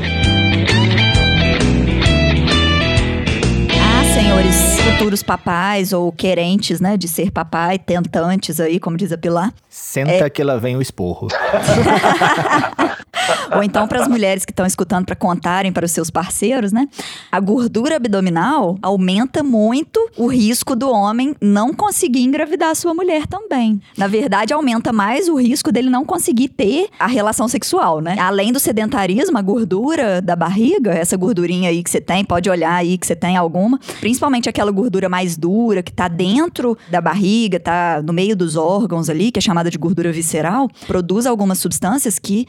Ah, 3.80 4.04
senhores 4.14 4.80
futuros 4.80 5.22
papais 5.22 5.92
ou 5.92 6.10
querentes, 6.12 6.80
né, 6.80 6.96
de 6.96 7.08
ser 7.08 7.30
papai, 7.30 7.78
tentantes 7.78 8.60
aí, 8.60 8.78
como 8.80 8.96
diz 8.96 9.12
a 9.12 9.18
Pilar. 9.18 9.52
Senta 9.68 10.28
que 10.30 10.42
lá 10.42 10.56
vem 10.56 10.76
o 10.76 10.82
esporro. 10.82 11.28
Ou 13.54 13.62
então 13.62 13.86
para 13.86 14.02
as 14.02 14.08
mulheres 14.08 14.44
que 14.44 14.52
estão 14.52 14.66
escutando 14.66 15.06
para 15.06 15.16
contarem 15.16 15.72
para 15.72 15.84
os 15.84 15.92
seus 15.92 16.10
parceiros, 16.10 16.72
né? 16.72 16.88
A 17.30 17.40
gordura 17.40 17.96
abdominal 17.96 18.78
aumenta 18.82 19.42
muito 19.42 20.00
o 20.16 20.26
risco 20.26 20.74
do 20.74 20.90
homem 20.90 21.34
não 21.40 21.72
conseguir 21.72 22.22
engravidar 22.22 22.70
a 22.70 22.74
sua 22.74 22.94
mulher 22.94 23.26
também. 23.26 23.80
Na 23.96 24.06
verdade, 24.06 24.52
aumenta 24.52 24.92
mais 24.92 25.28
o 25.28 25.36
risco 25.36 25.70
dele 25.72 25.90
não 25.90 26.04
conseguir 26.04 26.48
ter 26.48 26.88
a 26.98 27.06
relação 27.06 27.48
sexual, 27.48 28.00
né? 28.00 28.16
Além 28.18 28.52
do 28.52 28.60
sedentarismo, 28.60 29.38
a 29.38 29.42
gordura 29.42 30.20
da 30.20 30.36
barriga, 30.36 30.92
essa 30.92 31.16
gordurinha 31.16 31.70
aí 31.70 31.82
que 31.82 31.90
você 31.90 32.00
tem, 32.00 32.24
pode 32.24 32.48
olhar 32.48 32.74
aí 32.74 32.96
que 32.98 33.06
você 33.06 33.16
tem 33.16 33.36
alguma, 33.36 33.78
principalmente 34.00 34.48
aquela 34.48 34.70
gordura 34.70 35.08
mais 35.08 35.36
dura 35.36 35.82
que 35.82 35.92
tá 35.92 36.08
dentro 36.08 36.76
da 36.90 37.00
barriga, 37.00 37.58
tá 37.58 38.02
no 38.02 38.12
meio 38.12 38.36
dos 38.36 38.56
órgãos 38.56 39.08
ali, 39.08 39.30
que 39.30 39.38
é 39.38 39.42
chamada 39.42 39.70
de 39.70 39.78
gordura 39.78 40.12
visceral, 40.12 40.68
produz 40.86 41.26
algumas 41.26 41.58
substâncias 41.58 42.18
que 42.18 42.46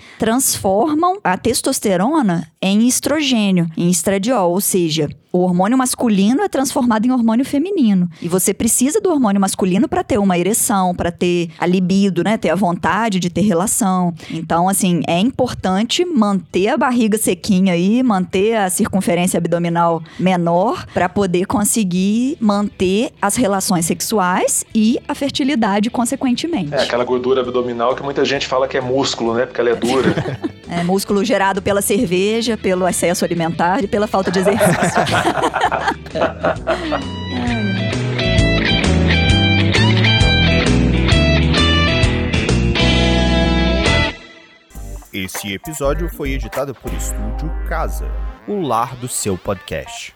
transformam 0.63 1.19
a 1.21 1.37
testosterona 1.37 2.49
em 2.61 2.87
estrogênio, 2.87 3.69
em 3.75 3.89
estradiol, 3.89 4.51
ou 4.51 4.61
seja, 4.61 5.09
o 5.33 5.39
hormônio 5.39 5.75
masculino 5.75 6.43
é 6.43 6.47
transformado 6.47 7.07
em 7.07 7.11
hormônio 7.11 7.43
feminino. 7.43 8.07
E 8.21 8.27
você 8.27 8.53
precisa 8.53 9.01
do 9.01 9.09
hormônio 9.09 9.41
masculino 9.41 9.87
para 9.89 10.03
ter 10.03 10.19
uma 10.19 10.37
ereção, 10.37 10.93
para 10.93 11.11
ter 11.11 11.49
a 11.57 11.65
libido, 11.65 12.23
né? 12.23 12.37
Ter 12.37 12.51
a 12.51 12.55
vontade 12.55 13.19
de 13.19 13.31
ter 13.31 13.41
relação. 13.41 14.13
Então, 14.29 14.69
assim, 14.69 15.01
é 15.07 15.19
importante 15.19 16.05
manter 16.05 16.67
a 16.67 16.77
barriga 16.77 17.17
sequinha 17.17 17.73
aí, 17.73 18.03
manter 18.03 18.55
a 18.55 18.69
circunferência 18.69 19.39
abdominal 19.39 20.03
menor, 20.19 20.85
para 20.93 21.09
poder 21.09 21.47
conseguir 21.47 22.37
manter 22.39 23.09
as 23.19 23.35
relações 23.35 23.87
sexuais 23.87 24.63
e 24.75 24.99
a 25.07 25.15
fertilidade, 25.15 25.89
consequentemente. 25.89 26.75
É 26.75 26.83
aquela 26.83 27.03
gordura 27.03 27.41
abdominal 27.41 27.95
que 27.95 28.03
muita 28.03 28.23
gente 28.23 28.45
fala 28.45 28.67
que 28.67 28.77
é 28.77 28.81
músculo, 28.81 29.33
né? 29.33 29.47
Porque 29.47 29.59
ela 29.59 29.71
é 29.71 29.75
dura. 29.75 30.13
É 30.73 30.81
músculo 30.81 31.23
gerado 31.23 31.61
pela 31.61 31.83
cerveja, 31.83 32.57
pelo 32.57 32.87
excesso 32.87 33.23
alimentar 33.23 33.83
e 33.83 33.87
pela 33.87 34.07
falta 34.07 34.31
de 34.31 34.39
exercício. 34.39 34.73
Esse 45.13 45.53
episódio 45.53 46.09
foi 46.09 46.31
editado 46.31 46.73
por 46.73 46.91
Estúdio 46.93 47.49
Casa, 47.69 48.11
o 48.47 48.59
lar 48.61 48.95
do 48.95 49.07
seu 49.07 49.37
podcast. 49.37 50.15